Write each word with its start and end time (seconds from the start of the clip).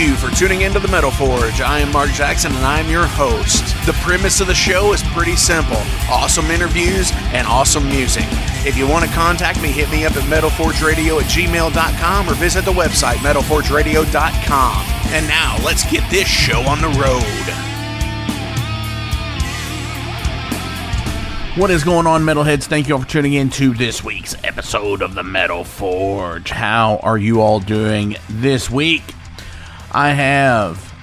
You 0.00 0.16
for 0.16 0.34
tuning 0.34 0.62
into 0.62 0.78
the 0.78 0.88
Metal 0.88 1.10
Forge. 1.10 1.60
I 1.60 1.80
am 1.80 1.92
Mark 1.92 2.10
Jackson 2.12 2.52
and 2.52 2.64
I'm 2.64 2.88
your 2.88 3.06
host. 3.06 3.62
The 3.84 3.92
premise 4.00 4.40
of 4.40 4.46
the 4.46 4.54
show 4.54 4.94
is 4.94 5.02
pretty 5.02 5.36
simple 5.36 5.76
awesome 6.08 6.46
interviews 6.46 7.12
and 7.34 7.46
awesome 7.46 7.86
music. 7.86 8.24
If 8.64 8.78
you 8.78 8.88
want 8.88 9.04
to 9.04 9.10
contact 9.12 9.60
me, 9.60 9.68
hit 9.68 9.90
me 9.90 10.06
up 10.06 10.16
at 10.16 10.22
metalforgeradio 10.22 11.20
at 11.20 11.26
gmail.com 11.26 12.28
or 12.30 12.34
visit 12.34 12.64
the 12.64 12.72
website 12.72 13.16
metalforgeradio.com. 13.16 14.84
And 15.12 15.28
now 15.28 15.58
let's 15.62 15.90
get 15.90 16.08
this 16.10 16.26
show 16.26 16.62
on 16.62 16.80
the 16.80 16.88
road. 16.88 17.70
What 21.60 21.70
is 21.70 21.84
going 21.84 22.06
on, 22.06 22.22
Metalheads? 22.22 22.64
Thank 22.64 22.88
you 22.88 22.94
all 22.94 23.02
for 23.02 23.08
tuning 23.08 23.34
in 23.34 23.50
to 23.50 23.74
this 23.74 24.02
week's 24.02 24.34
episode 24.44 25.02
of 25.02 25.14
the 25.14 25.22
Metal 25.22 25.62
Forge. 25.62 26.48
How 26.48 27.00
are 27.02 27.18
you 27.18 27.42
all 27.42 27.60
doing 27.60 28.16
this 28.30 28.70
week? 28.70 29.02
I 29.92 30.10
have 30.10 30.94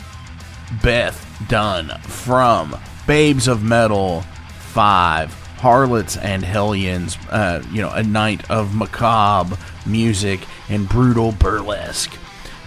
Beth 0.81 1.45
Dunn 1.49 1.89
from 2.03 2.77
Babes 3.05 3.49
of 3.49 3.61
Metal 3.61 4.21
5, 4.59 5.33
Harlots 5.59 6.15
and 6.15 6.43
Hellions, 6.43 7.17
uh, 7.29 7.63
you 7.71 7.81
know, 7.81 7.89
a 7.89 8.01
night 8.01 8.49
of 8.49 8.75
macabre 8.75 9.57
music 9.85 10.39
and 10.69 10.87
brutal 10.87 11.33
burlesque 11.33 12.17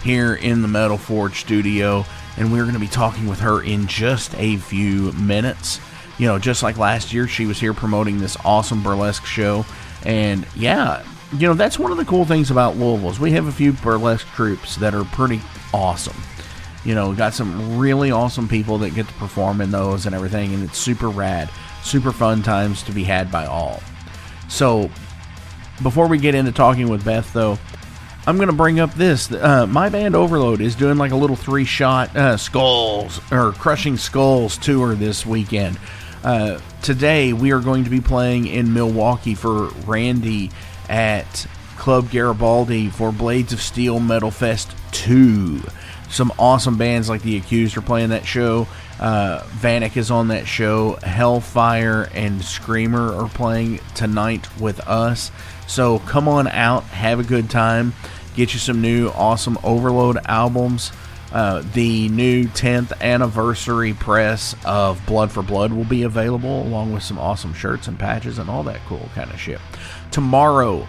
here 0.03 0.35
in 0.35 0.61
the 0.61 0.69
Metal 0.69 0.99
Forge 0.99 1.41
studio. 1.41 2.05
And 2.37 2.53
we're 2.53 2.65
going 2.65 2.75
to 2.75 2.81
be 2.81 2.87
talking 2.87 3.27
with 3.27 3.41
her 3.41 3.63
in 3.63 3.87
just 3.87 4.35
a 4.35 4.57
few 4.59 5.13
minutes. 5.13 5.81
You 6.19 6.27
know, 6.27 6.39
just 6.39 6.63
like 6.63 6.77
last 6.77 7.15
year, 7.15 7.29
she 7.29 7.47
was 7.47 7.59
here 7.59 7.73
promoting 7.73 8.19
this 8.19 8.37
awesome 8.45 8.83
burlesque 8.83 9.25
show. 9.25 9.65
And 10.05 10.47
yeah, 10.55 11.03
you 11.33 11.47
know, 11.47 11.55
that's 11.55 11.79
one 11.79 11.93
of 11.93 11.97
the 11.97 12.05
cool 12.05 12.25
things 12.25 12.51
about 12.51 12.77
Louisville 12.77 13.11
is 13.11 13.21
we 13.21 13.33
have 13.33 13.47
a 13.47 13.53
few 13.53 13.73
burlesque 13.73 14.27
troupes 14.29 14.77
that 14.77 14.95
are 14.95 15.05
pretty 15.05 15.41
awesome. 15.73 16.17
You 16.85 16.95
know, 16.95 17.15
got 17.15 17.35
some 17.35 17.79
really 17.79 18.11
awesome 18.11 18.49
people 18.49 18.79
that 18.79 18.95
get 18.95 19.07
to 19.07 19.15
perform 19.15 19.61
in 19.61 19.71
those 19.71 20.07
and 20.07 20.15
everything, 20.15 20.55
and 20.55 20.65
it's 20.65 20.79
super 20.79 21.09
rad, 21.09 21.51
super 21.83 22.11
fun 22.11 22.43
times 22.43 22.83
to 22.85 22.93
be 22.93 23.05
had 23.05 23.31
by 23.31 23.47
all. 23.47 23.83
So, 24.49 24.91
before 25.83 26.09
we 26.09 26.19
get 26.19 26.35
into 26.35 26.53
talking 26.53 26.89
with 26.89 27.05
Beth, 27.05 27.33
though, 27.33 27.59
I'm 28.27 28.37
going 28.37 28.49
to 28.49 28.55
bring 28.55 28.81
up 28.81 28.95
this. 28.95 29.31
Uh, 29.31 29.67
my 29.67 29.89
band 29.89 30.15
Overload 30.15 30.61
is 30.61 30.75
doing 30.75 30.99
like 30.99 31.13
a 31.13 31.17
little 31.17 31.37
three 31.37 31.65
shot 31.65 32.15
uh, 32.17 32.37
skulls 32.37 33.21
or 33.31 33.53
crushing 33.53 33.97
skulls 33.97 34.59
tour 34.59 34.95
this 34.95 35.25
weekend. 35.25 35.79
Uh, 36.25 36.61
today, 36.83 37.33
we 37.33 37.53
are 37.53 37.61
going 37.61 37.85
to 37.85 37.91
be 37.91 38.01
playing 38.01 38.47
in 38.47 38.73
Milwaukee 38.73 39.35
for 39.35 39.69
Randy 39.87 40.51
at 40.91 41.47
Club 41.79 42.11
Garibaldi 42.11 42.91
for 42.91 43.11
Blades 43.13 43.55
of 43.55 43.63
Steel 43.63 44.01
Metal 44.01 44.31
Fest 44.31 44.75
2. 44.93 45.63
Some 46.11 46.33
awesome 46.39 46.77
bands 46.77 47.09
like 47.09 47.23
The 47.23 47.37
Accused 47.37 47.77
are 47.79 47.83
playing 47.83 48.11
that 48.11 48.27
show. 48.27 48.67
Uh, 48.99 49.43
Vanik 49.45 49.97
is 49.97 50.11
on 50.11 50.29
that 50.29 50.47
show. 50.47 50.97
Hellfire 50.97 52.11
and 52.13 52.45
Screamer 52.45 53.15
are 53.15 53.29
playing 53.29 53.81
tonight 53.95 54.47
with 54.61 54.81
us. 54.81 55.31
So 55.67 56.01
come 56.01 56.29
on 56.29 56.49
out, 56.49 56.83
have 56.85 57.21
a 57.21 57.23
good 57.23 57.49
time, 57.49 57.95
get 58.35 58.53
you 58.53 58.59
some 58.59 58.83
new 58.83 59.09
awesome 59.09 59.57
Overload 59.63 60.19
albums. 60.27 60.93
Uh, 61.33 61.63
the 61.75 62.09
new 62.09 62.47
10th 62.47 63.01
anniversary 63.01 63.95
press 63.95 64.57
of 64.65 65.05
Blood 65.07 65.31
for 65.31 65.43
Blood 65.45 65.73
will 65.73 65.85
be 65.85 66.03
available, 66.03 66.63
along 66.63 66.93
with 66.93 67.05
some 67.05 67.21
awesome 67.21 67.55
shirts 67.55 67.87
and 67.87 67.97
patches 67.97 68.39
and 68.39 68.51
all 68.51 68.65
that 68.65 68.81
cool 68.87 69.09
kind 69.15 69.31
of 69.31 69.39
shit. 69.39 69.61
Tomorrow, 70.11 70.87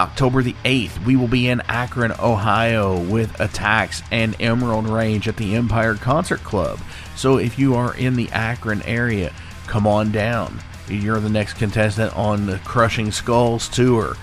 October 0.00 0.42
the 0.42 0.54
8th, 0.64 1.04
we 1.04 1.16
will 1.16 1.28
be 1.28 1.48
in 1.48 1.60
Akron, 1.62 2.12
Ohio 2.12 2.98
with 2.98 3.38
Attacks 3.40 4.02
and 4.10 4.36
Emerald 4.40 4.88
Range 4.88 5.26
at 5.28 5.36
the 5.36 5.54
Empire 5.54 5.94
Concert 5.94 6.42
Club. 6.42 6.78
So 7.16 7.38
if 7.38 7.58
you 7.58 7.74
are 7.74 7.96
in 7.96 8.16
the 8.16 8.28
Akron 8.30 8.82
area, 8.82 9.32
come 9.66 9.86
on 9.86 10.12
down. 10.12 10.60
You're 10.88 11.20
the 11.20 11.28
next 11.28 11.54
contestant 11.54 12.14
on 12.16 12.46
the 12.46 12.58
Crushing 12.58 13.10
Skulls 13.10 13.68
tour. 13.68 14.16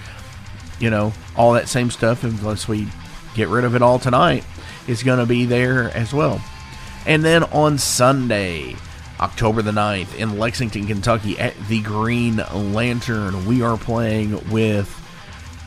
You 0.79 0.89
know, 0.89 1.13
all 1.35 1.53
that 1.53 1.69
same 1.69 1.89
stuff, 1.89 2.23
unless 2.23 2.67
we 2.67 2.87
get 3.33 3.47
rid 3.47 3.63
of 3.65 3.75
it 3.75 3.81
all 3.81 3.99
tonight, 3.99 4.43
is 4.87 5.03
going 5.03 5.19
to 5.19 5.25
be 5.25 5.45
there 5.45 5.89
as 5.95 6.13
well. 6.13 6.41
And 7.05 7.23
then 7.23 7.43
on 7.45 7.77
Sunday, 7.77 8.75
October 9.21 9.61
the 9.61 9.71
9th, 9.71 10.15
in 10.15 10.39
Lexington, 10.39 10.87
Kentucky, 10.87 11.37
at 11.37 11.55
the 11.67 11.81
Green 11.81 12.37
Lantern, 12.53 13.45
we 13.45 13.61
are 13.61 13.77
playing 13.77 14.49
with 14.49 14.97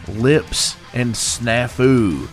Lips 0.08 0.76
and 0.92 1.14
Snafu. 1.14 2.28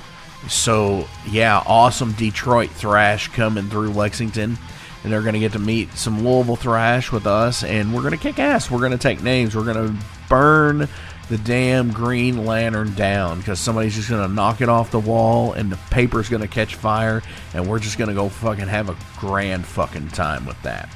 So, 0.50 1.08
yeah, 1.30 1.62
awesome 1.68 2.14
Detroit 2.14 2.72
thrash 2.72 3.28
coming 3.28 3.70
through 3.70 3.92
Lexington. 3.92 4.58
And 5.04 5.12
they're 5.12 5.22
going 5.22 5.34
to 5.34 5.40
get 5.40 5.54
to 5.54 5.60
meet 5.60 5.94
some 5.94 6.24
Louisville 6.24 6.56
thrash 6.56 7.12
with 7.12 7.26
us, 7.26 7.64
and 7.64 7.94
we're 7.94 8.02
going 8.02 8.12
to 8.12 8.20
kick 8.20 8.38
ass. 8.38 8.70
We're 8.70 8.80
going 8.80 8.92
to 8.92 9.00
take 9.00 9.24
names. 9.24 9.56
We're 9.56 9.64
going 9.64 9.88
to 9.88 10.06
burn 10.30 10.88
the 11.30 11.38
damn 11.40 11.92
Green 11.92 12.46
Lantern 12.46 12.94
down 12.94 13.40
because 13.40 13.60
somebody's 13.60 13.96
just 13.96 14.10
going 14.10 14.28
to 14.28 14.32
knock 14.32 14.62
it 14.62 14.70
off 14.70 14.92
the 14.92 15.00
wall, 15.00 15.54
and 15.54 15.72
the 15.72 15.80
paper's 15.90 16.30
going 16.30 16.44
to 16.44 16.48
catch 16.48 16.76
fire, 16.76 17.24
and 17.54 17.68
we're 17.68 17.80
just 17.80 17.98
going 17.98 18.10
to 18.10 18.14
go 18.14 18.30
fucking 18.30 18.68
have 18.68 18.90
a 18.90 18.98
grand 19.18 19.66
fucking 19.66 20.10
time 20.10 20.46
with 20.46 20.62
that. 20.62 20.88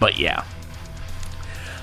But 0.00 0.18
yeah, 0.18 0.44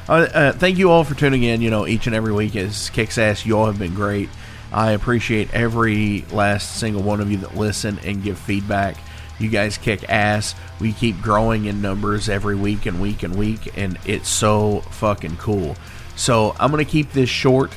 uh, 0.09 0.27
uh, 0.33 0.51
thank 0.53 0.77
you 0.77 0.91
all 0.91 1.03
for 1.03 1.15
tuning 1.15 1.43
in. 1.43 1.61
You 1.61 1.69
know, 1.69 1.87
each 1.87 2.07
and 2.07 2.15
every 2.15 2.33
week 2.33 2.55
is 2.55 2.89
kicks 2.89 3.17
ass. 3.17 3.45
You 3.45 3.57
all 3.57 3.67
have 3.67 3.79
been 3.79 3.93
great. 3.93 4.29
I 4.71 4.91
appreciate 4.91 5.53
every 5.53 6.25
last 6.31 6.77
single 6.77 7.03
one 7.03 7.21
of 7.21 7.31
you 7.31 7.37
that 7.37 7.55
listen 7.55 7.99
and 8.03 8.23
give 8.23 8.37
feedback. 8.37 8.97
You 9.39 9.49
guys 9.49 9.77
kick 9.77 10.09
ass. 10.09 10.55
We 10.79 10.93
keep 10.93 11.21
growing 11.21 11.65
in 11.65 11.81
numbers 11.81 12.27
every 12.27 12.55
week 12.55 12.85
and 12.85 12.99
week 12.99 13.23
and 13.23 13.35
week, 13.35 13.77
and 13.77 13.97
it's 14.05 14.29
so 14.29 14.81
fucking 14.81 15.37
cool. 15.37 15.75
So 16.15 16.55
I'm 16.59 16.71
gonna 16.71 16.85
keep 16.85 17.11
this 17.11 17.29
short. 17.29 17.71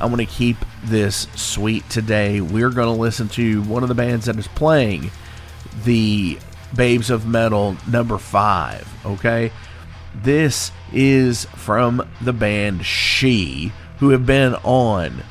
I'm 0.00 0.10
gonna 0.10 0.26
keep 0.26 0.56
this 0.82 1.28
sweet 1.36 1.88
today. 1.88 2.40
We're 2.40 2.70
gonna 2.70 2.94
listen 2.94 3.28
to 3.30 3.62
one 3.62 3.82
of 3.82 3.88
the 3.88 3.94
bands 3.94 4.26
that 4.26 4.36
is 4.36 4.48
playing 4.48 5.12
the 5.84 6.38
Babes 6.74 7.10
of 7.10 7.26
Metal 7.26 7.76
number 7.88 8.18
five. 8.18 8.86
Okay, 9.06 9.52
this 10.14 10.70
is 10.92 11.44
from 11.56 12.08
the 12.20 12.32
band 12.32 12.84
She, 12.84 13.72
who 13.98 14.10
have 14.10 14.26
been 14.26 14.54
on 14.62 15.22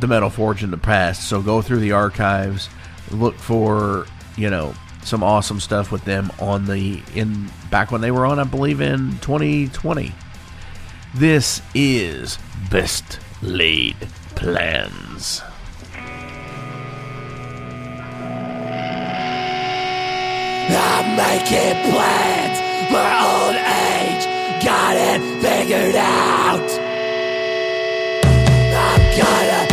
the 0.00 0.06
Metal 0.06 0.30
Forge 0.30 0.62
in 0.62 0.70
the 0.70 0.78
past. 0.78 1.28
So 1.28 1.42
go 1.42 1.62
through 1.62 1.80
the 1.80 1.92
archives, 1.92 2.68
look 3.10 3.36
for, 3.36 4.06
you 4.36 4.50
know, 4.50 4.74
some 5.02 5.22
awesome 5.22 5.60
stuff 5.60 5.90
with 5.90 6.04
them 6.04 6.30
on 6.38 6.66
the 6.66 7.02
in 7.14 7.50
back 7.70 7.90
when 7.90 8.00
they 8.00 8.10
were 8.10 8.26
on, 8.26 8.38
I 8.38 8.44
believe 8.44 8.80
in 8.80 9.18
2020. 9.20 10.12
This 11.14 11.62
is 11.74 12.38
Best 12.70 13.18
Laid 13.42 13.96
Plans. 14.34 15.42
I'm 20.70 21.16
making 21.16 21.92
plans 21.92 22.47
for 22.88 22.96
old 22.96 23.54
age. 23.54 24.24
Got 24.64 24.96
it 24.96 25.20
figured 25.42 25.96
out. 25.96 26.70
I'm 28.74 29.00
gonna 29.18 29.67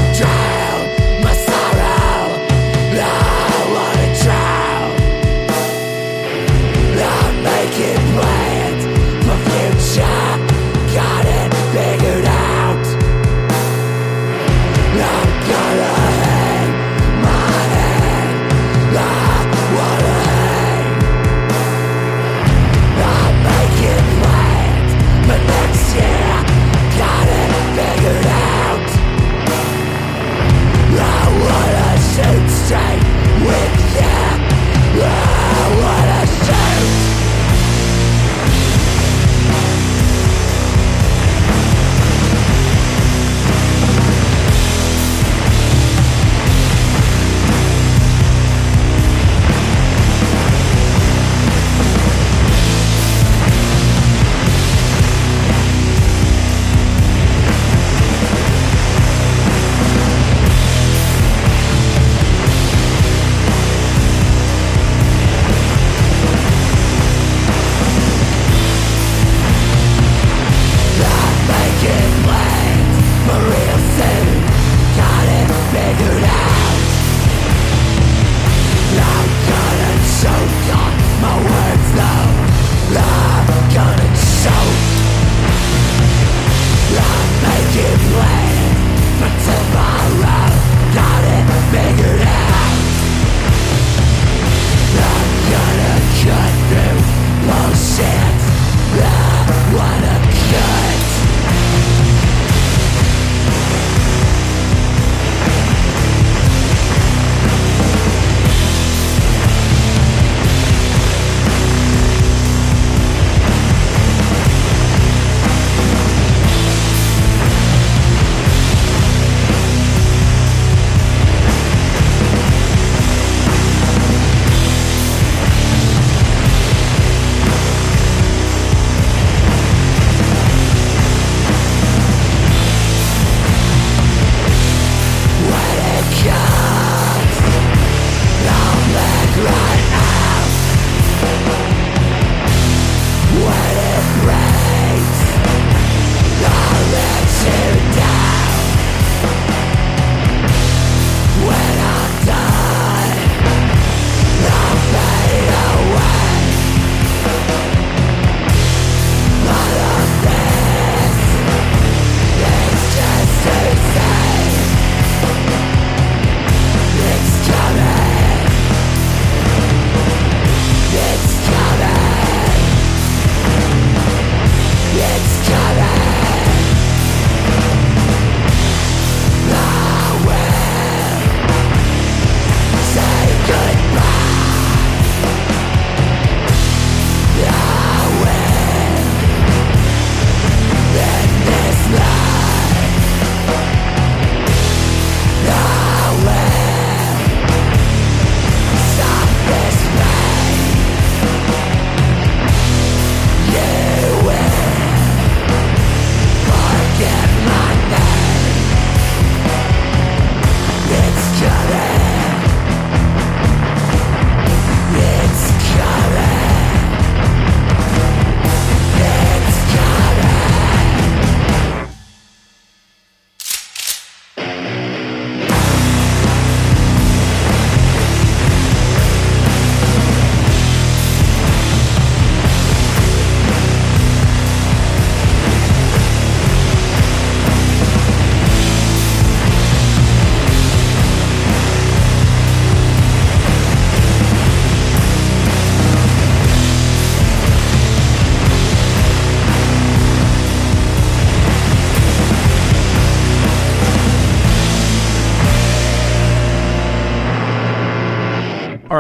say 32.66 33.05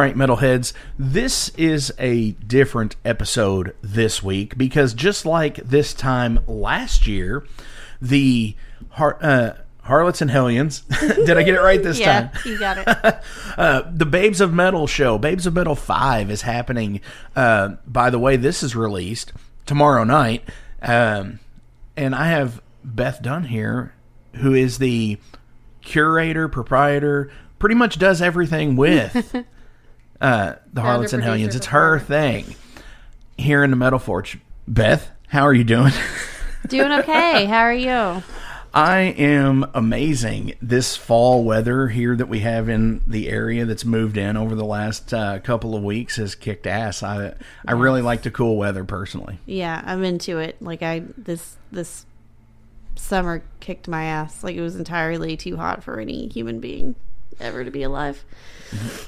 right, 0.06 0.16
metalheads, 0.16 0.74
this 1.00 1.50
is 1.58 1.92
a 1.98 2.32
different 2.32 2.96
episode 3.04 3.76
this 3.82 4.22
week 4.22 4.56
because 4.58 4.94
just 4.94 5.26
like 5.26 5.56
this 5.56 5.94
time 5.94 6.40
last 6.48 7.08
year, 7.08 7.44
the 8.02 8.56
har- 8.90 9.18
uh, 9.22 9.54
Harlots 9.82 10.22
and 10.22 10.30
Hellions. 10.30 10.82
Did 11.00 11.38
I 11.38 11.44
get 11.44 11.56
it 11.56 11.62
right 11.62 11.82
this 11.82 12.00
yeah, 12.00 12.28
time? 12.28 12.32
you 12.46 12.60
got 12.60 12.78
it. 12.78 13.20
Uh, 13.58 13.90
the 13.90 14.06
Babes 14.06 14.42
of 14.42 14.54
Metal 14.54 14.86
show, 14.86 15.18
Babes 15.18 15.48
of 15.48 15.54
Metal 15.54 15.76
5, 15.76 16.30
is 16.30 16.42
happening. 16.42 17.00
Uh, 17.36 17.76
by 17.88 18.10
the 18.10 18.20
way, 18.20 18.36
this 18.36 18.62
is 18.62 18.76
released 18.76 19.32
tomorrow 19.66 20.04
night. 20.04 20.44
Um, 20.82 21.40
and 21.96 22.14
I 22.14 22.28
have 22.28 22.62
Beth 22.84 23.22
Dunn 23.22 23.46
here, 23.46 23.94
who 24.36 24.54
is 24.54 24.80
the 24.80 25.18
curator, 25.82 26.50
proprietor, 26.50 27.32
pretty 27.60 27.76
much 27.76 27.98
does 27.98 28.22
everything 28.22 28.76
with 28.76 29.46
uh, 30.26 30.56
the 30.74 30.82
Harlots 30.82 31.14
and 31.14 31.24
Hellions. 31.24 31.56
It's 31.56 31.68
her 31.68 32.00
thing 32.00 32.56
here 33.38 33.64
in 33.64 33.70
the 33.70 33.76
Metal 33.76 34.00
Forge. 34.00 34.40
Beth, 34.68 35.12
how 35.28 35.44
are 35.44 35.54
you 35.54 35.64
doing? 35.64 35.94
Doing 36.68 36.92
okay. 36.94 37.46
How 37.46 37.60
are 37.60 37.74
you? 37.74 38.24
I 38.74 39.02
am 39.02 39.70
amazing. 39.76 40.56
This 40.64 40.98
fall 40.98 41.44
weather 41.44 41.90
here 41.90 42.16
that 42.16 42.28
we 42.28 42.40
have 42.40 42.70
in 42.70 43.04
the 43.06 43.30
area 43.30 43.66
that's 43.66 43.86
moved 43.86 44.18
in 44.18 44.36
over 44.36 44.56
the 44.56 44.66
last 44.66 45.14
uh, 45.14 45.38
couple 45.40 45.76
of 45.76 45.84
weeks 45.84 46.16
has 46.16 46.34
kicked 46.34 46.66
ass. 46.66 47.04
I 47.04 47.36
I 47.68 47.74
really 47.74 48.02
like 48.02 48.24
the 48.24 48.32
cool 48.32 48.58
weather 48.58 48.84
personally. 48.84 49.38
Yeah, 49.46 49.80
I'm 49.86 50.04
into 50.04 50.40
it. 50.40 50.60
Like 50.60 50.82
I 50.82 51.04
this 51.16 51.56
this 51.72 52.08
summer 52.96 53.44
kicked 53.60 53.88
my 53.88 54.06
ass. 54.06 54.44
Like 54.44 54.56
it 54.56 54.62
was 54.62 54.76
entirely 54.76 55.38
too 55.38 55.56
hot 55.56 55.84
for 55.84 56.00
any 56.00 56.28
human 56.30 56.60
being 56.60 56.96
ever 57.40 57.64
to 57.64 57.72
be 57.72 57.84
alive. 57.84 58.24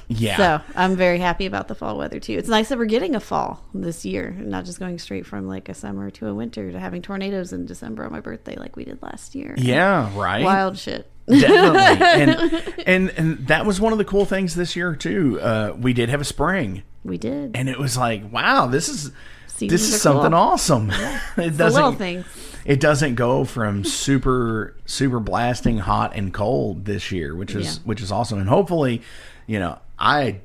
Yeah. 0.08 0.36
So 0.36 0.60
I'm 0.76 0.96
very 0.96 1.18
happy 1.18 1.46
about 1.46 1.68
the 1.68 1.74
fall 1.74 1.98
weather 1.98 2.20
too. 2.20 2.32
It's 2.34 2.48
nice 2.48 2.68
that 2.68 2.78
we're 2.78 2.86
getting 2.86 3.14
a 3.14 3.20
fall 3.20 3.64
this 3.74 4.04
year, 4.04 4.28
and 4.28 4.48
not 4.48 4.64
just 4.64 4.78
going 4.78 4.98
straight 4.98 5.26
from 5.26 5.46
like 5.48 5.68
a 5.68 5.74
summer 5.74 6.10
to 6.12 6.28
a 6.28 6.34
winter 6.34 6.70
to 6.72 6.78
having 6.78 7.02
tornadoes 7.02 7.52
in 7.52 7.66
December 7.66 8.04
on 8.04 8.12
my 8.12 8.20
birthday 8.20 8.56
like 8.56 8.76
we 8.76 8.84
did 8.84 9.02
last 9.02 9.34
year. 9.34 9.54
yeah, 9.58 10.16
right. 10.18 10.44
Wild 10.44 10.78
shit. 10.78 11.10
Definitely. 11.28 12.06
and 12.06 12.74
and 12.86 13.10
and 13.18 13.46
that 13.48 13.66
was 13.66 13.80
one 13.80 13.92
of 13.92 13.98
the 13.98 14.04
cool 14.04 14.24
things 14.24 14.54
this 14.54 14.74
year 14.76 14.94
too. 14.96 15.38
Uh, 15.40 15.74
we 15.78 15.92
did 15.92 16.08
have 16.08 16.20
a 16.20 16.24
spring, 16.24 16.82
We 17.04 17.18
did. 17.18 17.54
and 17.54 17.68
it 17.68 17.78
was 17.78 17.96
like, 17.98 18.32
wow, 18.32 18.66
this 18.66 18.88
is 18.88 19.12
Seasons 19.48 19.70
this 19.70 19.92
is 19.94 20.00
something 20.00 20.30
cool. 20.30 20.38
awesome. 20.40 20.90
it 21.36 21.56
doesn't 21.56 21.74
little 21.74 21.92
things. 21.92 22.24
It 22.68 22.78
doesn't 22.80 23.14
go 23.16 23.44
from 23.44 23.82
super 23.82 24.76
super 24.86 25.18
blasting 25.20 25.78
hot 25.78 26.14
and 26.14 26.32
cold 26.32 26.84
this 26.84 27.10
year, 27.10 27.34
which 27.34 27.54
is 27.54 27.66
Yeah. 27.78 27.82
which 27.84 28.00
is 28.00 28.12
awesome. 28.12 28.38
And 28.38 28.48
hopefully, 28.48 29.02
you 29.46 29.58
know, 29.58 29.78
I 29.98 30.40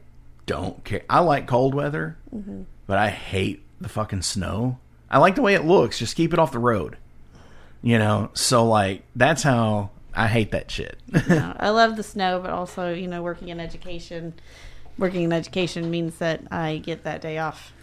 don't 0.46 0.84
care. 0.84 1.03
I 1.10 1.20
like 1.20 1.46
cold 1.48 1.75
weather, 1.75 2.18
Mm-hmm. 2.34 2.63
but 2.88 2.98
I 2.98 3.10
hate 3.10 3.63
the 3.82 3.89
fucking 3.89 4.22
snow. 4.24 4.80
I 5.12 5.18
like 5.20 5.36
the 5.36 5.42
way 5.44 5.53
it 5.53 5.63
looks. 5.65 6.00
Just 6.00 6.15
keep 6.15 6.34
it 6.34 6.39
off 6.39 6.51
the 6.51 6.60
road. 6.60 6.98
You 7.82 8.00
know, 8.00 8.30
so 8.34 8.65
like 8.65 9.03
that's 9.15 9.44
how 9.44 9.89
I 10.13 10.27
hate 10.27 10.51
that 10.51 10.72
shit. 10.72 10.98
No, 11.27 11.53
I 11.60 11.70
love 11.70 11.98
the 11.98 12.03
snow, 12.03 12.39
but 12.39 12.51
also, 12.51 12.94
you 12.94 13.08
know, 13.08 13.22
working 13.22 13.50
in 13.50 13.60
education, 13.60 14.34
working 14.98 15.24
in 15.24 15.34
education 15.34 15.92
means 15.92 16.18
that 16.20 16.42
I 16.51 16.77
get 16.77 17.03
that 17.03 17.20
day 17.22 17.38
off. 17.39 17.74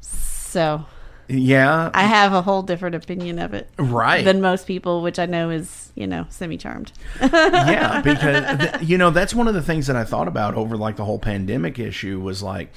So 0.00 0.84
yeah, 1.32 1.90
I 1.94 2.04
have 2.04 2.32
a 2.32 2.42
whole 2.42 2.62
different 2.62 2.94
opinion 2.94 3.38
of 3.38 3.54
it 3.54 3.70
right. 3.78 4.24
than 4.24 4.40
most 4.40 4.66
people, 4.66 5.02
which 5.02 5.18
I 5.18 5.26
know 5.26 5.50
is, 5.50 5.90
you 5.94 6.06
know, 6.06 6.26
semi 6.28 6.58
charmed. 6.58 6.92
yeah, 7.20 8.02
because 8.02 8.58
th- 8.58 8.82
you 8.82 8.98
know 8.98 9.10
that's 9.10 9.34
one 9.34 9.48
of 9.48 9.54
the 9.54 9.62
things 9.62 9.86
that 9.86 9.96
I 9.96 10.04
thought 10.04 10.28
about 10.28 10.54
over 10.54 10.76
like 10.76 10.96
the 10.96 11.04
whole 11.04 11.18
pandemic 11.18 11.78
issue 11.78 12.20
was 12.20 12.42
like 12.42 12.72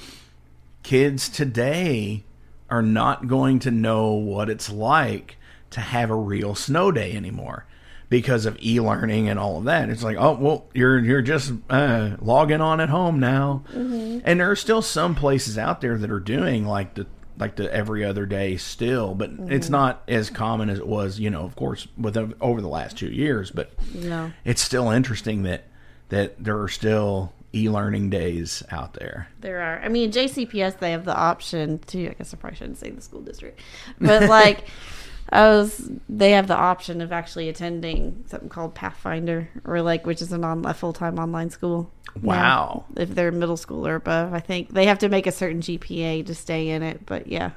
kids 0.82 1.28
today 1.28 2.24
are 2.70 2.82
not 2.82 3.28
going 3.28 3.58
to 3.60 3.70
know 3.70 4.12
what 4.12 4.48
it's 4.48 4.70
like 4.70 5.36
to 5.70 5.80
have 5.80 6.10
a 6.10 6.16
real 6.16 6.54
snow 6.54 6.90
day 6.90 7.12
anymore 7.12 7.66
because 8.08 8.46
of 8.46 8.56
e-learning 8.62 9.28
and 9.28 9.38
all 9.38 9.58
of 9.58 9.64
that. 9.64 9.88
It's 9.88 10.02
like, 10.02 10.16
oh 10.18 10.32
well, 10.34 10.66
you're 10.72 10.98
you're 10.98 11.22
just 11.22 11.52
uh, 11.68 12.16
logging 12.20 12.60
on 12.60 12.80
at 12.80 12.88
home 12.88 13.18
now, 13.18 13.64
and 13.72 14.40
there 14.40 14.50
are 14.50 14.56
still 14.56 14.82
some 14.82 15.14
places 15.14 15.58
out 15.58 15.80
there 15.80 15.98
that 15.98 16.10
are 16.10 16.20
doing 16.20 16.64
like 16.66 16.94
the 16.94 17.06
like 17.38 17.56
the 17.56 17.72
every 17.72 18.04
other 18.04 18.26
day 18.26 18.56
still, 18.56 19.14
but 19.14 19.30
it's 19.30 19.66
mm-hmm. 19.66 19.72
not 19.72 20.02
as 20.08 20.30
common 20.30 20.70
as 20.70 20.78
it 20.78 20.86
was, 20.86 21.18
you 21.18 21.30
know, 21.30 21.42
of 21.42 21.56
course, 21.56 21.86
with 21.96 22.16
over 22.40 22.60
the 22.60 22.68
last 22.68 22.96
two 22.96 23.10
years, 23.10 23.50
but 23.50 23.70
No. 23.94 24.32
it's 24.44 24.62
still 24.62 24.90
interesting 24.90 25.42
that 25.42 25.64
that 26.08 26.42
there 26.42 26.60
are 26.60 26.68
still 26.68 27.32
e-learning 27.52 28.10
days 28.10 28.62
out 28.70 28.94
there. 28.94 29.28
There 29.40 29.60
are. 29.60 29.80
I 29.80 29.88
mean, 29.88 30.12
JCPS, 30.12 30.78
they 30.78 30.92
have 30.92 31.04
the 31.04 31.16
option 31.16 31.78
to, 31.86 32.10
I 32.10 32.14
guess 32.14 32.32
I 32.32 32.36
probably 32.36 32.56
shouldn't 32.56 32.78
say 32.78 32.90
the 32.90 33.00
school 33.00 33.22
district, 33.22 33.60
but 34.00 34.28
like, 34.28 34.64
I 35.30 35.48
was, 35.48 35.90
they 36.08 36.32
have 36.32 36.46
the 36.46 36.56
option 36.56 37.00
of 37.00 37.12
actually 37.12 37.48
attending 37.48 38.24
something 38.28 38.48
called 38.48 38.74
Pathfinder, 38.74 39.48
or 39.64 39.82
like, 39.82 40.06
which 40.06 40.22
is 40.22 40.32
an 40.32 40.44
on, 40.44 40.64
a 40.64 40.74
full 40.74 40.92
time 40.92 41.18
online 41.18 41.50
school. 41.50 41.90
Wow. 42.22 42.84
Now, 42.94 43.02
if 43.02 43.10
they're 43.10 43.32
middle 43.32 43.56
school 43.56 43.86
or 43.86 43.96
above, 43.96 44.32
I 44.32 44.40
think 44.40 44.70
they 44.70 44.86
have 44.86 44.98
to 45.00 45.08
make 45.08 45.26
a 45.26 45.32
certain 45.32 45.60
GPA 45.60 46.24
to 46.26 46.34
stay 46.34 46.68
in 46.68 46.82
it, 46.82 47.04
but 47.06 47.26
yeah, 47.26 47.50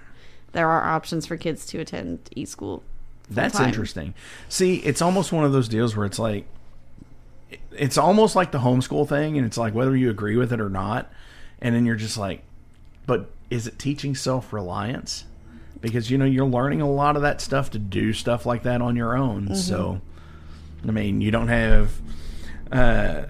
there 0.51 0.67
are 0.67 0.83
options 0.83 1.25
for 1.25 1.37
kids 1.37 1.65
to 1.67 1.79
attend 1.79 2.29
e 2.35 2.45
school. 2.45 2.83
That's 3.29 3.59
interesting. 3.59 4.15
See, 4.47 4.77
it's 4.77 5.01
almost 5.01 5.31
one 5.31 5.45
of 5.45 5.51
those 5.51 5.69
deals 5.69 5.95
where 5.95 6.05
it's 6.05 6.17
like 6.17 6.47
it's 7.71 7.97
almost 7.97 8.35
like 8.35 8.51
the 8.51 8.59
homeschool 8.59 9.07
thing 9.07 9.37
and 9.37 9.45
it's 9.45 9.57
like 9.57 9.73
whether 9.73 9.95
you 9.95 10.09
agree 10.09 10.35
with 10.35 10.51
it 10.51 10.59
or 10.59 10.69
not 10.69 11.11
and 11.59 11.73
then 11.73 11.85
you're 11.85 11.95
just 11.95 12.17
like 12.17 12.43
but 13.05 13.31
is 13.49 13.65
it 13.65 13.79
teaching 13.79 14.15
self-reliance? 14.15 15.25
Because 15.81 16.11
you 16.11 16.17
know 16.17 16.25
you're 16.25 16.45
learning 16.45 16.81
a 16.81 16.89
lot 16.89 17.15
of 17.15 17.21
that 17.21 17.39
stuff 17.41 17.71
to 17.71 17.79
do 17.79 18.13
stuff 18.13 18.45
like 18.45 18.63
that 18.63 18.81
on 18.81 18.95
your 18.95 19.15
own. 19.15 19.55
So 19.55 20.01
I 20.87 20.91
mean, 20.91 21.21
you 21.21 21.31
don't 21.31 21.47
have 21.47 22.01
uh 22.71 23.23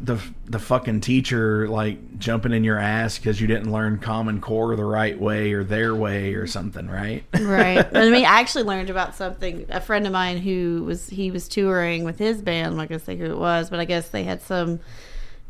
the 0.00 0.20
the 0.46 0.58
fucking 0.58 1.00
teacher 1.00 1.66
like 1.68 2.18
jumping 2.18 2.52
in 2.52 2.64
your 2.64 2.78
ass 2.78 3.18
because 3.18 3.40
you 3.40 3.46
didn't 3.46 3.72
learn 3.72 3.98
Common 3.98 4.40
Core 4.40 4.76
the 4.76 4.84
right 4.84 5.18
way 5.18 5.52
or 5.52 5.64
their 5.64 5.94
way 5.94 6.34
or 6.34 6.46
something, 6.46 6.88
right? 6.88 7.24
right. 7.40 7.86
I 7.96 8.10
mean, 8.10 8.24
I 8.24 8.40
actually 8.40 8.64
learned 8.64 8.90
about 8.90 9.14
something. 9.14 9.66
A 9.70 9.80
friend 9.80 10.06
of 10.06 10.12
mine 10.12 10.38
who 10.38 10.84
was 10.84 11.08
he 11.08 11.30
was 11.30 11.48
touring 11.48 12.04
with 12.04 12.18
his 12.18 12.42
band. 12.42 12.68
I'm 12.68 12.76
not 12.76 12.88
gonna 12.88 12.98
say 12.98 13.16
who 13.16 13.26
it 13.26 13.38
was, 13.38 13.70
but 13.70 13.80
I 13.80 13.84
guess 13.84 14.10
they 14.10 14.24
had 14.24 14.42
some 14.42 14.80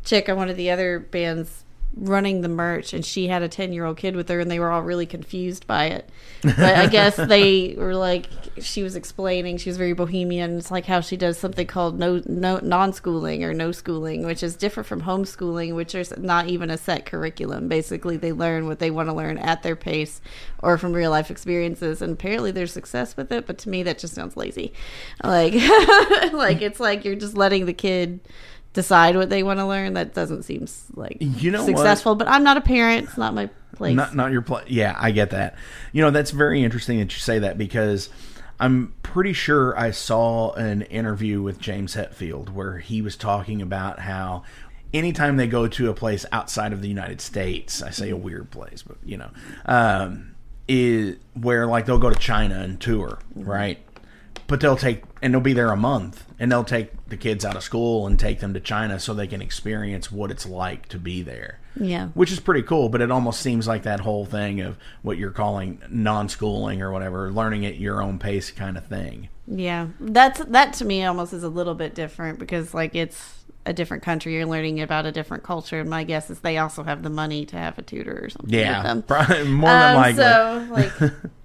chick 0.03 0.29
on 0.29 0.37
one 0.37 0.49
of 0.49 0.55
the 0.55 0.71
other 0.71 0.99
bands 0.99 1.64
running 1.95 2.41
the 2.41 2.49
merch, 2.49 2.93
and 2.93 3.05
she 3.05 3.27
had 3.27 3.41
a 3.41 3.47
10 3.47 3.73
year 3.73 3.85
old 3.85 3.97
kid 3.97 4.15
with 4.15 4.27
her, 4.29 4.39
and 4.39 4.51
they 4.51 4.59
were 4.59 4.71
all 4.71 4.81
really 4.81 5.05
confused 5.05 5.65
by 5.65 5.85
it. 5.85 6.09
But 6.43 6.59
I 6.59 6.87
guess 6.87 7.15
they 7.27 7.75
were 7.77 7.95
like, 7.95 8.27
she 8.59 8.83
was 8.83 8.95
explaining. 8.95 9.57
She 9.57 9.69
was 9.69 9.77
very 9.77 9.93
bohemian. 9.93 10.57
It's 10.57 10.71
like 10.71 10.85
how 10.85 11.01
she 11.01 11.17
does 11.17 11.37
something 11.37 11.67
called 11.67 11.97
no 11.97 12.21
no 12.25 12.59
non 12.61 12.93
schooling 12.93 13.43
or 13.43 13.53
no 13.53 13.71
schooling, 13.71 14.25
which 14.25 14.43
is 14.43 14.55
different 14.55 14.87
from 14.87 15.01
homeschooling, 15.01 15.75
which 15.75 15.95
is 15.95 16.13
not 16.17 16.47
even 16.47 16.69
a 16.69 16.77
set 16.77 17.05
curriculum. 17.05 17.67
Basically, 17.67 18.17
they 18.17 18.31
learn 18.31 18.67
what 18.67 18.79
they 18.79 18.91
want 18.91 19.09
to 19.09 19.13
learn 19.13 19.37
at 19.37 19.63
their 19.63 19.75
pace 19.75 20.21
or 20.59 20.77
from 20.77 20.93
real 20.93 21.11
life 21.11 21.31
experiences, 21.31 22.01
and 22.01 22.13
apparently 22.13 22.51
there's 22.51 22.73
success 22.73 23.15
with 23.15 23.31
it. 23.31 23.45
But 23.45 23.57
to 23.59 23.69
me, 23.69 23.83
that 23.83 23.99
just 23.99 24.15
sounds 24.15 24.35
lazy. 24.35 24.73
Like, 25.23 25.53
like 26.33 26.61
it's 26.61 26.79
like 26.79 27.05
you're 27.05 27.15
just 27.15 27.37
letting 27.37 27.65
the 27.65 27.73
kid 27.73 28.19
decide 28.75 29.15
what 29.15 29.29
they 29.31 29.41
want 29.41 29.59
to 29.59 29.65
learn. 29.65 29.93
That 29.93 30.13
doesn't 30.13 30.43
seem 30.43 30.67
like 30.93 31.17
You 31.19 31.49
know 31.49 31.63
what? 31.63 31.67
successful. 31.67 32.13
But 32.13 32.27
I'm 32.27 32.43
not 32.43 32.57
a 32.57 32.61
parent. 32.61 33.05
It's 33.07 33.17
not 33.17 33.33
my 33.33 33.49
place. 33.75 33.95
Not 33.95 34.15
not 34.15 34.31
your 34.31 34.43
place. 34.43 34.65
Yeah, 34.69 34.95
I 34.97 35.09
get 35.11 35.31
that. 35.31 35.55
You 35.91 36.03
know, 36.03 36.11
that's 36.11 36.31
very 36.31 36.63
interesting 36.63 36.99
that 36.99 37.11
you 37.13 37.19
say 37.19 37.39
that 37.39 37.57
because 37.57 38.09
I'm 38.59 38.93
pretty 39.01 39.33
sure 39.33 39.77
I 39.77 39.91
saw 39.91 40.53
an 40.53 40.83
interview 40.83 41.41
with 41.41 41.59
James 41.59 41.95
Hetfield 41.95 42.49
where 42.49 42.77
he 42.77 43.01
was 43.01 43.15
talking 43.17 43.61
about 43.61 43.99
how 43.99 44.43
anytime 44.93 45.37
they 45.37 45.47
go 45.47 45.67
to 45.67 45.89
a 45.89 45.93
place 45.93 46.25
outside 46.31 46.71
of 46.73 46.81
the 46.81 46.87
United 46.87 47.21
States, 47.21 47.81
I 47.81 47.89
say 47.89 48.09
a 48.11 48.17
weird 48.17 48.51
place, 48.51 48.81
but 48.81 48.97
you 49.03 49.17
know, 49.17 49.29
um, 49.65 50.35
is 50.67 51.17
where 51.33 51.65
like 51.67 51.85
they'll 51.85 51.99
go 51.99 52.09
to 52.09 52.19
China 52.19 52.59
and 52.59 52.79
tour, 52.79 53.19
right? 53.35 53.79
But 54.47 54.59
they'll 54.61 54.77
take 54.77 55.03
and 55.21 55.33
they'll 55.33 55.41
be 55.41 55.53
there 55.53 55.71
a 55.71 55.77
month 55.77 56.23
and 56.39 56.51
they'll 56.51 56.63
take 56.63 56.91
the 57.07 57.17
kids 57.17 57.43
out 57.45 57.55
of 57.55 57.63
school 57.63 58.05
and 58.07 58.19
take 58.19 58.39
them 58.39 58.53
to 58.53 58.59
China 58.59 58.99
so 58.99 59.13
they 59.13 59.27
can 59.27 59.41
experience 59.41 60.11
what 60.11 60.29
it's 60.31 60.45
like 60.45 60.87
to 60.89 60.99
be 60.99 61.21
there 61.23 61.59
yeah. 61.79 62.07
which 62.09 62.31
is 62.31 62.39
pretty 62.39 62.61
cool. 62.61 62.89
But 62.89 63.01
it 63.01 63.11
almost 63.11 63.41
seems 63.41 63.67
like 63.67 63.83
that 63.83 63.99
whole 63.99 64.25
thing 64.25 64.61
of 64.61 64.77
what 65.01 65.17
you're 65.17 65.31
calling 65.31 65.81
non-schooling 65.89 66.81
or 66.81 66.91
whatever, 66.91 67.31
learning 67.31 67.65
at 67.65 67.77
your 67.77 68.01
own 68.01 68.19
pace 68.19 68.51
kind 68.51 68.77
of 68.77 68.85
thing. 68.85 69.29
Yeah, 69.47 69.87
that's 69.99 70.43
that 70.45 70.73
to 70.75 70.85
me 70.85 71.03
almost 71.05 71.33
is 71.33 71.43
a 71.43 71.49
little 71.49 71.75
bit 71.75 71.93
different 71.93 72.39
because 72.39 72.73
like 72.73 72.95
it's 72.95 73.43
a 73.65 73.73
different 73.73 74.03
country. 74.03 74.33
You're 74.33 74.45
learning 74.45 74.81
about 74.81 75.05
a 75.05 75.11
different 75.11 75.43
culture. 75.43 75.79
And 75.81 75.89
my 75.89 76.03
guess 76.03 76.29
is 76.29 76.39
they 76.39 76.57
also 76.57 76.83
have 76.83 77.03
the 77.03 77.09
money 77.09 77.45
to 77.47 77.57
have 77.57 77.77
a 77.77 77.81
tutor 77.81 78.25
or 78.25 78.29
something. 78.29 78.51
with 78.51 78.59
Yeah, 78.59 78.83
them. 78.83 79.03
probably 79.03 79.43
more 79.45 79.69
than 79.69 79.95
Um, 79.95 80.01
likely. 80.01 80.23
So 80.23 80.67
like, 80.71 81.11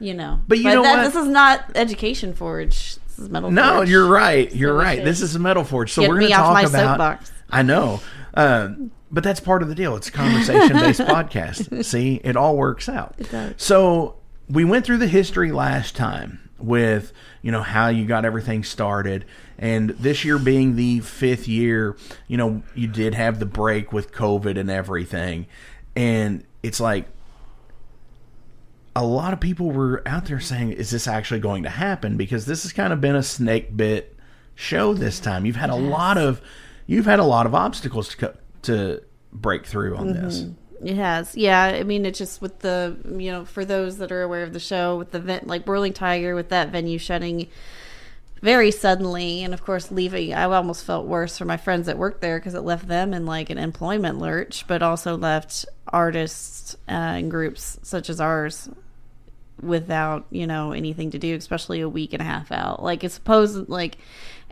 you 0.00 0.14
know, 0.14 0.40
But 0.48 0.58
you 0.58 0.64
know 0.64 0.82
that, 0.82 0.98
what? 0.98 1.04
This 1.04 1.14
is 1.22 1.28
not 1.28 1.64
education 1.74 2.34
forge. 2.34 2.96
This 2.96 3.18
is 3.18 3.28
metal. 3.30 3.50
no, 3.50 3.76
forge. 3.76 3.90
you're 3.90 4.08
right. 4.08 4.54
You're 4.54 4.74
right. 4.74 5.04
This 5.04 5.20
is 5.20 5.34
a 5.36 5.38
Metal 5.38 5.64
Forge. 5.64 5.92
So 5.92 6.02
Get 6.02 6.10
we're 6.10 6.18
going 6.20 6.30
to 6.30 6.36
talk 6.36 6.52
my 6.52 6.62
about. 6.62 6.72
soapbox. 6.72 7.32
I 7.50 7.62
know. 7.62 8.00
Um, 8.34 8.90
but 9.10 9.22
that's 9.22 9.38
part 9.38 9.62
of 9.62 9.68
the 9.68 9.74
deal. 9.76 9.94
It's 9.94 10.08
a 10.08 10.12
conversation 10.12 10.76
based 10.76 11.00
podcast. 11.02 11.84
See, 11.84 12.20
it 12.24 12.36
all 12.36 12.56
works 12.56 12.88
out. 12.88 13.14
It 13.18 13.30
does. 13.30 13.54
So 13.56 14.16
we 14.48 14.64
went 14.64 14.84
through 14.84 14.98
the 14.98 15.06
history 15.06 15.52
last 15.52 15.94
time 15.94 16.50
with, 16.58 17.12
you 17.42 17.52
know, 17.52 17.62
how 17.62 17.88
you 17.88 18.06
got 18.06 18.24
everything 18.24 18.64
started. 18.64 19.24
And 19.56 19.90
this 19.90 20.24
year 20.24 20.38
being 20.38 20.74
the 20.74 20.98
fifth 21.00 21.46
year, 21.46 21.96
you 22.26 22.36
know, 22.36 22.64
you 22.74 22.88
did 22.88 23.14
have 23.14 23.38
the 23.38 23.46
break 23.46 23.92
with 23.92 24.12
COVID 24.12 24.58
and 24.58 24.68
everything. 24.68 25.46
And 25.94 26.44
it's 26.64 26.80
like, 26.80 27.06
a 28.96 29.04
lot 29.04 29.32
of 29.32 29.40
people 29.40 29.70
were 29.70 30.02
out 30.06 30.26
there 30.26 30.40
saying, 30.40 30.72
"Is 30.72 30.90
this 30.90 31.08
actually 31.08 31.40
going 31.40 31.64
to 31.64 31.70
happen?" 31.70 32.16
Because 32.16 32.46
this 32.46 32.62
has 32.62 32.72
kind 32.72 32.92
of 32.92 33.00
been 33.00 33.16
a 33.16 33.22
snake 33.22 33.76
bit 33.76 34.16
show 34.54 34.94
this 34.94 35.20
time. 35.20 35.46
You've 35.46 35.56
had 35.56 35.70
a 35.70 35.74
lot 35.74 36.16
of, 36.16 36.40
you've 36.86 37.06
had 37.06 37.18
a 37.18 37.24
lot 37.24 37.46
of 37.46 37.54
obstacles 37.54 38.08
to 38.10 38.16
co- 38.16 38.36
to 38.62 39.02
break 39.32 39.66
through 39.66 39.96
on 39.96 40.12
this. 40.12 40.44
It 40.82 40.96
has, 40.96 41.34
yeah. 41.34 41.62
I 41.62 41.82
mean, 41.82 42.04
it's 42.04 42.18
just 42.18 42.42
with 42.42 42.60
the 42.60 42.96
you 43.18 43.32
know, 43.32 43.44
for 43.44 43.64
those 43.64 43.98
that 43.98 44.12
are 44.12 44.22
aware 44.22 44.42
of 44.42 44.52
the 44.52 44.60
show, 44.60 44.96
with 44.96 45.10
the 45.10 45.20
vent 45.20 45.46
like 45.46 45.66
Whirling 45.66 45.92
Tiger, 45.92 46.34
with 46.34 46.50
that 46.50 46.70
venue 46.70 46.98
shutting 46.98 47.48
very 48.42 48.70
suddenly, 48.70 49.42
and 49.42 49.54
of 49.54 49.64
course 49.64 49.90
leaving. 49.90 50.34
I 50.34 50.44
almost 50.44 50.84
felt 50.84 51.06
worse 51.06 51.38
for 51.38 51.46
my 51.46 51.56
friends 51.56 51.86
that 51.86 51.96
worked 51.96 52.20
there 52.20 52.38
because 52.38 52.54
it 52.54 52.60
left 52.60 52.86
them 52.86 53.14
in 53.14 53.26
like 53.26 53.50
an 53.50 53.58
employment 53.58 54.18
lurch, 54.18 54.66
but 54.68 54.82
also 54.82 55.16
left 55.16 55.64
artists 55.88 56.74
uh, 56.88 56.92
and 56.92 57.30
groups 57.30 57.78
such 57.82 58.10
as 58.10 58.20
ours 58.20 58.68
without 59.62 60.26
you 60.30 60.46
know 60.46 60.72
anything 60.72 61.10
to 61.10 61.18
do, 61.18 61.34
especially 61.34 61.80
a 61.80 61.88
week 61.88 62.12
and 62.12 62.22
a 62.22 62.24
half 62.24 62.52
out. 62.52 62.82
Like 62.82 63.04
it's 63.04 63.14
supposed 63.14 63.68
like, 63.68 63.98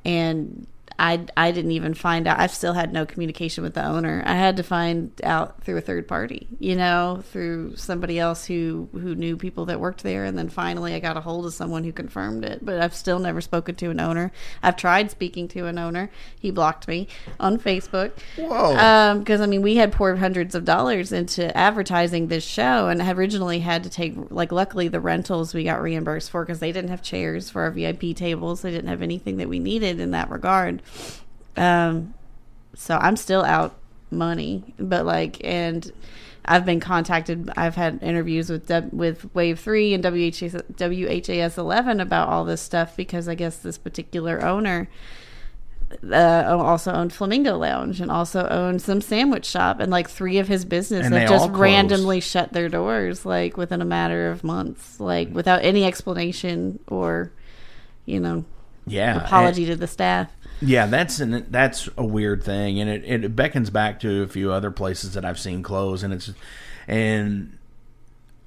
and 0.04 0.66
I 0.98 1.26
I 1.36 1.52
didn't 1.52 1.72
even 1.72 1.94
find 1.94 2.26
out. 2.26 2.38
I've 2.38 2.52
still 2.52 2.74
had 2.74 2.92
no 2.92 3.06
communication 3.06 3.64
with 3.64 3.74
the 3.74 3.84
owner. 3.84 4.22
I 4.26 4.34
had 4.34 4.56
to 4.58 4.62
find 4.62 5.12
out 5.24 5.62
through 5.62 5.78
a 5.78 5.80
third 5.80 6.06
party, 6.06 6.48
you 6.58 6.76
know, 6.76 7.22
through 7.32 7.76
somebody 7.76 8.18
else 8.18 8.44
who 8.46 8.88
who 8.92 9.14
knew 9.14 9.36
people 9.36 9.66
that 9.66 9.80
worked 9.80 10.02
there, 10.02 10.24
and 10.24 10.36
then 10.36 10.48
finally 10.48 10.94
I 10.94 11.00
got 11.00 11.16
a 11.16 11.20
hold 11.20 11.46
of 11.46 11.54
someone 11.54 11.84
who 11.84 11.92
confirmed 11.92 12.44
it. 12.44 12.64
But 12.64 12.80
I've 12.80 12.94
still 12.94 13.18
never 13.18 13.40
spoken 13.40 13.74
to 13.76 13.90
an 13.90 14.00
owner. 14.00 14.32
I've 14.62 14.76
tried 14.76 15.10
speaking 15.10 15.48
to 15.48 15.66
an 15.66 15.78
owner. 15.78 16.10
He 16.38 16.50
blocked 16.50 16.86
me 16.88 17.08
on 17.40 17.58
Facebook. 17.58 18.12
Whoa. 18.36 18.76
Um, 18.76 19.20
because 19.20 19.40
I 19.40 19.46
mean, 19.46 19.62
we 19.62 19.76
had 19.76 19.92
poured 19.92 20.18
hundreds 20.18 20.54
of 20.54 20.64
dollars 20.64 21.12
into 21.12 21.56
advertising 21.56 22.28
this 22.28 22.44
show, 22.44 22.88
and 22.88 23.00
had 23.00 23.18
originally 23.18 23.60
had 23.60 23.84
to 23.84 23.90
take 23.90 24.14
like, 24.30 24.52
luckily 24.52 24.88
the 24.88 25.00
rentals 25.00 25.54
we 25.54 25.64
got 25.64 25.80
reimbursed 25.80 26.30
for 26.30 26.44
because 26.44 26.60
they 26.60 26.72
didn't 26.72 26.90
have 26.90 27.02
chairs 27.02 27.50
for 27.50 27.62
our 27.62 27.70
VIP 27.70 28.14
tables. 28.14 28.62
They 28.62 28.70
didn't 28.70 28.88
have 28.88 29.02
anything 29.02 29.36
that 29.36 29.48
we 29.48 29.58
needed 29.58 30.00
in 30.00 30.10
that 30.10 30.30
regard. 30.30 30.81
Um, 31.56 32.14
so 32.74 32.96
I'm 32.96 33.16
still 33.16 33.44
out 33.44 33.76
money, 34.10 34.74
but 34.78 35.04
like, 35.04 35.42
and 35.44 35.90
I've 36.44 36.64
been 36.64 36.80
contacted. 36.80 37.50
I've 37.56 37.74
had 37.74 38.02
interviews 38.02 38.50
with 38.50 38.70
with 38.92 39.34
Wave 39.34 39.60
Three 39.60 39.94
and 39.94 40.02
WHS, 40.02 40.62
WHAS 40.78 41.58
Eleven 41.58 42.00
about 42.00 42.28
all 42.28 42.44
this 42.44 42.60
stuff 42.60 42.96
because 42.96 43.28
I 43.28 43.34
guess 43.34 43.58
this 43.58 43.78
particular 43.78 44.44
owner 44.44 44.88
uh, 46.10 46.56
also 46.58 46.92
owned 46.92 47.12
Flamingo 47.12 47.56
Lounge 47.56 48.00
and 48.00 48.10
also 48.10 48.46
owned 48.48 48.82
some 48.82 49.00
sandwich 49.00 49.44
shop, 49.44 49.80
and 49.80 49.90
like 49.90 50.08
three 50.08 50.38
of 50.38 50.48
his 50.48 50.64
business 50.64 51.06
And 51.06 51.14
have 51.14 51.28
just 51.28 51.50
randomly 51.50 52.20
shut 52.20 52.52
their 52.52 52.68
doors, 52.68 53.24
like 53.26 53.56
within 53.56 53.82
a 53.82 53.84
matter 53.84 54.30
of 54.30 54.44
months, 54.44 54.98
like 55.00 55.32
without 55.32 55.64
any 55.64 55.84
explanation 55.84 56.78
or, 56.88 57.32
you 58.04 58.20
know, 58.20 58.44
yeah. 58.86 59.24
apology 59.24 59.66
to 59.66 59.76
the 59.76 59.86
staff. 59.86 60.30
Yeah, 60.62 60.86
that's 60.86 61.18
an 61.20 61.46
that's 61.50 61.88
a 61.96 62.04
weird 62.04 62.44
thing, 62.44 62.80
and 62.80 62.88
it, 62.88 63.04
it 63.24 63.36
beckons 63.36 63.70
back 63.70 64.00
to 64.00 64.22
a 64.22 64.28
few 64.28 64.52
other 64.52 64.70
places 64.70 65.14
that 65.14 65.24
I've 65.24 65.38
seen 65.38 65.62
close, 65.62 66.02
and 66.02 66.14
it's 66.14 66.32
and 66.86 67.58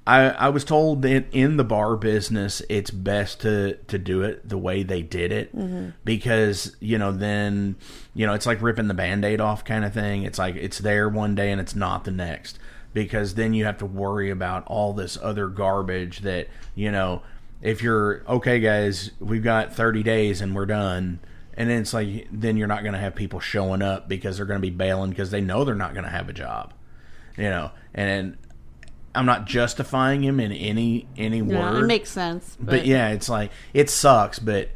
I 0.06 0.30
I 0.30 0.48
was 0.48 0.64
told 0.64 1.02
that 1.02 1.26
in 1.32 1.58
the 1.58 1.64
bar 1.64 1.96
business, 1.96 2.62
it's 2.68 2.90
best 2.90 3.40
to 3.42 3.74
to 3.88 3.98
do 3.98 4.22
it 4.22 4.48
the 4.48 4.56
way 4.56 4.82
they 4.82 5.02
did 5.02 5.30
it 5.30 5.54
mm-hmm. 5.54 5.90
because 6.04 6.74
you 6.80 6.96
know 6.96 7.12
then 7.12 7.76
you 8.14 8.26
know 8.26 8.32
it's 8.32 8.46
like 8.46 8.62
ripping 8.62 8.88
the 8.88 8.94
band-aid 8.94 9.40
off 9.40 9.64
kind 9.64 9.84
of 9.84 9.92
thing. 9.92 10.22
It's 10.22 10.38
like 10.38 10.56
it's 10.56 10.78
there 10.78 11.08
one 11.08 11.34
day 11.34 11.50
and 11.50 11.60
it's 11.60 11.74
not 11.74 12.04
the 12.04 12.12
next 12.12 12.58
because 12.94 13.34
then 13.34 13.52
you 13.52 13.66
have 13.66 13.76
to 13.78 13.86
worry 13.86 14.30
about 14.30 14.64
all 14.66 14.94
this 14.94 15.18
other 15.20 15.48
garbage 15.48 16.20
that 16.20 16.48
you 16.74 16.90
know 16.90 17.20
if 17.60 17.82
you're 17.82 18.22
okay 18.26 18.58
guys 18.58 19.10
we've 19.20 19.44
got 19.44 19.74
30 19.74 20.02
days 20.02 20.40
and 20.40 20.54
we're 20.54 20.66
done 20.66 21.18
and 21.56 21.70
then 21.70 21.80
it's 21.80 21.94
like 21.94 22.28
then 22.30 22.56
you're 22.56 22.66
not 22.68 22.82
going 22.82 22.92
to 22.92 22.98
have 22.98 23.14
people 23.14 23.40
showing 23.40 23.82
up 23.82 24.08
because 24.08 24.36
they're 24.36 24.46
going 24.46 24.60
to 24.60 24.66
be 24.66 24.70
bailing 24.70 25.10
because 25.10 25.30
they 25.30 25.40
know 25.40 25.64
they're 25.64 25.74
not 25.74 25.92
going 25.94 26.04
to 26.04 26.10
have 26.10 26.28
a 26.28 26.32
job 26.32 26.72
you 27.36 27.44
know 27.44 27.70
and 27.94 28.36
i'm 29.14 29.26
not 29.26 29.46
justifying 29.46 30.22
him 30.22 30.38
in 30.40 30.52
any 30.52 31.06
any 31.16 31.38
Yeah, 31.40 31.72
word 31.72 31.84
it 31.84 31.86
makes 31.86 32.10
sense. 32.10 32.56
But, 32.58 32.66
but 32.66 32.86
yeah 32.86 33.08
it's 33.08 33.28
like 33.28 33.50
it 33.72 33.88
sucks 33.90 34.38
but 34.38 34.70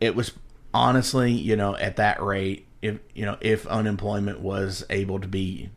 it 0.00 0.14
was 0.14 0.32
honestly 0.74 1.32
you 1.32 1.56
know 1.56 1.76
at 1.76 1.96
that 1.96 2.22
rate 2.22 2.66
if 2.80 2.98
you 3.14 3.24
know 3.26 3.36
if 3.40 3.66
unemployment 3.66 4.40
was 4.40 4.84
able 4.90 5.20
to 5.20 5.28
be 5.28 5.70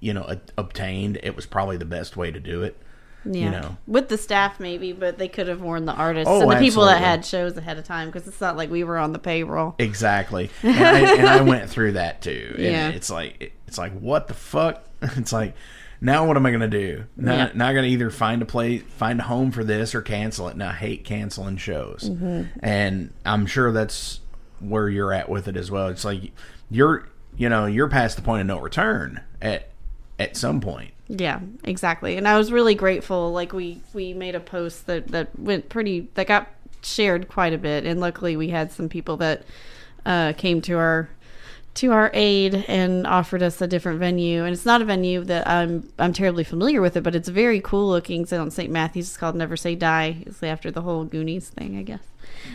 you 0.00 0.12
know 0.12 0.38
obtained 0.56 1.18
it 1.22 1.36
was 1.36 1.46
probably 1.46 1.76
the 1.76 1.84
best 1.84 2.16
way 2.16 2.30
to 2.30 2.40
do 2.40 2.62
it 2.62 2.76
yeah. 3.24 3.44
you 3.44 3.50
know 3.50 3.76
with 3.86 4.08
the 4.08 4.18
staff 4.18 4.58
maybe, 4.60 4.92
but 4.92 5.18
they 5.18 5.28
could 5.28 5.48
have 5.48 5.60
warned 5.60 5.86
the 5.88 5.92
artists 5.94 6.28
Oh, 6.30 6.42
and 6.42 6.50
the 6.52 6.56
people 6.56 6.84
that 6.86 6.98
had 7.02 7.24
shows 7.24 7.56
ahead 7.56 7.78
of 7.78 7.84
time 7.84 8.08
because 8.08 8.26
it's 8.28 8.40
not 8.40 8.56
like 8.56 8.70
we 8.70 8.84
were 8.84 8.98
on 8.98 9.12
the 9.12 9.18
payroll. 9.18 9.74
Exactly, 9.78 10.50
and 10.62 10.76
I, 10.76 11.14
and 11.16 11.26
I 11.28 11.40
went 11.42 11.68
through 11.70 11.92
that 11.92 12.22
too. 12.22 12.54
And 12.56 12.64
Yeah. 12.64 12.88
it's 12.90 13.10
like 13.10 13.52
it's 13.66 13.78
like 13.78 13.92
what 13.98 14.28
the 14.28 14.34
fuck? 14.34 14.84
It's 15.16 15.32
like 15.32 15.54
now 16.00 16.26
what 16.26 16.36
am 16.36 16.46
I 16.46 16.50
gonna 16.52 16.68
do? 16.68 17.04
Now, 17.16 17.34
Yeah. 17.34 17.50
now 17.54 17.68
I 17.68 17.74
gotta 17.74 17.86
either 17.88 18.10
find 18.10 18.40
a 18.42 18.46
place, 18.46 18.82
find 18.96 19.20
a 19.20 19.24
home 19.24 19.50
for 19.50 19.64
this, 19.64 19.94
or 19.94 20.02
cancel 20.02 20.48
it. 20.48 20.52
And 20.52 20.62
I 20.62 20.72
hate 20.72 21.04
canceling 21.04 21.56
shows, 21.56 22.08
Mm-hmm. 22.10 22.58
and 22.60 23.12
I'm 23.26 23.46
sure 23.46 23.72
that's 23.72 24.20
where 24.60 24.88
you're 24.88 25.12
at 25.12 25.28
with 25.28 25.46
it 25.48 25.56
as 25.56 25.70
well. 25.70 25.88
It's 25.88 26.04
like 26.04 26.32
you're 26.70 27.08
you 27.36 27.48
know 27.48 27.66
you're 27.66 27.88
past 27.88 28.16
the 28.16 28.22
point 28.22 28.40
of 28.42 28.46
no 28.46 28.58
return 28.58 29.20
at 29.42 29.68
at 30.18 30.36
some 30.36 30.60
point. 30.60 30.90
Yeah, 31.08 31.40
exactly. 31.64 32.16
And 32.16 32.28
I 32.28 32.36
was 32.36 32.52
really 32.52 32.74
grateful. 32.74 33.32
Like 33.32 33.52
we 33.52 33.80
we 33.94 34.12
made 34.12 34.34
a 34.34 34.40
post 34.40 34.86
that 34.86 35.08
that 35.08 35.38
went 35.38 35.68
pretty 35.68 36.08
that 36.14 36.26
got 36.26 36.48
shared 36.82 37.28
quite 37.28 37.52
a 37.52 37.58
bit, 37.58 37.84
and 37.84 38.00
luckily 38.00 38.36
we 38.36 38.48
had 38.50 38.70
some 38.70 38.88
people 38.88 39.16
that 39.18 39.42
uh, 40.04 40.34
came 40.34 40.60
to 40.62 40.74
our 40.76 41.08
to 41.74 41.92
our 41.92 42.10
aid 42.12 42.64
and 42.66 43.06
offered 43.06 43.42
us 43.42 43.60
a 43.60 43.66
different 43.66 44.00
venue. 44.00 44.42
And 44.42 44.52
it's 44.52 44.66
not 44.66 44.82
a 44.82 44.84
venue 44.84 45.22
that 45.24 45.48
I'm 45.48 45.88
I'm 45.98 46.12
terribly 46.12 46.44
familiar 46.44 46.80
with 46.80 46.96
it, 46.96 47.02
but 47.02 47.14
it's 47.14 47.28
very 47.28 47.60
cool 47.60 47.88
looking. 47.88 48.22
It's 48.22 48.32
on 48.32 48.50
St. 48.50 48.70
Matthews. 48.70 49.08
It's 49.08 49.16
called 49.16 49.36
Never 49.36 49.56
Say 49.56 49.76
Die. 49.76 50.24
It's 50.26 50.42
after 50.42 50.70
the 50.70 50.82
whole 50.82 51.04
Goonies 51.04 51.48
thing, 51.48 51.78
I 51.78 51.82
guess. 51.82 52.02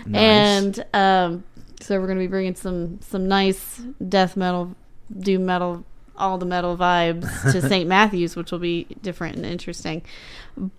Nice. 0.05 0.21
And 0.21 0.85
um, 0.93 1.43
so 1.79 1.99
we're 1.99 2.07
gonna 2.07 2.19
be 2.19 2.27
bringing 2.27 2.55
some 2.55 2.99
some 3.01 3.27
nice 3.27 3.81
death 4.07 4.37
metal, 4.37 4.75
doom 5.19 5.45
metal, 5.45 5.85
all 6.17 6.37
the 6.37 6.45
metal 6.45 6.77
vibes 6.77 7.51
to 7.51 7.61
St. 7.67 7.87
Matthews, 7.87 8.35
which 8.35 8.51
will 8.51 8.59
be 8.59 8.85
different 9.01 9.35
and 9.37 9.45
interesting. 9.45 10.03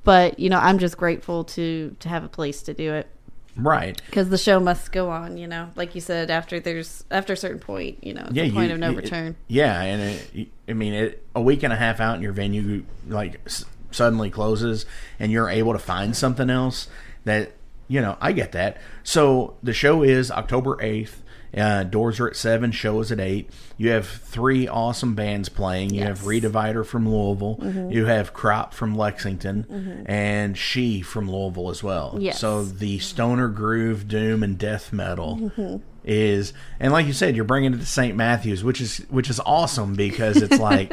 But 0.05 0.39
you 0.39 0.49
know, 0.51 0.59
I'm 0.59 0.79
just 0.79 0.97
grateful 0.97 1.45
to 1.45 1.95
to 2.01 2.09
have 2.09 2.25
a 2.25 2.29
place 2.29 2.63
to 2.63 2.75
do 2.75 2.95
it 2.95 3.09
Right. 3.57 4.01
because 4.07 4.31
the 4.31 4.39
show 4.39 4.59
must 4.61 4.91
go 4.93 5.11
on. 5.11 5.37
You 5.37 5.47
know, 5.47 5.71
like 5.77 5.95
you 5.95 6.01
said, 6.01 6.31
after 6.31 6.61
there's 6.61 7.05
after 7.11 7.33
a 7.33 7.37
certain 7.37 7.59
point, 7.61 8.03
you 8.05 8.15
know, 8.15 8.27
it's 8.29 8.39
a 8.39 8.51
point 8.53 8.69
you- 8.69 8.75
of 8.75 8.81
no 8.81 8.93
return. 8.93 9.37
Yeah, 9.49 9.81
and 9.81 10.03
it, 10.35 10.49
I 10.69 10.73
mean, 10.73 10.93
it, 10.95 11.25
a 11.35 11.41
week 11.41 11.63
and 11.63 11.73
a 11.73 11.77
half 11.77 12.01
out, 12.01 12.15
and 12.15 12.23
your 12.23 12.33
venue 12.33 12.85
like 13.09 13.41
s- 13.47 13.65
suddenly 13.91 14.31
closes, 14.31 14.87
and 15.19 15.31
you're 15.33 15.49
able 15.49 15.73
to 15.73 15.79
find 15.79 16.17
something 16.17 16.51
else 16.51 16.89
that 17.25 17.53
you 17.89 18.01
know. 18.01 18.17
I 18.21 18.33
get 18.33 18.53
that. 18.53 18.79
So 19.03 19.57
the 19.63 19.73
show 19.73 20.03
is 20.05 20.31
October 20.31 20.81
eighth. 20.81 21.21
Uh, 21.57 21.85
doors 21.85 22.19
are 22.21 22.27
at 22.29 22.37
seven. 22.37 22.73
Show 22.73 23.01
is 23.01 23.13
at 23.13 23.21
eight. 23.21 23.49
You 23.77 23.91
have 23.91 24.07
three 24.09 24.67
awesome 24.67 25.15
bands 25.15 25.49
playing. 25.49 25.91
You 25.95 26.01
have 26.03 26.23
Yes. 26.23 26.27
Mm-hmm. 26.43 26.47
Redivider 26.57 26.85
from 26.87 27.09
Louisville. 27.09 27.91
You 27.93 28.07
have 28.07 28.33
Crop 28.33 28.75
from 28.75 28.95
Lexington, 28.97 30.05
and 30.07 30.57
She 30.59 31.01
from 31.03 31.31
Louisville 31.31 31.71
as 31.71 31.83
well. 31.83 32.17
Yes. 32.19 32.39
So 32.41 32.65
the 32.65 32.99
stoner 32.99 33.49
groove, 33.49 34.09
doom, 34.09 34.43
and 34.43 34.59
death 34.59 34.93
metal 34.93 35.37
Mm-hmm. 35.37 35.77
is, 36.05 36.53
and 36.81 36.93
like 36.93 37.07
you 37.07 37.13
said, 37.13 37.37
you're 37.37 37.45
bringing 37.45 37.73
it 37.75 37.79
to 37.79 37.87
St. 37.87 38.17
Matthews, 38.17 38.63
which 38.65 38.81
is 38.81 38.99
which 39.09 39.31
is 39.31 39.41
awesome 39.47 39.95
because 39.95 40.37
it's 40.43 40.59
like, 40.59 40.93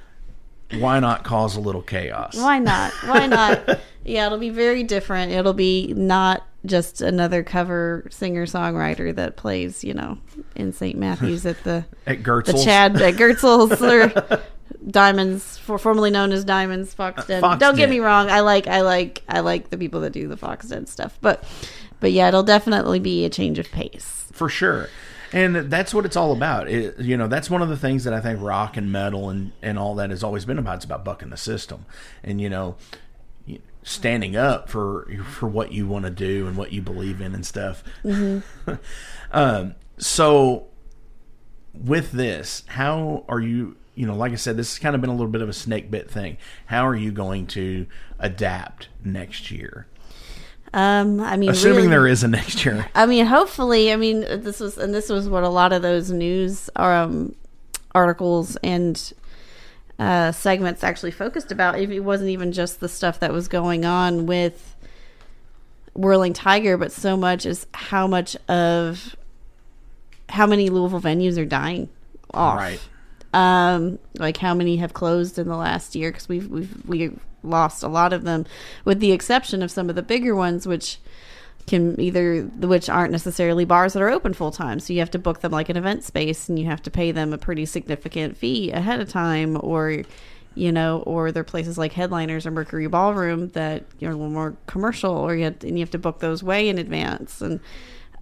why 0.78 1.00
not 1.00 1.24
cause 1.24 1.56
a 1.56 1.60
little 1.60 1.82
chaos? 1.82 2.36
Why 2.36 2.58
not? 2.58 2.92
Why 3.04 3.26
not? 3.26 3.80
yeah, 4.04 4.26
it'll 4.26 4.38
be 4.38 4.50
very 4.50 4.82
different. 4.82 5.32
It'll 5.32 5.54
be 5.54 5.92
not 5.96 6.46
just 6.66 7.00
another 7.00 7.42
cover 7.42 8.06
singer 8.10 8.46
songwriter 8.46 9.14
that 9.14 9.36
plays, 9.36 9.84
you 9.84 9.94
know, 9.94 10.18
in 10.54 10.72
St. 10.72 10.98
Matthews 10.98 11.46
at 11.46 11.62
the 11.64 11.84
At 12.06 12.22
Gerstle's. 12.22 12.60
the 12.60 12.64
Chad 12.64 13.00
at 13.00 13.14
Gerstle's 13.14 13.80
or 13.80 14.42
Diamonds, 14.90 15.58
for, 15.58 15.78
formerly 15.78 16.10
known 16.10 16.32
as 16.32 16.44
Diamonds, 16.44 16.94
Fox 16.94 17.22
uh, 17.22 17.26
Den. 17.26 17.40
Fox 17.40 17.60
Don't 17.60 17.76
get 17.76 17.90
me 17.90 18.00
wrong, 18.00 18.30
I 18.30 18.40
like, 18.40 18.66
I 18.66 18.80
like, 18.80 19.22
I 19.28 19.40
like 19.40 19.70
the 19.70 19.78
people 19.78 20.00
that 20.00 20.12
do 20.12 20.28
the 20.28 20.36
Fox 20.36 20.68
Den 20.68 20.86
stuff, 20.86 21.18
but, 21.20 21.44
but 22.00 22.12
yeah, 22.12 22.28
it'll 22.28 22.42
definitely 22.42 22.98
be 22.98 23.24
a 23.24 23.30
change 23.30 23.58
of 23.58 23.70
pace. 23.70 24.26
for 24.32 24.48
sure. 24.48 24.88
And 25.32 25.56
that's 25.70 25.92
what 25.92 26.06
it's 26.06 26.16
all 26.16 26.32
about. 26.32 26.70
It, 26.70 26.98
you 26.98 27.16
know, 27.16 27.28
that's 27.28 27.50
one 27.50 27.60
of 27.60 27.68
the 27.68 27.76
things 27.76 28.04
that 28.04 28.14
I 28.14 28.20
think 28.20 28.40
rock 28.40 28.78
and 28.78 28.90
metal 28.90 29.28
and, 29.28 29.52
and 29.60 29.78
all 29.78 29.94
that 29.96 30.08
has 30.08 30.24
always 30.24 30.46
been 30.46 30.58
about. 30.58 30.76
It's 30.76 30.84
about 30.86 31.04
bucking 31.04 31.28
the 31.28 31.36
system, 31.36 31.84
and 32.24 32.40
you 32.40 32.48
know, 32.48 32.76
standing 33.88 34.36
up 34.36 34.68
for 34.68 35.08
for 35.32 35.48
what 35.48 35.72
you 35.72 35.86
want 35.86 36.04
to 36.04 36.10
do 36.10 36.46
and 36.46 36.56
what 36.56 36.72
you 36.72 36.82
believe 36.82 37.20
in 37.20 37.34
and 37.34 37.44
stuff. 37.44 37.82
um, 39.32 39.74
so, 39.96 40.66
with 41.74 42.12
this, 42.12 42.64
how 42.68 43.24
are 43.28 43.40
you? 43.40 43.76
You 43.94 44.06
know, 44.06 44.14
like 44.14 44.32
I 44.32 44.36
said, 44.36 44.56
this 44.56 44.72
has 44.72 44.78
kind 44.78 44.94
of 44.94 45.00
been 45.00 45.10
a 45.10 45.14
little 45.14 45.32
bit 45.32 45.42
of 45.42 45.48
a 45.48 45.52
snake 45.52 45.90
bit 45.90 46.08
thing. 46.08 46.36
How 46.66 46.86
are 46.86 46.94
you 46.94 47.10
going 47.10 47.46
to 47.48 47.86
adapt 48.20 48.88
next 49.04 49.50
year? 49.50 49.88
Um, 50.72 51.18
I 51.20 51.36
mean, 51.36 51.48
Assuming 51.48 51.76
really- 51.76 51.88
there 51.88 52.06
is 52.06 52.22
a 52.22 52.28
next 52.28 52.64
year. 52.64 52.86
I 52.94 53.06
mean, 53.06 53.26
hopefully, 53.26 53.92
I 53.92 53.96
mean, 53.96 54.20
this 54.20 54.60
was 54.60 54.78
and 54.78 54.94
this 54.94 55.08
was 55.08 55.28
what 55.28 55.42
a 55.42 55.48
lot 55.48 55.72
of 55.72 55.82
those 55.82 56.10
news 56.10 56.70
um, 56.76 57.34
articles 57.94 58.56
and 58.56 59.12
uh, 59.98 60.32
segments 60.32 60.84
actually 60.84 61.10
focused 61.10 61.50
about. 61.52 61.78
If 61.78 61.90
it 61.90 62.00
wasn't 62.00 62.30
even 62.30 62.52
just 62.52 62.80
the 62.80 62.88
stuff 62.88 63.20
that 63.20 63.32
was 63.32 63.48
going 63.48 63.84
on 63.84 64.26
with 64.26 64.76
Whirling 65.94 66.32
Tiger, 66.32 66.76
but 66.76 66.92
so 66.92 67.16
much 67.16 67.44
as 67.44 67.66
how 67.74 68.06
much 68.06 68.36
of 68.48 69.16
how 70.28 70.46
many 70.46 70.70
Louisville 70.70 71.00
venues 71.00 71.38
are 71.38 71.44
dying 71.44 71.88
off. 72.32 72.58
Right. 72.58 72.80
Um, 73.34 73.98
like 74.18 74.36
how 74.36 74.54
many 74.54 74.76
have 74.76 74.94
closed 74.94 75.38
in 75.38 75.48
the 75.48 75.56
last 75.56 75.94
year? 75.94 76.10
Because 76.10 76.28
we've 76.28 76.48
we've 76.48 76.86
we 76.86 77.10
lost 77.42 77.82
a 77.82 77.88
lot 77.88 78.12
of 78.12 78.24
them, 78.24 78.46
with 78.84 79.00
the 79.00 79.12
exception 79.12 79.62
of 79.62 79.70
some 79.70 79.90
of 79.90 79.96
the 79.96 80.02
bigger 80.02 80.34
ones, 80.34 80.66
which 80.66 80.98
can 81.68 82.00
either 82.00 82.42
which 82.42 82.88
aren't 82.88 83.12
necessarily 83.12 83.64
bars 83.64 83.92
that 83.92 84.02
are 84.02 84.10
open 84.10 84.34
full 84.34 84.50
time. 84.50 84.80
So 84.80 84.92
you 84.92 84.98
have 85.00 85.10
to 85.12 85.18
book 85.18 85.40
them 85.40 85.52
like 85.52 85.68
an 85.68 85.76
event 85.76 86.04
space, 86.04 86.48
and 86.48 86.58
you 86.58 86.66
have 86.66 86.82
to 86.82 86.90
pay 86.90 87.12
them 87.12 87.32
a 87.32 87.38
pretty 87.38 87.66
significant 87.66 88.36
fee 88.36 88.70
ahead 88.72 89.00
of 89.00 89.08
time, 89.08 89.58
or 89.60 90.02
you 90.54 90.72
know, 90.72 91.02
or 91.06 91.30
there 91.30 91.42
are 91.42 91.44
places 91.44 91.78
like 91.78 91.92
Headliners 91.92 92.44
or 92.44 92.50
Mercury 92.50 92.88
Ballroom 92.88 93.50
that 93.50 93.84
you're 94.00 94.10
a 94.10 94.16
little 94.16 94.32
more 94.32 94.56
commercial, 94.66 95.12
or 95.12 95.36
you 95.36 95.44
have 95.44 95.62
and 95.62 95.78
you 95.78 95.82
have 95.82 95.90
to 95.92 95.98
book 95.98 96.18
those 96.18 96.42
way 96.42 96.68
in 96.68 96.78
advance, 96.78 97.40
and 97.40 97.60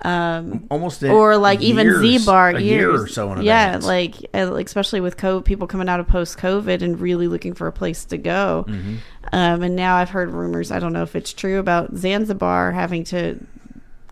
um, 0.02 0.66
Almost 0.70 1.02
or 1.02 1.37
like 1.37 1.61
even 1.62 1.87
years- 1.87 2.00
Z 2.00 2.26
Bar 2.26 2.61
year 2.61 2.94
or 2.94 3.09
so 3.09 3.32
in 3.32 3.42
yeah, 3.42 3.66
advance. 3.68 3.87
like 3.87 4.14
uh, 4.35 4.50
like, 4.50 4.66
especially 4.66 5.00
with 5.00 5.16
COVID, 5.16 5.44
people 5.44 5.66
coming 5.66 5.88
out 5.88 6.00
of 6.00 6.06
post 6.06 6.38
COVID 6.38 6.82
and 6.82 7.00
really 7.00 7.28
looking 7.28 7.54
for 7.54 7.66
a 7.66 7.72
place 7.72 8.04
to 8.06 8.18
go. 8.18 8.64
Mm-hmm. 8.68 8.96
Um, 9.32 9.62
and 9.62 9.74
now 9.74 9.96
I've 9.96 10.11
heard 10.11 10.30
rumors. 10.30 10.70
I 10.70 10.78
don't 10.78 10.92
know 10.92 11.02
if 11.02 11.16
it's 11.16 11.32
true 11.32 11.59
about 11.59 11.94
Zanzabar 11.96 12.72
having 12.72 13.04
to 13.04 13.38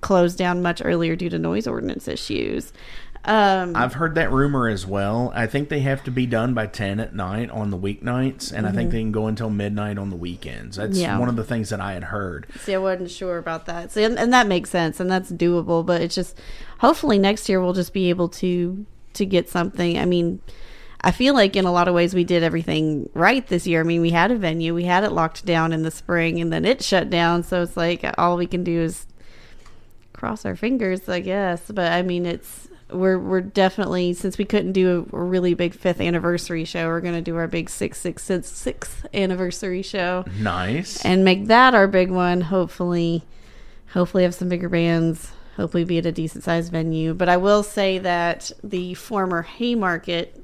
close 0.00 0.36
down 0.36 0.60
much 0.62 0.82
earlier 0.84 1.16
due 1.16 1.30
to 1.30 1.38
noise 1.38 1.66
ordinance 1.66 2.08
issues. 2.08 2.72
Um, 3.26 3.74
I've 3.74 3.94
heard 3.94 4.16
that 4.16 4.30
rumor 4.30 4.68
as 4.68 4.86
well. 4.86 5.32
I 5.34 5.46
think 5.46 5.70
they 5.70 5.80
have 5.80 6.04
to 6.04 6.10
be 6.10 6.26
done 6.26 6.52
by 6.52 6.66
10 6.66 7.00
at 7.00 7.14
night 7.14 7.48
on 7.50 7.70
the 7.70 7.78
weeknights, 7.78 8.52
and 8.52 8.66
I 8.66 8.70
think 8.72 8.90
they 8.90 9.00
can 9.00 9.12
go 9.12 9.26
until 9.28 9.48
midnight 9.48 9.96
on 9.96 10.10
the 10.10 10.16
weekends. 10.16 10.76
That's 10.76 10.92
Mm-hmm. 10.98 11.00
Yeah. 11.00 11.18
one 11.18 11.28
of 11.30 11.36
the 11.36 11.44
things 11.44 11.70
that 11.70 11.80
I 11.80 11.94
had 11.94 12.04
heard. 12.04 12.46
See, 12.60 12.74
I 12.74 12.78
wasn't 12.78 13.10
sure 13.10 13.38
about 13.38 13.64
that. 13.66 13.92
See, 13.92 14.04
and, 14.04 14.18
and 14.18 14.32
that 14.34 14.46
makes 14.46 14.68
sense, 14.70 15.00
and 15.00 15.10
that's 15.10 15.32
doable. 15.32 15.84
But 15.86 16.02
it's 16.02 16.14
just 16.14 16.38
hopefully 16.80 17.18
next 17.18 17.48
year 17.48 17.60
we'll 17.62 17.72
just 17.72 17.92
be 17.94 18.10
able 18.10 18.28
to 18.30 18.84
to 19.14 19.24
get 19.24 19.48
something. 19.48 19.96
I 19.98 20.04
mean, 20.04 20.40
I 21.00 21.10
feel 21.10 21.32
like 21.34 21.56
in 21.56 21.64
a 21.64 21.72
lot 21.72 21.88
of 21.88 21.94
ways 21.94 22.14
we 22.14 22.24
did 22.24 22.42
everything 22.42 23.08
right 23.14 23.46
this 23.46 23.66
year. 23.66 23.80
I 23.80 23.84
mean, 23.84 24.00
we 24.02 24.10
had 24.10 24.30
a 24.32 24.36
venue, 24.36 24.74
we 24.74 24.84
had 24.84 25.02
it 25.04 25.12
locked 25.12 25.46
down 25.46 25.72
in 25.72 25.82
the 25.82 25.90
spring, 25.90 26.40
and 26.40 26.52
then 26.52 26.64
it 26.64 26.82
shut 26.82 27.08
down. 27.10 27.42
So 27.42 27.62
it's 27.62 27.76
like 27.76 28.04
all 28.18 28.36
we 28.36 28.46
can 28.46 28.64
do 28.64 28.80
is 28.82 29.06
cross 30.12 30.44
our 30.44 30.56
fingers, 30.56 31.08
I 31.08 31.20
guess. 31.20 31.70
But 31.70 31.92
I 31.92 32.02
mean, 32.02 32.26
it's 32.26 32.68
we're 32.94 33.18
we're 33.18 33.40
definitely 33.40 34.14
since 34.14 34.38
we 34.38 34.44
couldn't 34.44 34.72
do 34.72 35.08
a, 35.12 35.18
really 35.18 35.54
big 35.54 35.74
fifth 35.74 36.00
anniversary 36.00 36.64
show, 36.64 36.86
we're 36.88 37.00
gonna 37.00 37.22
do 37.22 37.36
our 37.36 37.46
big 37.48 37.68
six 37.70 38.00
six 38.00 38.22
six 38.22 38.48
sixth 38.48 39.06
anniversary 39.14 39.82
show 39.82 40.24
Nice. 40.38 41.04
and 41.04 41.24
make 41.24 41.46
that 41.46 41.74
our 41.74 41.88
big 41.88 42.10
one. 42.10 42.42
Hopefully, 42.42 43.24
hopefully 43.92 44.22
have 44.22 44.34
some 44.34 44.48
bigger 44.48 44.68
bands. 44.68 45.32
Hopefully, 45.56 45.84
be 45.84 45.98
at 45.98 46.06
a 46.06 46.12
decent 46.12 46.44
sized 46.44 46.72
venue. 46.72 47.14
But 47.14 47.28
I 47.28 47.36
will 47.36 47.62
say 47.62 47.98
that 47.98 48.50
the 48.62 48.94
former 48.94 49.42
Haymarket 49.42 50.43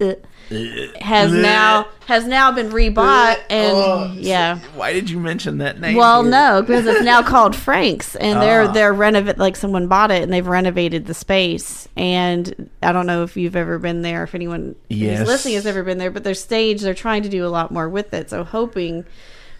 uh, 0.00 0.14
has 1.00 1.32
now 1.32 1.88
has 2.06 2.26
now 2.26 2.52
been 2.52 2.70
rebought, 2.70 3.38
and 3.50 3.72
Oh, 3.76 4.14
yeah. 4.16 4.58
Why 4.74 4.92
did 4.92 5.10
you 5.10 5.18
mention 5.18 5.58
that 5.58 5.80
name? 5.80 5.96
Well, 5.96 6.22
here? 6.22 6.30
no, 6.30 6.62
because 6.62 6.86
it's 6.86 7.02
now 7.04 7.22
called 7.22 7.56
Frank's, 7.56 8.14
and 8.16 8.40
they're 8.40 8.62
Ah. 8.64 8.72
they're 8.72 8.92
renovate 8.92 9.38
like 9.38 9.56
someone 9.56 9.88
bought 9.88 10.10
it 10.10 10.22
and 10.22 10.32
they've 10.32 10.46
renovated 10.46 11.06
the 11.06 11.14
space. 11.14 11.88
And 11.96 12.70
I 12.82 12.92
don't 12.92 13.06
know 13.06 13.22
if 13.24 13.36
you've 13.36 13.56
ever 13.56 13.78
been 13.78 14.02
there, 14.02 14.22
if 14.24 14.34
anyone 14.34 14.76
Yes. 14.88 15.18
who's 15.18 15.28
listening 15.28 15.54
has 15.54 15.66
ever 15.66 15.82
been 15.82 15.98
there, 15.98 16.10
but 16.10 16.22
their 16.24 16.34
stage 16.34 16.82
they're 16.82 16.94
trying 16.94 17.22
to 17.24 17.28
do 17.28 17.44
a 17.44 17.48
lot 17.48 17.72
more 17.72 17.88
with 17.88 18.14
it. 18.14 18.30
So 18.30 18.44
hoping 18.44 19.04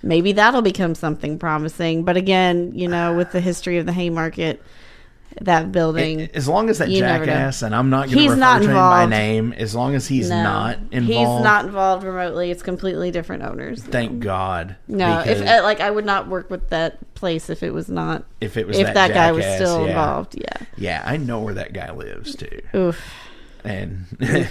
maybe 0.02 0.32
that'll 0.32 0.62
become 0.62 0.94
something 0.94 1.36
promising. 1.38 2.04
But 2.04 2.16
again, 2.16 2.70
you 2.74 2.86
know, 2.86 3.16
with 3.16 3.32
the 3.32 3.40
history 3.40 3.78
of 3.78 3.86
the 3.86 3.92
Haymarket, 3.92 4.62
that 5.42 5.72
building. 5.72 6.22
As 6.34 6.48
long 6.48 6.70
as 6.70 6.78
that 6.78 6.88
You 6.88 7.02
never 7.02 7.26
know. 7.26 7.32
jackass, 7.32 7.62
and 7.62 7.74
I'm 7.74 7.90
not 7.90 8.06
going 8.06 8.18
to 8.18 8.28
refer 8.30 8.36
not 8.36 8.62
to 8.62 8.68
him 8.68 8.74
by 8.74 9.06
name, 9.06 9.52
as 9.52 9.74
long 9.74 9.94
as 9.94 10.06
he's 10.06 10.30
no, 10.30 10.42
not 10.42 10.78
involved, 10.90 11.06
He's 11.06 11.44
not 11.44 11.64
involved 11.66 12.04
remotely. 12.04 12.50
It's 12.50 12.62
completely 12.62 13.10
different 13.10 13.42
owners. 13.42 13.82
thank 13.82 14.20
God. 14.20 14.76
No, 14.88 15.20
if 15.20 15.40
uh, 15.40 15.62
like 15.62 15.80
I 15.80 15.90
would 15.90 16.06
not 16.06 16.28
work 16.28 16.50
with 16.50 16.70
that 16.70 17.14
place 17.14 17.50
if 17.50 17.62
it 17.62 17.72
was 17.72 17.88
not 17.88 18.24
if 18.40 18.56
it 18.56 18.66
was 18.66 18.78
if 18.78 18.86
that, 18.86 18.94
that, 18.94 19.14
guy 19.14 19.32
was 19.32 19.44
still 19.44 19.82
yeah. 19.82 19.88
involved. 19.88 20.36
Yeah. 20.38 20.66
Yeah, 20.76 21.02
I 21.04 21.16
know 21.16 21.40
where 21.40 21.54
that 21.54 21.72
guy 21.72 21.90
lives 21.92 22.34
too, 22.34 22.60
Oof. 22.74 23.02
and 23.64 24.06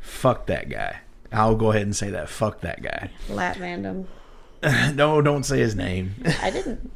fuck 0.00 0.46
that 0.46 0.68
guy. 0.68 0.98
I'll 1.32 1.56
go 1.56 1.70
ahead 1.70 1.82
and 1.82 1.96
say 1.96 2.10
that. 2.10 2.28
Fuck 2.28 2.60
that 2.60 2.82
guy. 2.82 3.10
Lat 3.28 3.58
Random. 3.58 4.06
no, 4.94 5.20
don't 5.20 5.44
say 5.44 5.58
his 5.58 5.74
name. 5.74 6.14
I 6.40 6.50
didn't. 6.50 6.90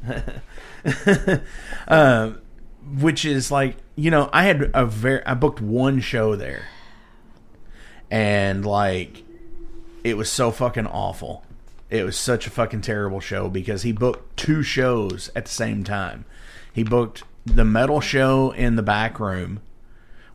um, 1.88 2.40
which 2.96 3.24
is 3.24 3.51
like 3.51 3.77
you 3.96 4.11
know 4.11 4.31
I 4.33 4.44
had 4.44 4.70
a 4.74 4.87
very 4.87 5.24
I 5.27 5.35
booked 5.35 5.61
one 5.61 6.01
show 6.01 6.37
there, 6.37 6.66
and 8.11 8.64
like 8.64 9.22
it 10.05 10.16
was 10.16 10.31
so 10.31 10.51
fucking 10.51 10.87
awful. 10.87 11.44
It 11.90 12.05
was 12.05 12.16
such 12.18 12.46
a 12.46 12.51
fucking 12.51 12.83
terrible 12.83 13.20
show 13.20 13.48
because 13.48 13.83
he 13.83 13.92
booked 13.92 14.37
two 14.37 14.62
shows 14.62 15.31
at 15.35 15.46
the 15.46 15.51
same 15.51 15.85
time. 15.85 16.27
He 16.72 16.85
booked 16.85 17.24
the 17.46 17.64
metal 17.64 18.01
show 18.01 18.51
in 18.53 18.77
the 18.77 18.83
back 18.83 19.18
room, 19.18 19.61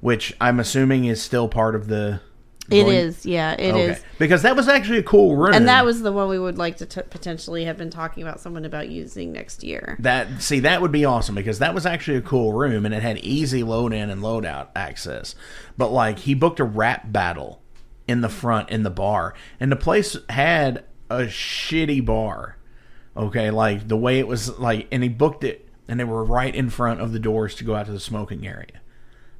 which 0.02 0.36
I'm 0.42 0.60
assuming 0.60 1.06
is 1.06 1.22
still 1.22 1.48
part 1.48 1.76
of 1.76 1.88
the. 1.88 2.22
It 2.70 2.84
going- 2.84 2.96
is. 2.96 3.26
Yeah, 3.26 3.54
it 3.54 3.76
is. 3.76 3.98
okay. 3.98 4.08
because 4.20 4.44
that 4.44 4.56
was 4.56 4.70
actually 4.70 5.00
a 5.00 5.04
cool 5.04 5.36
room, 5.36 5.54
And 5.54 5.68
that 5.68 5.84
was 5.84 6.02
the 6.02 6.14
one 6.14 6.30
we 6.30 6.40
would 6.40 6.58
like 6.58 6.78
to 6.78 6.86
t- 6.86 7.02
potentially 7.10 7.66
have 7.66 7.78
been 7.78 7.90
talking 7.90 8.24
about 8.24 8.40
someone 8.40 8.64
about 8.64 8.88
using 8.88 9.34
next 9.34 9.64
year. 9.64 9.98
That 10.00 10.42
see 10.42 10.62
that 10.62 10.82
would 10.82 10.92
be 10.92 11.04
awesome 11.04 11.36
because 11.36 11.60
that 11.60 11.74
was 11.74 11.86
actually 11.86 12.18
a 12.18 12.22
cool 12.22 12.54
room 12.54 12.86
and 12.86 12.96
it 12.96 13.02
had 13.02 13.18
easy 13.18 13.64
load 13.64 13.92
in 13.92 14.10
and 14.10 14.22
load 14.22 14.46
out 14.46 14.72
access. 14.76 15.36
But 15.78 15.92
like 15.92 16.20
he 16.20 16.34
booked 16.36 16.60
a 16.62 16.64
rap 16.64 17.12
battle 17.12 17.62
in 18.08 18.22
the 18.22 18.30
front 18.30 18.70
in 18.70 18.84
the 18.84 18.90
bar 18.90 19.34
and 19.60 19.72
the 19.72 19.76
place 19.76 20.16
had 20.30 20.86
a 21.10 21.24
shitty 21.24 22.04
bar. 22.06 22.58
Okay, 23.16 23.52
like 23.52 23.90
the 23.90 23.98
way 23.98 24.20
it 24.20 24.28
was 24.28 24.58
like 24.58 24.88
and 24.90 25.04
he 25.04 25.10
booked 25.10 25.44
it 25.44 25.68
and 25.90 26.00
they 26.00 26.06
were 26.06 26.24
right 26.24 26.56
in 26.56 26.70
front 26.70 27.02
of 27.02 27.12
the 27.12 27.20
doors 27.20 27.56
to 27.56 27.66
go 27.66 27.76
out 27.76 27.88
to 27.88 27.92
the 27.92 28.00
smoking 28.00 28.48
area. 28.48 28.80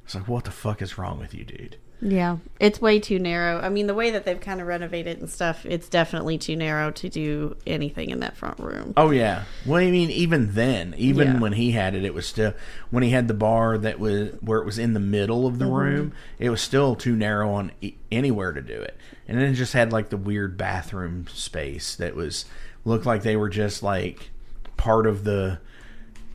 It's 0.04 0.14
like 0.14 0.28
what 0.28 0.44
the 0.44 0.50
fuck 0.50 0.82
is 0.82 0.98
wrong 0.98 1.18
with 1.18 1.32
you, 1.32 1.44
dude? 1.44 1.78
Yeah, 2.06 2.36
it's 2.60 2.82
way 2.82 3.00
too 3.00 3.18
narrow. 3.18 3.58
I 3.60 3.70
mean, 3.70 3.86
the 3.86 3.94
way 3.94 4.10
that 4.10 4.26
they've 4.26 4.38
kind 4.38 4.60
of 4.60 4.66
renovated 4.66 5.20
and 5.20 5.30
stuff, 5.30 5.64
it's 5.64 5.88
definitely 5.88 6.36
too 6.36 6.54
narrow 6.54 6.90
to 6.90 7.08
do 7.08 7.56
anything 7.66 8.10
in 8.10 8.20
that 8.20 8.36
front 8.36 8.58
room. 8.60 8.92
Oh 8.98 9.10
yeah. 9.10 9.44
Well, 9.64 9.80
I 9.80 9.90
mean, 9.90 10.10
even 10.10 10.52
then, 10.52 10.94
even 10.98 11.28
Yeah. 11.28 11.38
when 11.40 11.54
he 11.54 11.70
had 11.70 11.94
it, 11.94 12.04
it 12.04 12.12
was 12.12 12.26
still 12.26 12.52
when 12.90 13.02
he 13.02 13.08
had 13.08 13.26
the 13.26 13.32
bar 13.32 13.78
that 13.78 13.98
was 13.98 14.32
where 14.42 14.58
it 14.60 14.66
was 14.66 14.78
in 14.78 14.92
the 14.92 15.00
middle 15.00 15.46
of 15.46 15.58
the 15.58 15.64
Mm-hmm. 15.64 15.74
room. 15.74 16.12
It 16.38 16.50
was 16.50 16.60
still 16.60 16.94
too 16.94 17.16
narrow 17.16 17.50
on 17.54 17.72
e- 17.80 17.94
anywhere 18.12 18.52
to 18.52 18.60
do 18.60 18.74
it, 18.82 18.98
and 19.26 19.38
then 19.40 19.46
it 19.50 19.54
just 19.54 19.72
had 19.72 19.90
like 19.90 20.10
the 20.10 20.18
weird 20.18 20.58
bathroom 20.58 21.26
space 21.32 21.96
that 21.96 22.14
was 22.14 22.44
looked 22.84 23.06
like 23.06 23.22
they 23.22 23.36
were 23.36 23.48
just 23.48 23.82
like 23.82 24.28
part 24.76 25.06
of 25.06 25.24
the 25.24 25.58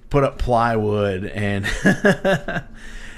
put 0.10 0.24
up 0.24 0.40
plywood 0.40 1.26
and. 1.26 1.68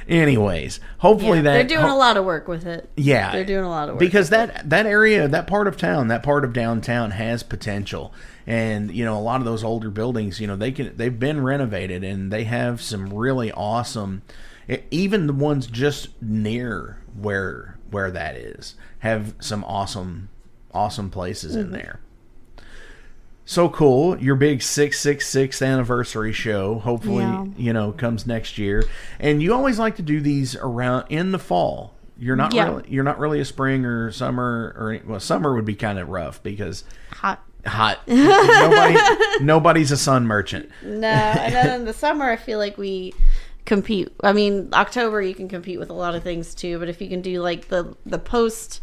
Anyways, 0.08 0.80
hopefully 1.00 1.38
Yeah, 1.38 1.44
that 1.44 1.54
they're 1.54 1.78
doing 1.78 1.90
ho- 1.90 1.96
a 1.96 1.98
lot 1.98 2.18
of 2.18 2.26
work 2.26 2.48
with 2.48 2.66
it. 2.66 2.90
yeah, 2.96 3.32
they're 3.32 3.46
doing 3.46 3.64
a 3.64 3.70
lot 3.70 3.90
of 3.90 3.96
work 3.96 4.00
because 4.00 4.30
that 4.30 4.70
that 4.70 4.86
area, 4.86 5.28
that 5.28 5.48
part 5.48 5.68
of 5.68 5.78
town, 5.78 6.08
that 6.10 6.24
part 6.24 6.44
of 6.44 6.54
downtown 6.54 7.12
has 7.12 7.44
potential, 7.44 8.14
and 8.48 8.92
you 8.92 9.06
know 9.06 9.18
a 9.18 9.22
lot 9.22 9.40
of 9.42 9.46
those 9.46 9.64
older 9.64 9.90
buildings, 9.90 10.40
you 10.40 10.48
know 10.48 10.56
they 10.56 10.72
can 10.72 10.96
they've 10.98 11.20
been 11.20 11.44
renovated 11.44 12.04
and 12.04 12.32
they 12.32 12.44
have 12.46 12.82
some 12.82 13.14
really 13.14 13.52
awesome, 13.52 14.22
even 14.90 15.28
the 15.28 15.34
ones 15.34 15.68
just 15.68 16.10
near 16.22 16.98
where 17.16 17.78
where 17.90 18.12
that 18.12 18.36
is. 18.36 18.76
Have 19.00 19.36
some 19.40 19.64
awesome, 19.64 20.30
awesome 20.74 21.10
places 21.10 21.56
in 21.56 21.66
mm-hmm. 21.66 21.74
there. 21.74 22.00
So 23.52 23.68
cool! 23.68 24.18
Your 24.18 24.36
big 24.36 24.62
six 24.62 24.98
six 25.02 25.28
six 25.28 25.62
anniversary 25.62 26.32
show. 26.32 26.80
Hopefully, 26.80 27.26
Yeah. 27.26 27.46
you 27.58 27.74
know 27.74 27.92
comes 27.92 28.26
next 28.26 28.58
year. 28.58 28.86
And 29.20 29.44
you 29.44 29.54
always 29.54 29.78
like 29.78 29.98
to 29.98 30.02
do 30.02 30.22
these 30.22 30.56
around 30.56 31.08
in 31.10 31.34
the 31.34 31.38
fall. 31.38 31.94
You're 32.18 32.38
not 32.38 32.54
Yeah. 32.54 32.68
really 32.70 32.84
you're 32.88 33.04
not 33.04 33.20
really 33.20 33.42
a 33.42 33.46
spring 33.46 33.84
or 33.84 34.10
summer 34.10 34.74
or 34.80 35.00
well 35.06 35.20
summer 35.20 35.54
would 35.54 35.66
be 35.66 35.76
kind 35.76 36.00
of 36.00 36.08
rough 36.08 36.42
because 36.42 36.86
Hot. 37.12 37.44
hot. 37.66 38.00
Nobody 38.08 38.98
nobody's 39.42 39.92
a 39.92 39.98
sun 39.98 40.26
merchant. 40.26 40.70
No, 40.82 41.10
and 41.10 41.54
then 41.54 41.82
in 41.82 41.86
the 41.86 41.94
summer, 41.94 42.32
I 42.32 42.38
feel 42.38 42.58
like 42.58 42.78
we 42.78 43.14
compete. 43.66 44.14
I 44.24 44.32
mean, 44.32 44.70
October 44.72 45.22
you 45.22 45.36
can 45.36 45.50
compete 45.50 45.78
with 45.78 45.90
a 45.90 45.94
lot 45.94 46.16
of 46.16 46.24
things 46.24 46.56
too, 46.56 46.80
but 46.80 46.88
if 46.88 47.02
you 47.02 47.10
can 47.10 47.20
do 47.22 47.42
like 47.42 47.68
the 47.68 47.98
the 48.06 48.18
post 48.20 48.80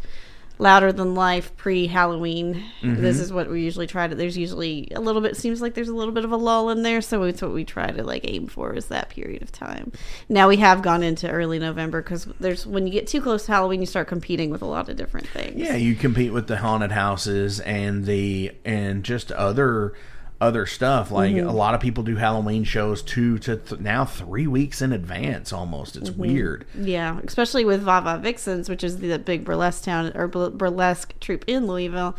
louder 0.59 0.91
than 0.91 1.15
life 1.15 1.55
pre 1.57 1.87
Halloween, 1.87 2.63
Mm-hmm. 2.81 3.01
this 3.01 3.19
is 3.19 3.33
what 3.33 3.49
we 3.49 3.61
usually 3.63 3.87
try 3.87 4.07
to. 4.07 4.13
There's 4.15 4.37
usually 4.37 4.89
a 4.95 4.99
little 4.99 5.21
bit. 5.21 5.35
Seems 5.35 5.61
like 5.61 5.73
there's 5.73 5.89
a 5.89 5.95
little 5.95 6.13
bit 6.13 6.23
of 6.25 6.31
a 6.31 6.37
lull 6.37 6.69
in 6.69 6.83
there, 6.83 7.01
so 7.01 7.23
it's 7.23 7.41
what 7.41 7.51
we 7.53 7.65
try 7.65 7.89
to 7.91 8.03
like 8.03 8.21
aim 8.27 8.47
for 8.47 8.73
is 8.73 8.85
that 8.87 9.09
period 9.09 9.41
of 9.41 9.51
time. 9.51 9.91
Now 10.29 10.47
we 10.47 10.57
have 10.57 10.81
gone 10.81 11.01
into 11.01 11.29
early 11.29 11.59
November 11.59 12.01
because 12.01 12.25
there's 12.39 12.67
when 12.67 12.85
you 12.85 12.93
get 12.93 13.07
too 13.07 13.21
close 13.21 13.45
to 13.45 13.51
Halloween, 13.53 13.79
you 13.81 13.85
start 13.87 14.07
competing 14.07 14.49
with 14.49 14.61
a 14.61 14.65
lot 14.65 14.87
of 14.89 14.95
different 14.97 15.27
things. 15.27 15.55
Yeah, 15.55 15.75
you 15.75 15.95
compete 15.95 16.31
with 16.33 16.47
the 16.47 16.57
haunted 16.57 16.91
houses 16.91 17.59
and 17.61 18.05
the 18.05 18.51
and 18.65 19.03
just 19.03 19.31
other 19.31 19.93
other 20.41 20.65
stuff. 20.65 21.11
Like 21.11 21.33
Mm-hmm. 21.33 21.47
a 21.49 21.53
lot 21.53 21.75
of 21.75 21.81
people 21.81 22.03
do 22.03 22.15
Halloween 22.15 22.63
shows 22.63 23.01
two 23.01 23.37
to 23.39 23.57
th- 23.57 23.81
now 23.81 24.05
three 24.05 24.47
weeks 24.47 24.81
in 24.81 24.93
advance. 24.93 25.51
Almost, 25.51 25.95
it's 25.97 26.09
Mm-hmm. 26.09 26.19
weird. 26.21 26.65
Yeah, 26.79 27.19
especially 27.25 27.65
with 27.65 27.81
Va 27.81 28.01
Va 28.01 28.17
Vixens, 28.21 28.69
which 28.69 28.83
is 28.83 28.97
the 28.99 29.17
big 29.19 29.43
burlesque 29.43 29.83
town 29.83 30.11
or 30.15 30.27
burlesque 30.27 31.13
troupe 31.19 31.43
in 31.47 31.67
Louisville. 31.67 32.15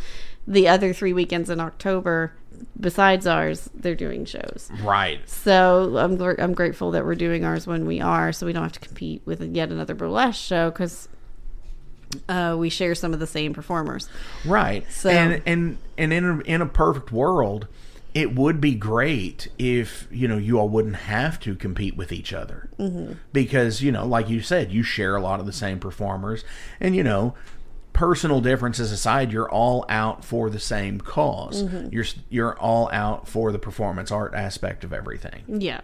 The 0.46 0.68
other 0.68 0.92
three 0.92 1.12
weekends 1.12 1.48
in 1.50 1.60
October, 1.60 2.32
besides 2.78 3.26
ours, 3.26 3.70
they're 3.74 3.94
doing 3.94 4.24
shows. 4.24 4.70
Right. 4.82 5.26
So 5.28 5.96
I'm 5.98 6.20
I'm 6.40 6.54
grateful 6.54 6.90
that 6.92 7.04
we're 7.04 7.14
doing 7.14 7.44
ours 7.44 7.66
when 7.66 7.86
we 7.86 8.00
are, 8.00 8.32
so 8.32 8.46
we 8.46 8.52
don't 8.52 8.62
have 8.64 8.72
to 8.72 8.80
compete 8.80 9.22
with 9.24 9.40
yet 9.54 9.70
another 9.70 9.94
burlesque 9.94 10.40
show 10.42 10.70
because 10.70 11.08
uh, 12.28 12.56
we 12.58 12.68
share 12.68 12.94
some 12.94 13.12
of 13.14 13.20
the 13.20 13.26
same 13.26 13.54
performers. 13.54 14.08
Right. 14.44 14.84
So- 14.90 15.10
and 15.10 15.42
and 15.46 15.78
and 15.96 16.12
in 16.12 16.24
a, 16.24 16.38
in 16.40 16.62
a 16.62 16.66
perfect 16.66 17.12
world, 17.12 17.66
it 18.14 18.34
would 18.34 18.60
be 18.60 18.74
great 18.74 19.48
if 19.58 20.08
you 20.10 20.26
know 20.26 20.36
you 20.36 20.58
all 20.58 20.68
wouldn't 20.68 20.96
have 20.96 21.38
to 21.40 21.54
compete 21.54 21.96
with 21.96 22.12
each 22.12 22.32
other 22.32 22.68
mm-hmm. 22.78 23.12
because 23.32 23.82
you 23.82 23.92
know, 23.92 24.06
like 24.06 24.28
you 24.28 24.40
said, 24.40 24.72
you 24.72 24.82
share 24.82 25.16
a 25.16 25.20
lot 25.20 25.40
of 25.40 25.46
the 25.46 25.52
same 25.52 25.78
performers, 25.78 26.44
and 26.80 26.96
you 26.96 27.02
know. 27.02 27.34
Personal 27.92 28.40
differences 28.40 28.92
aside, 28.92 29.30
you're 29.30 29.50
all 29.50 29.84
out 29.90 30.24
for 30.24 30.48
the 30.48 30.60
same 30.60 30.96
because 30.96 31.64
You're 31.92 32.06
you're 32.30 32.58
all 32.58 32.88
out 32.92 33.28
for 33.28 33.52
the 33.52 33.58
performance 33.58 34.10
art 34.10 34.32
aspect 34.32 34.84
of 34.84 34.92
everything. 34.94 35.42
Yeah, 35.48 35.80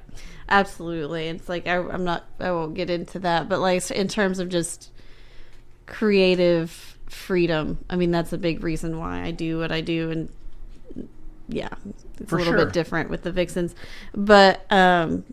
absolutely. 0.49 1.27
It's 1.27 1.47
like 1.47 1.67
I, 1.67 1.77
I'm 1.77 2.05
not. 2.05 2.25
I 2.41 2.53
won't 2.53 2.75
get 2.75 2.89
into 2.89 3.19
that, 3.19 3.51
but 3.51 3.59
like 3.59 3.91
in 3.91 4.09
terms 4.09 4.39
of 4.39 4.49
just 4.49 4.93
creative 5.85 6.97
freedom, 7.07 7.85
I 7.91 7.97
mean 7.97 8.13
that's 8.13 8.33
a 8.33 8.39
big 8.39 8.63
reason 8.63 8.99
why 8.99 9.23
I 9.23 9.31
do 9.33 9.59
what 9.59 9.73
I 9.73 9.83
do, 9.83 10.11
and 10.11 10.31
yeah, 11.49 11.69
it's 12.21 12.29
For 12.31 12.37
a 12.37 12.39
little 12.39 12.55
sure. 12.55 12.65
bit 12.67 12.73
different 12.75 13.11
with 13.11 13.23
the 13.23 13.33
Vixens, 13.33 13.75
but 14.15 14.65
um. 14.73 15.25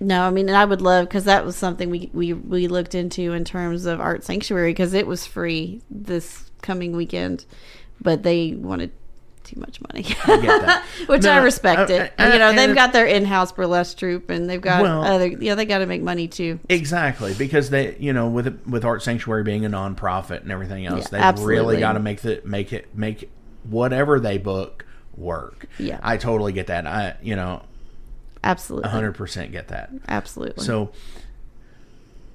No, 0.00 0.22
I 0.22 0.30
mean, 0.30 0.48
and 0.48 0.56
I 0.56 0.64
would 0.64 0.82
love 0.82 1.06
because 1.08 1.24
that 1.24 1.44
was 1.46 1.54
something 1.56 1.88
we, 1.88 2.10
we 2.12 2.32
we 2.32 2.66
looked 2.66 2.94
into 2.94 3.32
in 3.32 3.44
terms 3.44 3.86
of 3.86 4.00
Art 4.00 4.24
Sanctuary 4.24 4.70
because 4.70 4.92
it 4.92 5.06
was 5.06 5.24
free 5.24 5.80
this 5.88 6.50
coming 6.62 6.96
weekend, 6.96 7.44
but 8.02 8.22
they 8.24 8.52
wanted 8.54 8.90
too 9.44 9.60
much 9.60 9.80
money. 9.92 10.04
I. 10.24 10.82
Which 11.06 11.22
No, 11.22 11.30
I 11.32 11.36
respect 11.38 11.90
uh, 11.90 11.94
it. 11.94 12.12
uh, 12.18 12.30
you 12.32 12.38
know, 12.40 12.52
they've 12.52 12.74
got 12.74 12.92
their 12.92 13.06
in-house 13.06 13.52
burlesque 13.52 13.96
troupe, 13.96 14.30
and 14.30 14.50
they've 14.50 14.60
got 14.60 14.82
Well- 14.82 15.04
other. 15.04 15.28
You 15.28 15.50
know, 15.50 15.54
they 15.54 15.64
got 15.64 15.78
to 15.78 15.86
make 15.86 16.02
money 16.02 16.26
too. 16.26 16.58
Exactly, 16.68 17.32
because 17.34 17.70
they, 17.70 17.96
you 17.98 18.12
know, 18.12 18.28
with 18.28 18.60
with 18.66 18.84
Art 18.84 19.00
Sanctuary 19.02 19.44
being 19.44 19.64
a 19.64 19.70
nonprofit 19.70 20.42
and 20.42 20.50
everything 20.50 20.86
else, 20.86 21.04
Yeah, 21.04 21.08
they've 21.12 21.20
absolutely. 21.20 21.54
really 21.54 21.76
got 21.78 21.92
to 21.92 22.00
make 22.00 22.20
the 22.20 22.42
make 22.44 22.72
it 22.72 22.94
make 22.96 23.30
whatever 23.68 24.20
they 24.20 24.38
book 24.38 24.84
work. 25.16 25.66
Yeah. 25.78 25.98
I 26.02 26.16
totally 26.16 26.52
get 26.52 26.66
that. 26.68 26.86
I, 26.86 27.16
you 27.22 27.36
know, 27.36 27.62
Absolutely, 28.42 28.90
hundred 28.90 29.12
percent 29.14 29.52
get 29.52 29.68
that. 29.68 29.90
absolutely. 30.08 30.64
So, 30.64 30.90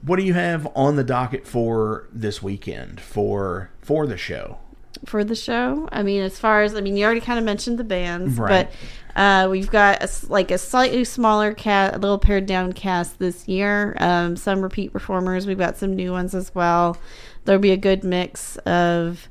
what 0.03 0.15
do 0.17 0.23
you 0.23 0.33
have 0.33 0.67
on 0.75 0.95
the 0.95 1.03
docket 1.03 1.45
for 1.45 2.07
this 2.11 2.41
weekend 2.41 2.99
for 3.01 3.69
for 3.81 4.07
the 4.07 4.17
show? 4.17 4.57
for 5.05 5.23
the 5.23 5.35
show, 5.35 5.87
I 5.93 6.03
mean, 6.03 6.21
as 6.23 6.37
far 6.39 6.61
as 6.63 6.75
I 6.75 6.81
mean, 6.81 6.97
you 6.97 7.05
already 7.05 7.21
kind 7.21 7.39
of 7.39 7.45
mentioned 7.45 7.77
the 7.79 7.85
bands, 7.85 8.37
Right. 8.37 8.69
but 9.15 9.21
uh, 9.21 9.47
we've 9.49 9.69
got 9.71 10.03
a 10.03 10.09
like 10.27 10.51
a 10.51 10.57
slightly 10.57 11.03
smaller 11.05 11.53
cast, 11.53 11.95
a 11.95 11.99
little 11.99 12.17
pared 12.17 12.45
down 12.47 12.73
cast 12.73 13.17
this 13.19 13.47
year. 13.47 13.95
Um, 13.99 14.35
some 14.35 14.61
repeat 14.61 14.91
performers. 14.91 15.45
We've 15.47 15.57
got 15.59 15.77
some 15.77 15.95
new 15.95 16.11
ones 16.11 16.33
as 16.35 16.53
well. 16.53 16.97
There'll 17.45 17.61
be 17.61 17.71
a 17.71 17.77
good 17.77 18.03
mix 18.03 18.57
of 18.57 19.29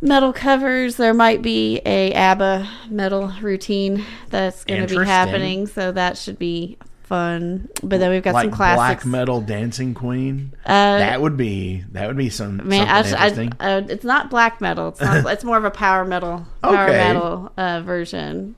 metal 0.00 0.32
covers. 0.32 0.96
There 0.96 1.14
might 1.14 1.42
be 1.42 1.80
a 1.84 2.12
ABBA 2.12 2.68
metal 2.90 3.32
routine 3.40 4.04
that's 4.28 4.64
going 4.64 4.86
to 4.86 4.98
be 5.00 5.04
happening, 5.04 5.66
so 5.66 5.92
that 5.92 6.16
should 6.16 6.38
be 6.38 6.78
fun. 7.02 7.68
But 7.82 7.98
then 8.00 8.10
we've 8.10 8.22
got 8.22 8.34
like 8.34 8.44
some 8.44 8.52
classics. 8.52 9.04
black 9.04 9.06
metal 9.06 9.40
dancing 9.40 9.94
queen. 9.94 10.52
Uh, 10.64 10.98
that 10.98 11.20
would 11.20 11.36
be 11.36 11.84
that 11.92 12.06
would 12.06 12.16
be 12.16 12.30
some 12.30 12.66
Man, 12.68 12.88
I, 12.88 13.02
something 13.02 13.18
I, 13.18 13.28
interesting. 13.28 13.52
uh, 13.60 13.82
it's 13.88 14.04
not 14.04 14.30
black 14.30 14.60
metal. 14.60 14.88
It's 14.88 15.00
not. 15.00 15.26
it's 15.32 15.44
more 15.44 15.56
of 15.56 15.64
a 15.64 15.70
power 15.70 16.04
metal, 16.04 16.46
power 16.62 16.84
Okay. 16.84 16.92
metal 16.96 17.52
uh, 17.56 17.80
version. 17.82 18.54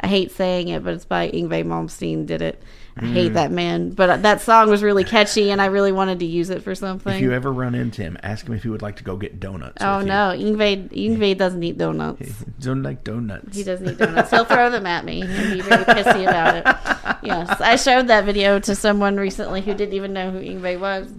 I 0.00 0.06
hate 0.06 0.30
saying 0.30 0.68
it, 0.68 0.84
but 0.84 0.94
it's 0.94 1.04
by 1.04 1.28
Yngwie 1.30 1.64
Malmsteen. 1.64 2.24
Did 2.26 2.40
it? 2.42 2.62
I 2.98 3.02
Mm. 3.02 3.12
hate 3.12 3.34
that 3.34 3.52
man, 3.52 3.90
but 3.90 4.10
uh, 4.10 4.16
that 4.18 4.40
song 4.40 4.68
was 4.70 4.82
really 4.82 5.04
catchy, 5.04 5.50
and 5.50 5.62
I 5.62 5.66
really 5.66 5.92
wanted 5.92 6.18
to 6.18 6.24
use 6.26 6.50
it 6.50 6.62
for 6.62 6.74
something. 6.74 7.14
if 7.14 7.20
you 7.20 7.32
ever 7.32 7.52
run 7.52 7.74
into 7.74 8.02
him, 8.02 8.18
ask 8.22 8.46
him 8.46 8.54
if 8.54 8.62
he 8.64 8.68
would 8.70 8.82
like 8.82 8.96
to 8.96 9.04
go 9.04 9.16
get 9.16 9.38
donuts. 9.38 9.82
oh 9.82 10.00
no, 10.00 10.34
Yngwie 10.36 10.88
Yngwie 10.90 11.38
doesn't 11.38 11.62
eat 11.62 11.78
donuts. 11.78 12.20
He 12.26 12.34
don't 12.60 12.82
like 12.82 13.04
donuts. 13.04 13.56
He 13.56 13.62
doesn't 13.62 13.88
eat 13.88 13.98
donuts. 13.98 14.30
He'll 14.30 14.44
throw 14.44 14.68
them 14.70 14.86
at 14.86 15.04
me 15.04 15.22
and 15.22 15.52
be 15.54 15.60
very 15.60 15.84
pissy 15.84 16.22
about 16.28 16.56
it. 16.56 16.76
Yes, 17.22 17.60
I 17.60 17.76
showed 17.76 18.06
that 18.08 18.24
video 18.26 18.58
to 18.60 18.74
someone 18.76 19.16
recently 19.16 19.60
who 19.60 19.74
didn't 19.74 19.94
even 19.94 20.12
know 20.12 20.30
who 20.30 20.40
Yngwie 20.40 20.78
was. 20.78 21.12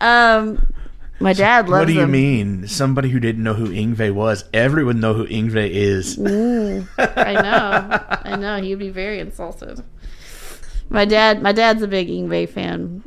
Um, 0.00 0.72
my 1.20 1.32
dad 1.32 1.68
loves 1.68 1.80
What 1.82 1.88
do 1.88 1.94
you 1.94 2.02
him. 2.02 2.10
mean? 2.12 2.68
Somebody 2.68 3.08
who 3.10 3.18
didn't 3.20 3.42
know 3.42 3.54
who 3.54 3.68
Yngwie 3.68 4.12
was? 4.14 4.44
Everyone 4.52 5.00
know 5.00 5.14
who 5.14 5.26
Yngwie 5.26 5.68
is. 5.70 6.18
I 6.18 7.32
know. 7.34 8.00
I 8.32 8.36
know. 8.36 8.60
He'd 8.62 8.78
be 8.78 8.90
very 8.90 9.18
insulted. 9.20 9.82
My 10.92 11.06
dad, 11.06 11.42
my 11.42 11.52
dad's 11.52 11.80
a 11.80 11.88
big 11.88 12.08
Yngwie 12.08 12.48
fan, 12.48 13.02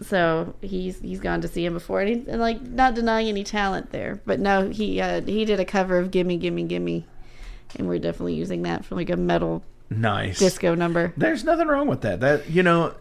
so 0.00 0.54
he's 0.62 0.98
he's 1.00 1.20
gone 1.20 1.42
to 1.42 1.48
see 1.48 1.64
him 1.64 1.74
before, 1.74 2.00
and, 2.00 2.08
he, 2.08 2.30
and 2.30 2.40
like 2.40 2.62
not 2.62 2.94
denying 2.94 3.28
any 3.28 3.44
talent 3.44 3.90
there, 3.90 4.20
but 4.24 4.40
no, 4.40 4.70
he 4.70 4.98
uh, 5.00 5.20
he 5.20 5.44
did 5.44 5.60
a 5.60 5.64
cover 5.66 5.98
of 5.98 6.10
"Gimme 6.10 6.38
Gimme 6.38 6.64
Gimme," 6.64 7.04
and 7.76 7.86
we're 7.86 7.98
definitely 7.98 8.34
using 8.34 8.62
that 8.62 8.84
for 8.86 8.94
like 8.94 9.10
a 9.10 9.16
metal 9.16 9.62
Nice. 9.90 10.38
disco 10.38 10.74
number. 10.74 11.12
There's 11.18 11.44
nothing 11.44 11.68
wrong 11.68 11.86
with 11.86 12.00
that. 12.00 12.20
That 12.20 12.48
you 12.48 12.62
know, 12.62 12.94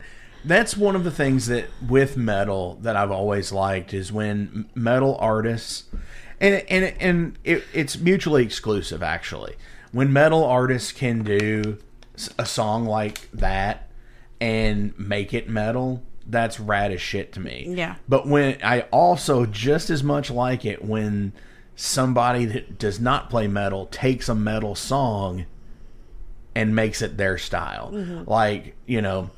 that's 0.43 0.75
one 0.75 0.97
of 0.97 1.05
the 1.05 1.11
things 1.11 1.47
that 1.47 1.67
with 1.87 2.17
metal 2.17 2.77
that 2.81 2.97
I've 2.97 3.11
always 3.11 3.53
liked 3.53 3.93
is 3.93 4.11
when 4.11 4.69
metal 4.75 5.15
artists 5.21 5.85
and 6.41 6.63
and 6.69 6.93
and 6.99 7.39
it, 7.45 7.63
it's 7.73 7.97
mutually 7.97 8.43
exclusive 8.43 9.01
actually. 9.01 9.55
When 9.93 10.11
metal 10.11 10.43
artists 10.43 10.91
can 10.91 11.23
do 11.23 11.77
a 12.37 12.45
song 12.45 12.85
like 12.85 13.31
that 13.31 13.87
and 14.39 14.97
make 14.97 15.34
it 15.34 15.50
metal, 15.50 16.04
that's 16.26 16.60
rad 16.60 16.91
as 16.91 17.02
shit 17.02 17.34
to 17.34 17.39
me. 17.39 17.65
Yeah. 17.69 17.95
But 18.08 18.28
when 18.28 18.58
I 18.63 18.82
also 18.91 19.45
just 19.45 19.89
as 19.89 20.04
much 20.04 20.30
like 20.30 20.65
it 20.65 20.84
when 20.84 21.34
somebody 21.76 22.45
that 22.45 22.80
does 22.80 23.00
not 23.00 23.30
play 23.30 23.47
metal 23.47 23.86
takes 23.88 24.28
a 24.28 24.36
metal 24.36 24.76
song 24.76 25.45
and 26.56 26.76
makes 26.76 27.04
it 27.04 27.17
their 27.17 27.38
style. 27.38 27.91
Like, 28.26 28.76
you 28.88 29.00
know, 29.00 29.30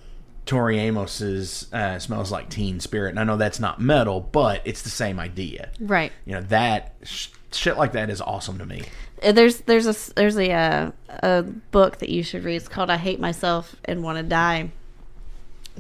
Tori 0.46 0.80
Amos's 0.80 1.72
uh, 1.74 2.00
Smells 2.00 2.32
Like 2.32 2.50
Teen 2.50 2.80
Spirit. 2.80 3.10
And 3.10 3.20
I 3.20 3.26
know 3.26 3.36
that's 3.36 3.60
not 3.60 3.82
metal, 3.82 4.22
but 4.22 4.62
it's 4.64 4.84
the 4.84 4.90
same 4.90 5.20
idea. 5.20 5.70
Right. 5.82 6.14
You 6.26 6.36
know, 6.36 6.42
that 6.44 6.96
sh- 7.04 7.28
shit 7.52 7.78
like 7.78 7.92
that 7.92 8.10
is 8.10 8.22
awesome 8.22 8.58
to 8.58 8.66
me. 8.66 8.84
Uh, 9.22 9.34
There's 9.34 9.58
there's 9.62 9.86
a 9.86 10.14
there's 10.16 10.38
a 10.38 10.52
uh, 10.52 10.92
a 11.22 11.44
book 11.44 11.98
that 11.98 12.08
you 12.08 12.24
should 12.24 12.46
read. 12.46 12.56
It's 12.56 12.70
called 12.70 12.90
"I 12.90 12.96
Hate 12.96 13.20
Myself 13.20 13.76
and 13.84 14.02
Want 14.02 14.18
to 14.18 14.24
Die." 14.24 14.72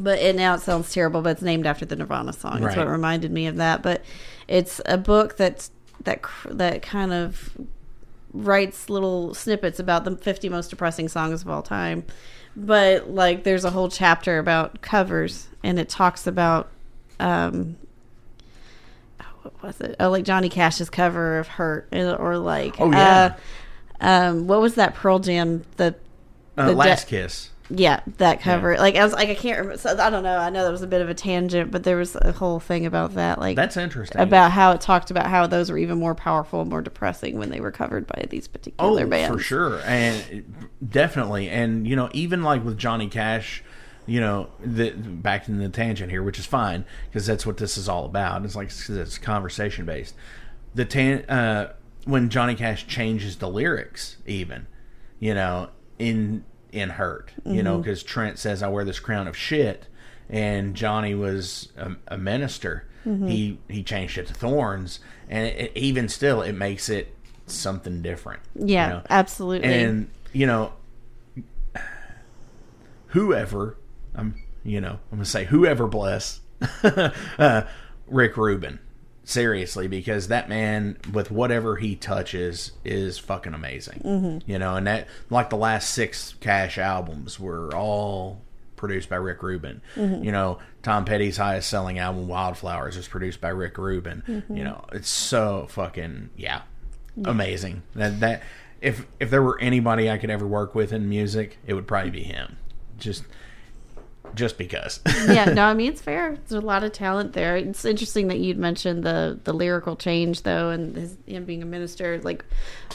But 0.02 0.20
it 0.20 0.36
now 0.36 0.54
it 0.56 0.62
sounds 0.62 0.92
terrible, 0.94 1.22
but 1.22 1.32
it's 1.32 1.42
named 1.42 1.68
after 1.68 1.86
the 1.86 1.96
Nirvana 1.96 2.34
song. 2.34 2.62
That's 2.62 2.76
what 2.78 2.88
reminded 2.88 3.32
me 3.32 3.48
of 3.48 3.58
that. 3.58 3.84
But 3.84 4.04
it's 4.48 4.80
a 4.86 4.98
book 4.98 5.36
that's 5.38 5.72
that 6.04 6.22
that 6.50 6.82
kind 6.82 7.12
of 7.14 7.58
writes 8.34 8.90
little 8.90 9.34
snippets 9.34 9.80
about 9.80 10.06
the 10.06 10.16
50 10.16 10.50
most 10.50 10.70
depressing 10.70 11.10
songs 11.10 11.42
of 11.42 11.50
all 11.50 11.62
time. 11.64 12.06
But 12.56 13.10
like, 13.10 13.44
there's 13.44 13.66
a 13.66 13.72
whole 13.72 13.90
chapter 13.90 14.40
about 14.40 14.82
covers, 14.82 15.48
and 15.64 15.78
it 15.80 15.90
talks 15.90 16.26
about 16.28 16.70
um, 17.20 17.76
what 19.42 19.62
was 19.64 19.82
it? 19.82 19.96
Oh, 20.00 20.10
like 20.10 20.24
Johnny 20.24 20.50
Cash's 20.50 20.90
cover 20.90 21.40
of 21.40 21.48
"Hurt," 21.48 21.88
or 21.94 22.38
like 22.38 22.80
Oh, 22.80 22.92
yeah. 22.92 23.36
uh, 24.02 24.04
um, 24.06 24.48
what 24.48 24.62
was 24.62 24.76
that 24.76 24.96
Pearl 24.96 25.20
Jam? 25.20 25.64
The 25.78 25.96
Uh, 26.58 26.68
the 26.68 26.74
Last 26.74 27.06
de- 27.08 27.10
Kiss. 27.22 27.50
Yeah, 27.70 28.02
that 28.18 28.42
cover. 28.42 28.78
Like 28.78 28.96
I 28.96 29.04
was 29.04 29.14
like 29.14 29.30
I 29.30 29.36
can't 29.36 29.60
remember. 29.60 29.78
So, 29.78 29.98
I 29.98 30.10
don't 30.10 30.24
know. 30.24 30.38
I 30.38 30.50
know 30.50 30.64
that 30.64 30.72
was 30.72 30.82
a 30.82 30.88
bit 30.88 31.02
of 31.02 31.10
a 31.10 31.14
tangent, 31.14 31.70
but 31.70 31.84
there 31.84 31.98
was 31.98 32.16
a 32.16 32.32
whole 32.32 32.60
thing 32.60 32.86
about 32.86 33.14
that. 33.14 33.40
Like 33.40 33.56
That's 33.56 33.78
interesting. 33.78 34.20
about 34.20 34.52
how 34.52 34.72
it 34.72 34.82
talked 34.82 35.12
about 35.12 35.28
how 35.28 35.46
those 35.46 35.70
were 35.70 35.78
even 35.78 36.00
more 36.00 36.16
powerful, 36.16 36.66
more 36.66 36.82
depressing 36.82 37.38
when 37.38 37.50
they 37.50 37.60
were 37.60 37.72
covered 37.72 38.08
by 38.08 38.26
these 38.30 38.48
particular 38.48 39.06
oh, 39.06 39.08
bands. 39.08 39.36
for 39.36 39.42
sure, 39.42 39.82
and 39.86 40.72
definitely, 40.88 41.50
and 41.50 41.88
you 41.88 41.96
know, 41.96 42.10
even 42.14 42.42
like 42.42 42.66
with 42.66 42.78
Johnny 42.78 43.08
Cash, 43.08 43.64
you 44.08 44.20
know, 44.20 44.50
the 44.60 44.90
back 44.92 45.48
in 45.48 45.60
the 45.60 45.70
tangent 45.70 46.10
here, 46.10 46.24
which 46.24 46.40
is 46.40 46.48
fine 46.48 46.86
because 47.10 47.28
that's 47.28 47.46
what 47.46 47.58
this 47.58 47.78
is 47.78 47.88
all 47.88 48.06
about. 48.06 48.44
It's 48.46 48.56
like 48.56 48.72
it's 48.90 49.18
conversation 49.20 49.86
based. 49.86 50.16
The 50.74 50.86
tan 50.86 51.30
uh, 51.30 51.74
when 52.06 52.30
Johnny 52.30 52.56
Cash 52.56 52.88
changes 52.88 53.36
the 53.36 53.48
lyrics, 53.48 54.18
even, 54.26 54.66
you 55.20 55.36
know, 55.36 55.70
in 56.00 56.44
in 56.72 56.90
Hurt, 56.92 57.32
you 57.46 57.64
know, 57.64 57.78
because 57.78 58.04
Trent 58.04 58.40
says, 58.40 58.62
"I 58.62 58.68
wear 58.68 58.84
this 58.84 59.00
crown 59.00 59.28
of 59.28 59.36
shit," 59.36 59.88
and 60.30 60.76
Johnny 60.76 61.16
was 61.16 61.70
a, 61.78 61.96
a 62.08 62.18
minister. 62.18 62.86
He 63.04 63.58
he 63.68 63.82
changed 63.82 64.20
it 64.20 64.28
to 64.28 64.34
thorns, 64.36 65.00
and 65.30 65.48
it, 65.48 65.72
even 65.76 66.10
still, 66.10 66.44
it 66.44 66.54
makes 66.54 66.90
it 66.90 67.16
something 67.48 68.04
different. 68.04 68.42
Yeah, 68.54 68.88
you 68.88 68.94
know? 68.94 69.02
absolutely. 69.10 69.68
and 69.68 70.10
you 70.32 70.46
know 70.46 70.74
whoever 73.08 73.76
i'm 74.16 74.36
you 74.64 74.80
know 74.82 75.00
i'm 75.12 75.18
gonna 75.18 75.26
say 75.26 75.46
whoever 75.46 75.88
bless 75.88 76.42
uh, 76.84 77.64
rick 78.08 78.38
rubin 78.38 78.80
seriously 79.30 79.88
because 79.88 80.28
that 80.30 80.50
man 80.50 80.98
with 81.13 81.30
whatever 81.32 81.76
he 81.78 81.96
touches 81.96 82.72
is 82.84 83.18
fucking 83.20 83.54
amazing 83.54 84.02
Mm-hmm. 84.04 84.50
you 84.52 84.58
know 84.60 84.76
and 84.76 84.88
that 84.88 85.08
like 85.30 85.50
the 85.50 85.58
last 85.58 85.92
six 85.92 86.34
cash 86.42 86.78
albums 86.78 87.39
were 87.39 87.74
all 87.76 88.42
produced 88.76 89.10
by 89.10 89.15
rick 89.18 89.44
rubin 89.44 89.82
Mm-hmm. 89.96 90.24
you 90.24 90.32
know 90.32 90.60
tom 90.84 91.06
petty's 91.06 91.38
highest 91.38 91.70
selling 91.70 92.00
album 92.00 92.28
wildflowers 92.28 92.98
was 92.98 93.08
produced 93.08 93.39
by 93.42 93.50
rick 93.50 93.78
rubin 93.78 94.24
Mm-hmm. 94.28 94.56
you 94.58 94.63
know 94.63 94.84
it's 94.94 95.10
so 95.10 95.68
fucking 95.70 96.30
yeah 96.36 96.62
amazing. 97.26 97.84
That 97.96 98.20
that 98.22 98.44
if 98.82 99.06
if 99.20 99.30
there 99.30 99.44
were 99.44 99.60
anybody 99.60 100.10
I 100.10 100.18
could 100.18 100.30
ever 100.30 100.48
work 100.48 100.74
with 100.74 100.94
in 100.94 101.10
music, 101.10 101.58
it 101.68 101.74
would 101.74 101.86
probably 101.86 102.12
be 102.12 102.24
him. 102.24 102.56
Just 102.98 103.24
just 104.36 104.58
because. 104.58 105.00
yeah, 105.28 105.46
no, 105.46 105.65
I 105.65 105.74
mean 105.74 105.92
it's 105.92 106.02
fair. 106.02 106.38
There's 106.48 106.63
a 106.63 106.65
lot 106.65 106.84
of 106.84 106.92
talent 106.92 107.34
there. 107.34 107.58
It's 107.58 107.86
interesting 107.86 108.28
that 108.28 108.39
you'd 108.39 108.58
mentioned 108.58 109.04
the 109.04 109.39
the 109.44 109.54
lyrical 109.54 109.96
change 109.96 110.44
though, 110.44 110.70
and 110.70 110.96
his, 110.96 111.18
him 111.26 111.46
being 111.46 111.62
a 111.62 111.65
minister. 111.65 112.20
Like 112.22 112.46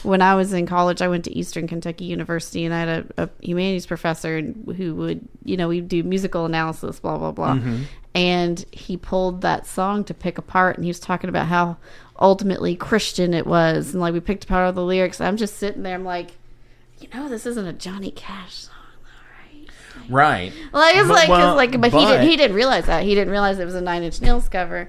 when 0.02 0.22
I 0.22 0.34
was 0.34 0.52
in 0.52 0.66
college, 0.66 1.02
I 1.02 1.08
went 1.08 1.24
to 1.24 1.36
Eastern 1.36 1.66
Kentucky 1.66 2.04
University, 2.04 2.64
and 2.64 2.74
I 2.74 2.80
had 2.80 2.88
a, 2.88 3.24
a 3.24 3.30
humanities 3.40 3.86
professor 3.86 4.40
who 4.40 4.94
would, 4.94 5.28
you 5.44 5.56
know, 5.56 5.68
we 5.68 5.80
do 5.80 6.02
musical 6.02 6.44
analysis, 6.44 7.00
blah 7.00 7.18
blah 7.18 7.32
blah, 7.32 7.54
mm-hmm. 7.54 7.82
and 8.14 8.64
he 8.72 8.96
pulled 8.96 9.42
that 9.42 9.66
song 9.66 10.04
to 10.04 10.14
pick 10.14 10.38
apart, 10.38 10.76
and 10.76 10.84
he 10.84 10.90
was 10.90 11.00
talking 11.00 11.28
about 11.28 11.46
how 11.46 11.76
ultimately 12.20 12.76
Christian 12.76 13.34
it 13.34 13.46
was, 13.46 13.92
and 13.92 14.00
like 14.00 14.14
we 14.14 14.20
picked 14.20 14.44
apart 14.44 14.66
all 14.66 14.72
the 14.72 14.82
lyrics. 14.82 15.20
I'm 15.20 15.36
just 15.36 15.56
sitting 15.56 15.82
there, 15.82 15.94
I'm 15.94 16.04
like, 16.04 16.32
you 17.00 17.08
know, 17.12 17.28
this 17.28 17.46
isn't 17.46 17.66
a 17.66 17.72
Johnny 17.72 18.10
Cash 18.10 18.54
song. 18.54 18.74
Right. 20.08 20.52
Like 20.72 20.96
it's 20.96 21.08
But- 21.08 21.14
like, 21.14 21.28
well, 21.28 21.54
like, 21.56 21.80
but, 21.80 21.92
he 21.92 22.04
didn't. 22.06 22.28
He 22.28 22.36
didn't 22.36 22.56
realize 22.56 22.86
that. 22.86 23.04
He 23.04 23.14
didn't 23.14 23.30
realize 23.30 23.58
it 23.58 23.64
was 23.64 23.74
a 23.74 23.80
Nine 23.80 24.02
Inch 24.02 24.20
Nails 24.20 24.48
cover, 24.48 24.88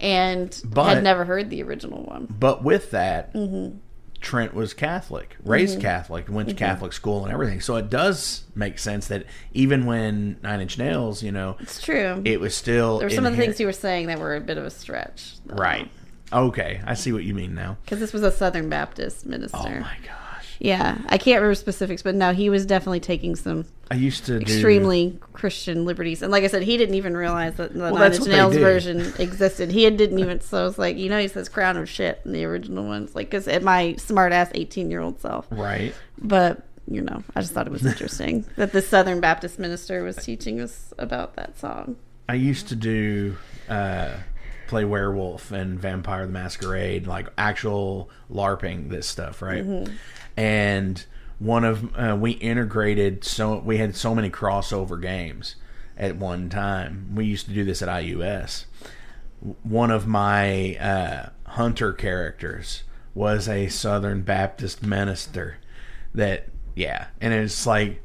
and 0.00 0.58
But- 0.64 0.94
had 0.94 1.02
never 1.04 1.24
heard 1.24 1.50
the 1.50 1.62
original 1.62 2.02
one. 2.04 2.26
But 2.38 2.62
with 2.64 2.90
that, 2.92 3.32
Mm-hmm. 3.34 3.78
Trent 4.18 4.54
was 4.54 4.72
Catholic, 4.74 5.36
raised 5.44 5.78
Catholic, 5.80 6.28
went 6.28 6.48
to 6.48 6.54
Catholic 6.54 6.92
school 6.94 7.22
and 7.24 7.32
everything. 7.32 7.60
So 7.60 7.76
it 7.76 7.90
does 7.90 8.44
make 8.56 8.78
sense 8.78 9.06
that 9.08 9.24
even 9.52 9.84
when 9.86 10.38
Nine 10.42 10.62
Inch 10.62 10.78
Nails, 10.78 11.22
you 11.22 11.30
know, 11.30 11.56
It's 11.60 11.80
true. 11.82 12.22
it 12.24 12.40
was 12.40 12.54
still 12.56 12.98
there 12.98 13.06
were 13.06 13.14
some 13.14 13.26
of 13.26 13.36
the 13.36 13.38
things 13.42 13.60
you 13.60 13.66
were 13.66 13.72
saying 13.72 14.06
that 14.08 14.18
were 14.18 14.34
a 14.34 14.40
bit 14.40 14.56
of 14.58 14.64
a 14.64 14.70
stretch, 14.70 15.34
right. 15.46 15.88
Okay, 16.32 16.80
I 16.84 16.94
see 16.94 17.12
what 17.12 17.22
you 17.22 17.34
mean 17.34 17.54
now. 17.54 17.76
Because 17.84 18.00
this 18.00 18.12
was 18.12 18.22
a 18.24 18.32
Southern 18.32 18.68
Baptist 18.68 19.26
minister. 19.26 19.58
Oh 19.60 19.68
my 19.68 19.96
gosh, 20.04 20.25
Yeah, 20.58 20.98
I 21.06 21.18
can't 21.18 21.40
remember 21.40 21.54
specifics, 21.54 22.02
but 22.02 22.14
no, 22.14 22.32
he 22.32 22.48
was 22.48 22.64
definitely 22.66 23.00
taking 23.00 23.36
some 23.36 23.66
I 23.90 23.94
used 23.94 24.26
to 24.26 24.38
do 24.38 24.42
extremely 24.42 25.18
Christian 25.32 25.84
liberties. 25.84 26.22
And 26.22 26.32
like 26.32 26.42
I 26.42 26.48
said, 26.48 26.62
he 26.62 26.76
didn't 26.76 26.96
even 26.96 27.16
realize 27.16 27.54
that 27.56 27.72
the 27.72 27.90
Nine 27.90 28.12
Inch 28.12 28.26
Nails 28.26 28.56
version 28.56 29.12
existed. 29.18 29.70
He 29.70 29.88
didn't 29.90 30.18
even. 30.18 30.40
So 30.40 30.60
I 30.60 30.64
was 30.64 30.78
like, 30.78 30.96
you 30.96 31.08
know, 31.08 31.20
he 31.20 31.28
says 31.28 31.48
"crown 31.48 31.76
of 31.76 31.88
shit" 31.88 32.20
in 32.24 32.32
the 32.32 32.44
original 32.44 32.84
ones, 32.84 33.14
like 33.14 33.30
because 33.30 33.46
at 33.46 33.62
my 33.62 33.94
smart 33.96 34.32
ass 34.32 34.50
eighteen 34.54 34.90
year 34.90 35.00
old 35.00 35.20
self. 35.20 35.46
right. 35.50 35.94
But 36.18 36.62
you 36.88 37.02
know, 37.02 37.22
I 37.34 37.40
just 37.40 37.52
thought 37.52 37.66
it 37.66 37.72
was 37.72 37.84
interesting 37.84 38.44
that 38.56 38.72
the 38.72 38.82
Southern 38.82 39.20
Baptist 39.20 39.58
minister 39.58 40.02
was 40.02 40.16
teaching 40.16 40.60
us 40.60 40.92
about 40.98 41.36
that 41.36 41.58
song. 41.58 41.96
I 42.28 42.34
used 42.34 42.68
to 42.68 42.76
do 42.76 43.36
uh, 43.68 44.14
play 44.66 44.84
werewolf 44.84 45.52
and 45.52 45.78
Vampire 45.78 46.26
the 46.26 46.32
Masquerade, 46.32 47.06
like 47.06 47.28
actual 47.38 48.10
LARPing 48.32 48.88
this 48.88 49.06
stuff, 49.06 49.42
right? 49.42 49.64
And 50.36 51.04
one 51.38 51.64
of 51.64 51.96
uh, 51.96 52.16
we 52.18 52.32
integrated 52.32 53.24
so 53.24 53.58
we 53.58 53.78
had 53.78 53.94
so 53.94 54.14
many 54.14 54.30
crossover 54.30 55.00
games 55.00 55.56
at 55.96 56.16
one 56.16 56.48
time. 56.48 57.14
We 57.14 57.24
used 57.24 57.46
to 57.46 57.52
do 57.52 57.64
this 57.64 57.82
at 57.82 57.88
IUS. 57.88 58.64
One 59.62 59.90
of 59.90 60.06
my 60.06 60.76
uh, 60.76 61.28
hunter 61.50 61.92
characters 61.92 62.82
was 63.14 63.48
a 63.48 63.68
Southern 63.68 64.22
Baptist 64.22 64.82
minister. 64.82 65.58
That 66.14 66.48
yeah, 66.74 67.08
and 67.20 67.32
it's 67.32 67.66
like 67.66 68.02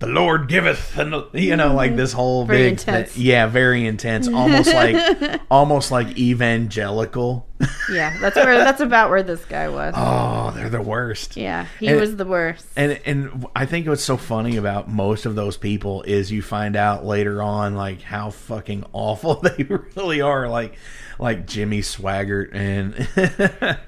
the 0.00 0.06
Lord 0.06 0.48
giveth, 0.48 0.96
and 0.96 1.12
you 1.32 1.56
know, 1.56 1.74
like 1.74 1.96
this 1.96 2.12
whole 2.12 2.44
Very 2.44 2.62
big, 2.70 2.72
intense. 2.74 3.16
yeah, 3.16 3.46
very 3.48 3.84
intense, 3.84 4.28
almost 4.28 4.72
like, 4.72 5.40
almost 5.50 5.90
like 5.90 6.16
evangelical. 6.16 7.48
Yeah, 7.90 8.16
that's 8.20 8.36
where 8.36 8.58
that's 8.58 8.80
about 8.80 9.10
where 9.10 9.24
this 9.24 9.44
guy 9.44 9.68
was. 9.68 9.94
Oh, 9.98 10.52
they're 10.54 10.68
the 10.70 10.80
worst. 10.80 11.36
yeah, 11.36 11.66
he 11.80 11.88
and- 11.88 11.98
was 12.00 12.14
the 12.16 12.24
worst. 12.24 12.64
And 12.76 13.00
and 13.04 13.46
I 13.56 13.66
think 13.66 13.88
what's 13.88 14.04
so 14.04 14.16
funny 14.16 14.56
about 14.56 14.88
most 14.88 15.26
of 15.26 15.34
those 15.34 15.56
people 15.56 16.02
is 16.02 16.30
you 16.30 16.42
find 16.42 16.76
out 16.76 17.04
later 17.04 17.42
on 17.42 17.74
like 17.74 18.00
how 18.00 18.30
fucking 18.30 18.84
awful 18.92 19.34
they 19.40 19.64
really 19.64 20.20
are. 20.20 20.48
Like 20.48 20.76
like 21.18 21.44
Jimmy 21.48 21.80
Swaggart 21.80 22.54
and 22.54 23.78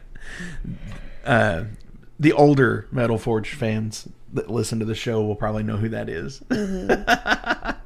uh, 1.24 1.64
the 2.18 2.32
older 2.32 2.88
Metal 2.90 3.18
Forge 3.18 3.50
fans 3.54 4.08
that 4.33 4.51
listen 4.51 4.78
to 4.81 4.85
the 4.85 4.95
show 4.95 5.22
will 5.22 5.37
probably 5.37 5.62
know 5.62 5.76
who 5.76 5.89
that 5.91 6.09
is. 6.09 6.43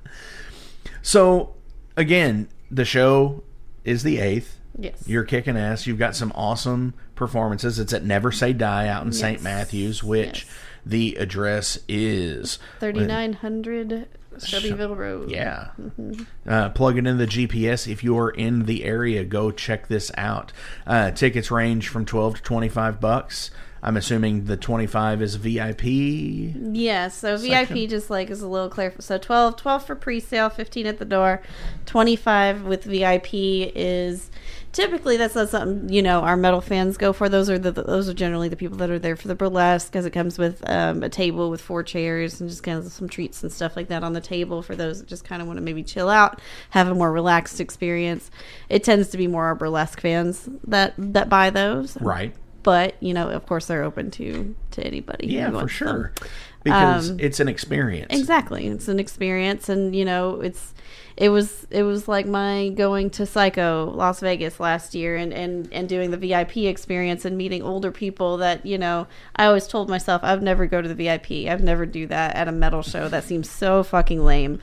so 1.03 1.55
again, 1.97 2.49
the 2.71 2.85
show 2.85 3.43
is 3.85 4.03
the 4.03 4.19
eighth. 4.19 4.61
yes, 4.79 5.03
You're 5.07 5.25
kicking 5.25 5.57
ass. 5.57 5.87
You've 5.87 5.99
got 5.99 6.17
some 6.17 6.33
awesome 6.35 6.95
performances. 7.15 7.79
It's 7.79 7.93
at 7.93 8.05
Never 8.05 8.33
Say 8.33 8.53
Die 8.53 8.89
out 8.89 9.05
in 9.05 9.13
St. 9.13 9.43
Matthews, 9.43 10.03
which 10.03 10.45
Yes. 10.45 10.55
the 10.87 11.15
address 11.17 11.79
is 11.89 12.59
thirty 12.81 13.07
nine 13.07 13.35
hundred 13.35 14.09
Shelbyville 14.39 14.97
Road. 14.97 15.31
Yeah. 15.31 15.69
Uh, 16.45 16.69
plug 16.71 16.99
it 16.99 17.07
in 17.07 17.19
the 17.19 17.27
GPS. 17.27 17.87
If 17.91 18.03
you're 18.03 18.31
in 18.31 18.65
the 18.65 18.83
area, 18.85 19.25
go 19.25 19.53
check 19.53 19.87
this 19.87 20.11
out. 20.19 20.53
Uh, 20.87 21.13
tickets 21.13 21.53
range 21.53 21.87
from 21.87 22.05
12 22.05 22.37
to 22.39 22.43
25 22.43 23.01
bucks. 23.01 23.53
I'm 23.85 23.99
assuming 23.99 24.47
the 24.47 24.57
25 24.57 25.21
is 25.21 25.35
VIP. 25.35 25.85
Yeah, 25.85 27.09
so 27.09 27.37
Section. 27.37 27.77
VIP 27.77 27.91
just 27.91 28.09
like 28.09 28.31
is 28.31 28.41
a 28.41 28.49
little 28.49 28.71
clear. 28.71 28.95
So 28.99 29.19
12, 29.19 29.57
12 29.57 29.87
for 29.87 29.95
pre-sale, 29.95 30.49
15 30.49 30.87
at 30.87 30.99
the 30.99 31.05
door, 31.05 31.43
25 31.85 32.63
with 32.63 32.85
VIP 32.85 33.35
is 33.35 34.31
typically 34.73 35.19
that's 35.19 35.35
not 35.35 35.51
something, 35.51 35.91
you 35.91 36.01
know, 36.01 36.21
our 36.21 36.35
metal 36.35 36.63
fans 36.63 36.97
go 36.97 37.13
for. 37.13 37.29
Those 37.29 37.51
are 37.51 37.59
the 37.59 37.73
those 37.73 38.09
are 38.09 38.15
generally 38.15 38.49
the 38.49 38.57
people 38.57 38.79
that 38.79 38.89
are 38.89 38.99
there 38.99 39.17
for 39.17 39.29
the 39.29 39.35
burlesque 39.35 39.93
because 39.93 40.07
it 40.07 40.13
comes 40.13 40.39
with 40.39 40.67
um, 40.67 41.03
a 41.03 41.11
table 41.11 41.51
with 41.51 41.61
four 41.61 41.83
chairs 41.83 42.41
and 42.41 42.49
just 42.49 42.63
kind 42.63 42.79
of 42.79 42.91
some 42.91 43.09
treats 43.09 43.43
and 43.43 43.53
stuff 43.53 43.77
like 43.77 43.89
that 43.89 44.03
on 44.03 44.15
the 44.15 44.21
table 44.21 44.63
for 44.63 44.75
those 44.75 45.01
that 45.01 45.09
just 45.09 45.25
kind 45.25 45.43
of 45.43 45.47
want 45.47 45.59
to 45.59 45.63
maybe 45.63 45.83
chill 45.83 46.09
out, 46.09 46.41
have 46.71 46.89
a 46.89 46.95
more 46.95 47.13
relaxed 47.13 47.61
experience. 47.61 48.31
It 48.71 48.83
tends 48.83 49.09
to 49.09 49.19
be 49.19 49.27
more 49.27 49.45
our 49.45 49.55
burlesque 49.55 50.01
fans 50.01 50.49
that 50.67 50.95
that 50.97 51.29
buy 51.29 51.51
those. 51.51 52.01
Right. 52.01 52.35
But, 52.65 52.97
you 53.01 53.15
know, 53.15 53.29
of 53.31 53.47
course 53.47 53.67
they're 53.67 53.85
open 53.85 54.11
to 54.13 54.55
to 54.73 54.85
anybody. 54.85 55.29
Yeah, 55.29 55.49
for 55.51 55.55
wants 55.57 55.79
them. 55.79 55.89
sure. 55.89 56.13
Because 56.65 57.11
Um, 57.11 57.21
it's 57.21 57.39
an 57.41 57.47
experience. 57.49 58.07
Exactly. 58.19 58.67
It's 58.67 58.89
an 58.89 58.99
experience 58.99 59.69
and 59.69 59.95
you 59.95 60.05
know, 60.05 60.41
it's 60.41 60.73
it 61.17 61.29
was 61.29 61.67
it 61.71 61.83
was 61.85 62.09
like 62.09 62.27
my 62.27 62.71
going 62.71 63.11
to 63.11 63.27
Psycho 63.27 63.91
Las 63.95 64.19
Vegas 64.21 64.59
last 64.59 64.95
year 64.95 65.15
and 65.15 65.33
and 65.33 65.69
and 65.73 65.89
doing 65.89 66.11
the 66.11 66.17
VIP 66.17 66.57
experience 66.57 67.25
and 67.27 67.37
meeting 67.37 67.63
older 67.63 67.93
people 67.93 68.39
that, 68.39 68.65
you 68.65 68.79
know, 68.79 69.07
I 69.37 69.45
always 69.45 69.67
told 69.69 69.89
myself 69.91 70.25
I'd 70.25 70.43
never 70.43 70.67
go 70.67 70.81
to 70.81 70.89
the 70.89 70.95
VIP. 70.95 71.47
I'd 71.49 71.63
never 71.63 71.85
do 71.87 72.07
that 72.07 72.35
at 72.35 72.49
a 72.49 72.53
metal 72.53 72.83
show. 72.83 73.09
That 73.09 73.25
seems 73.25 73.49
so 73.51 73.83
fucking 73.83 74.25
lame. 74.25 74.59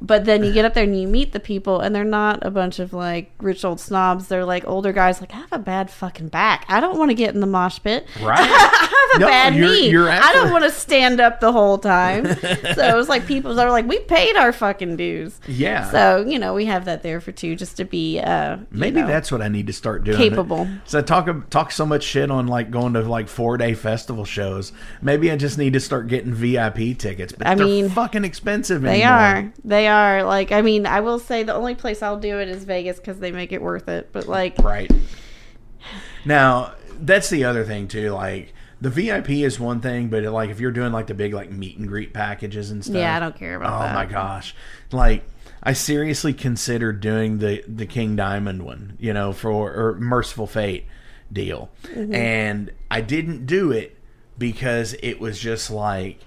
But 0.00 0.24
then 0.24 0.42
you 0.42 0.52
get 0.52 0.64
up 0.64 0.74
there 0.74 0.84
and 0.84 0.98
you 1.00 1.06
meet 1.06 1.32
the 1.32 1.40
people, 1.40 1.80
and 1.80 1.94
they're 1.94 2.02
not 2.04 2.44
a 2.44 2.50
bunch 2.50 2.78
of 2.78 2.92
like 2.92 3.30
rich 3.40 3.64
old 3.64 3.78
snobs. 3.80 4.28
They're 4.28 4.44
like 4.44 4.66
older 4.66 4.92
guys. 4.92 5.20
Like 5.20 5.32
I 5.32 5.36
have 5.38 5.52
a 5.52 5.58
bad 5.58 5.90
fucking 5.90 6.28
back. 6.28 6.64
I 6.68 6.80
don't 6.80 6.98
want 6.98 7.10
to 7.10 7.14
get 7.14 7.34
in 7.34 7.40
the 7.40 7.46
mosh 7.46 7.78
pit. 7.82 8.06
Right. 8.20 8.38
I 8.40 9.08
have 9.12 9.16
a 9.16 9.20
No, 9.20 9.26
bad 9.28 9.54
you're- 9.54 9.68
knee. 9.68 9.90
you're 9.90 10.08
I 10.10 10.32
don't 10.32 10.50
want 10.50 10.64
to 10.64 10.70
stand 10.70 11.20
up 11.20 11.40
the 11.40 11.52
whole 11.52 11.78
time. 11.78 12.24
so 12.34 12.88
it 12.88 12.96
was 12.96 13.08
like 13.08 13.26
people 13.26 13.54
that 13.54 13.66
are 13.66 13.70
like, 13.70 13.86
we 13.86 13.98
paid 14.00 14.36
our 14.36 14.52
fucking 14.52 14.96
dues. 14.96 15.38
Yeah. 15.46 15.90
So 15.90 16.24
you 16.26 16.38
know 16.38 16.54
we 16.54 16.64
have 16.64 16.84
that 16.86 17.02
there 17.02 17.20
for 17.20 17.32
two, 17.32 17.54
just 17.56 17.76
to 17.76 17.84
be. 17.84 18.18
uh 18.20 18.58
Maybe 18.70 19.00
know, 19.02 19.06
that's 19.06 19.30
what 19.30 19.40
I 19.42 19.48
need 19.48 19.66
to 19.68 19.72
start 19.72 20.04
doing. 20.04 20.16
Capable. 20.16 20.66
So 20.84 20.98
I 20.98 21.02
talk 21.02 21.28
talk 21.50 21.70
so 21.70 21.86
much 21.86 22.02
shit 22.02 22.30
on 22.30 22.46
like 22.48 22.70
going 22.70 22.94
to 22.94 23.02
like 23.02 23.28
four 23.28 23.56
day 23.56 23.74
festival 23.74 24.24
shows. 24.24 24.72
Maybe 25.00 25.30
I 25.30 25.36
just 25.36 25.58
need 25.58 25.74
to 25.74 25.80
start 25.80 26.08
getting 26.08 26.32
VIP 26.34 26.98
tickets. 26.98 27.32
But 27.32 27.46
I 27.46 27.54
they're 27.54 27.66
mean, 27.66 27.88
fucking 27.90 28.24
expensive. 28.24 28.82
They 28.82 29.02
are. 29.04 29.52
They 29.64 29.81
are. 29.88 30.22
Like, 30.24 30.52
I 30.52 30.62
mean, 30.62 30.86
I 30.86 31.00
will 31.00 31.18
say 31.18 31.42
the 31.42 31.54
only 31.54 31.74
place 31.74 32.02
I'll 32.02 32.18
do 32.18 32.38
it 32.40 32.48
is 32.48 32.64
Vegas 32.64 32.98
because 32.98 33.18
they 33.18 33.32
make 33.32 33.52
it 33.52 33.62
worth 33.62 33.88
it. 33.88 34.10
But 34.12 34.26
like, 34.26 34.58
right. 34.58 34.90
Now 36.24 36.74
that's 37.00 37.30
the 37.30 37.44
other 37.44 37.64
thing 37.64 37.88
too. 37.88 38.10
Like 38.10 38.52
the 38.80 38.90
VIP 38.90 39.30
is 39.30 39.58
one 39.58 39.80
thing, 39.80 40.08
but 40.08 40.22
like 40.24 40.50
if 40.50 40.60
you're 40.60 40.70
doing 40.72 40.92
like 40.92 41.06
the 41.06 41.14
big 41.14 41.34
like 41.34 41.50
meet 41.50 41.78
and 41.78 41.88
greet 41.88 42.12
packages 42.12 42.70
and 42.70 42.84
stuff. 42.84 42.96
Yeah, 42.96 43.16
I 43.16 43.20
don't 43.20 43.36
care 43.36 43.56
about 43.56 43.72
oh 43.80 43.84
that. 43.86 43.94
my 43.94 44.06
gosh, 44.06 44.54
like. 44.90 45.24
I 45.64 45.74
seriously 45.74 46.32
considered 46.34 46.98
doing 47.00 47.38
the 47.38 47.62
the 47.68 47.86
King 47.86 48.16
Diamond 48.16 48.64
one, 48.64 48.96
you 48.98 49.12
know, 49.12 49.32
for 49.32 49.72
or 49.72 49.94
Mercyful 49.96 50.48
Fate 50.48 50.86
deal, 51.32 51.70
Mm-hmm. 51.84 52.12
and 52.12 52.72
I 52.90 53.00
didn't 53.00 53.46
do 53.46 53.70
it 53.70 53.96
because 54.36 54.96
it 55.04 55.20
was 55.20 55.38
just 55.38 55.70
like 55.70 56.18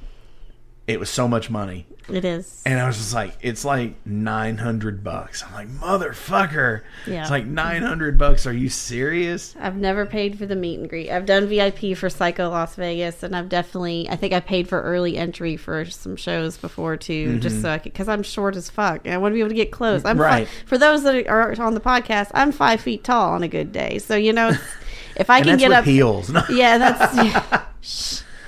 it 0.88 1.02
was 1.02 1.10
so 1.10 1.28
much 1.28 1.50
money, 1.50 1.86
it 2.12 2.24
is. 2.24 2.62
and 2.66 2.80
I 2.80 2.88
was 2.88 2.98
just 2.98 3.14
like, 3.14 3.36
it's 3.42 3.66
like 3.66 3.96
nine 4.06 4.58
hundred 4.58 5.04
bucks. 5.04 5.44
I'm 5.44 5.54
like, 5.54 5.68
motherfucker, 5.70 6.82
Yeah. 7.08 7.22
it's 7.22 7.32
like 7.32 7.46
nine 7.46 7.82
hundred 7.82 8.18
bucks. 8.18 8.46
Are 8.46 8.54
you 8.54 8.70
serious? 8.70 9.56
I've 9.60 9.76
never 9.76 10.06
paid 10.06 10.38
for 10.38 10.46
the 10.46 10.56
meet 10.56 10.80
and 10.80 10.90
greet. 10.90 11.10
I've 11.10 11.26
done 11.26 11.48
VIP 11.48 11.98
for 11.98 12.10
Psycho 12.10 12.50
Las 12.50 12.76
Vegas, 12.76 13.24
and 13.24 13.36
I've 13.36 13.50
definitely, 13.50 14.08
I 14.10 14.16
think 14.16 14.34
I 14.34 14.40
paid 14.40 14.68
for 14.68 14.82
early 14.82 15.18
entry 15.18 15.58
for 15.58 15.86
some 15.86 16.16
shows 16.16 16.58
before 16.58 16.98
too, 16.98 17.40
just 17.40 17.62
so 17.62 17.70
I 17.70 17.78
could, 17.80 17.94
because 17.94 18.08
I'm 18.08 18.24
short 18.24 18.56
as 18.56 18.70
fuck, 18.70 19.02
and 19.06 19.14
I 19.14 19.18
want 19.18 19.32
to 19.32 19.36
be 19.36 19.40
able 19.40 19.50
to 19.50 19.56
get 19.56 19.72
close. 19.72 20.04
I'm 20.06 20.16
Mm-hmm. 20.16 20.22
Right. 20.22 20.48
For 20.66 20.78
those 20.78 21.04
that 21.04 21.28
are 21.28 21.60
on 21.62 21.74
the 21.74 21.80
podcast, 21.80 22.32
I'm 22.34 22.52
five 22.52 22.82
feet 22.82 23.04
tall 23.04 23.32
on 23.34 23.44
a 23.44 23.48
good 23.48 23.72
day, 23.72 23.98
so 24.00 24.16
you 24.16 24.32
know, 24.34 24.52
if 25.18 25.30
I 25.30 25.42
can 25.42 25.58
get 25.58 25.72
up, 25.72 25.86
heels. 25.86 26.32
yeah, 26.50 26.78
that's. 26.78 27.16
Yeah. 27.16 27.62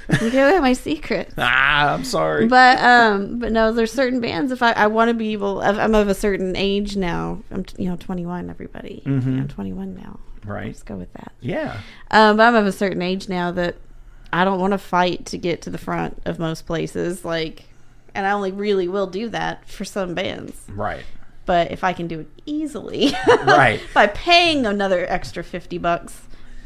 You 0.22 0.32
give 0.32 0.47
away 0.47 0.60
my 0.60 0.74
secret. 0.74 1.34
ah, 1.38 1.93
I'm 1.93 2.03
sorry. 2.05 2.47
But 2.47 2.80
um, 2.80 3.39
but 3.39 3.51
no, 3.51 3.74
there's 3.74 3.91
certain 3.91 4.22
bands. 4.22 4.51
If 4.51 4.64
I, 4.64 4.72
I 4.72 4.88
want 4.88 5.10
to 5.10 5.14
be 5.14 5.34
able, 5.34 5.62
I'm 5.62 5.78
I'm 5.80 5.95
of 5.95 6.08
a 6.08 6.14
certain 6.14 6.55
age 6.55 6.95
now. 6.95 7.41
I'm 7.51 7.64
t- 7.66 7.84
you 7.84 7.89
know 7.89 7.97
21. 7.97 8.49
Everybody, 8.49 9.03
I'm 9.05 9.47
21 9.47 9.95
now. 9.95 10.01
Mm-hmm. 10.01 10.49
right? 10.49 10.68
Let's 10.68 10.84
go 10.84 10.95
with 10.95 11.12
that. 11.14 11.34
Yeah. 11.41 11.80
Um, 12.12 12.38
but 12.38 12.43
I'm 12.47 12.55
of 12.55 12.66
a 12.66 12.72
certain 12.72 13.01
age 13.01 13.28
now 13.28 13.51
that 13.51 13.76
I 14.32 14.45
don't 14.45 14.60
want 14.62 14.72
to 14.72 14.78
fight 14.78 15.26
to 15.28 15.38
get 15.38 15.62
to 15.64 15.70
the 15.70 15.78
front 15.78 16.22
of 16.26 16.39
most 16.39 16.66
places. 16.66 17.26
Like, 17.26 17.66
and 18.16 18.26
I 18.26 18.32
only 18.32 18.51
really 18.51 18.88
will 18.88 19.08
do 19.08 19.28
that 19.30 19.68
for 19.68 19.84
some 19.86 20.14
bands. 20.16 20.55
Right. 20.70 21.03
But 21.45 21.72
if 21.72 21.84
I 21.84 21.91
can 21.93 22.08
do 22.08 22.22
it 22.22 22.28
easily, 22.45 23.12
Right. 23.28 23.82
by 23.93 24.08
paying 24.08 24.66
another 24.66 25.05
extra 25.10 25.43
50 25.43 25.78
bucks, 25.78 26.22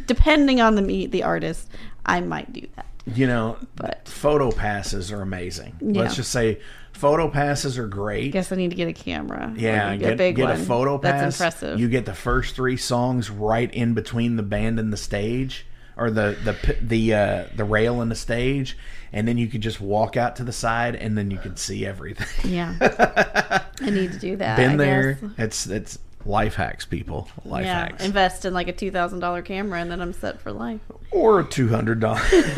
depending 0.05 0.59
on 0.61 0.75
the 0.75 1.05
the 1.07 1.23
artist, 1.23 1.69
I 2.05 2.21
might 2.21 2.51
do 2.51 2.67
that. 2.75 2.85
You 3.05 3.25
know, 3.27 3.57
But- 3.75 4.07
photo 4.07 4.51
passes 4.51 5.11
are 5.11 5.21
amazing. 5.21 5.75
Yeah. 5.81 6.01
Let's 6.01 6.15
just 6.15 6.31
say 6.31 6.59
photo 6.93 7.27
passes 7.29 7.77
are 7.77 7.87
great. 7.87 8.31
Guess 8.31 8.51
I 8.51 8.55
need 8.55 8.69
to 8.69 8.75
get 8.75 8.87
a 8.87 8.93
camera. 8.93 9.53
Yeah, 9.57 9.87
Like 9.89 9.99
get, 10.01 10.13
a 10.13 10.15
big 10.15 10.35
get 10.35 10.49
a 10.49 10.53
one. 10.53 10.65
photo 10.65 10.97
pass. 10.99 11.21
That's 11.21 11.39
impressive. 11.39 11.79
You 11.79 11.89
get 11.89 12.05
the 12.05 12.13
first 12.13 12.55
three 12.55 12.77
songs 12.77 13.29
right 13.31 13.73
in 13.73 13.93
between 13.95 14.35
the 14.35 14.43
band 14.43 14.79
and 14.79 14.93
the 14.93 14.97
stage, 14.97 15.65
or 15.97 16.11
the 16.11 16.37
the 16.43 16.75
the 16.81 17.13
uh, 17.15 17.45
the 17.55 17.63
rail 17.65 18.01
and 18.01 18.11
the 18.11 18.15
stage, 18.15 18.77
and 19.11 19.27
then 19.27 19.37
you 19.39 19.47
could 19.47 19.61
just 19.61 19.81
walk 19.81 20.15
out 20.15 20.35
to 20.35 20.43
the 20.43 20.53
side, 20.53 20.95
and 20.95 21.17
then 21.17 21.31
you 21.31 21.37
can 21.39 21.55
see 21.57 21.85
everything. 21.85 22.51
Yeah. 22.51 22.75
I 23.81 23.89
need 23.89 24.11
to 24.11 24.19
do 24.19 24.35
that. 24.35 24.57
Been 24.57 24.73
I 24.73 24.75
there. 24.77 25.13
guess. 25.13 25.31
It's 25.37 25.67
it's 25.67 25.99
life 26.25 26.55
hacks, 26.55 26.85
people. 26.85 27.27
Life 27.45 27.65
Yeah. 27.65 27.79
hacks, 27.79 28.03
Invest 28.05 28.45
in 28.45 28.53
like 28.53 28.67
a 28.67 28.73
two 28.73 28.91
thousand 28.91 29.19
dollar 29.19 29.41
camera 29.41 29.79
and 29.79 29.89
then 29.91 30.01
I'm 30.01 30.13
set 30.13 30.39
for 30.41 30.51
life. 30.51 30.81
or 31.11 31.39
a 31.39 31.43
two 31.43 31.67
hundred 31.69 31.99
dollars. 31.99 32.21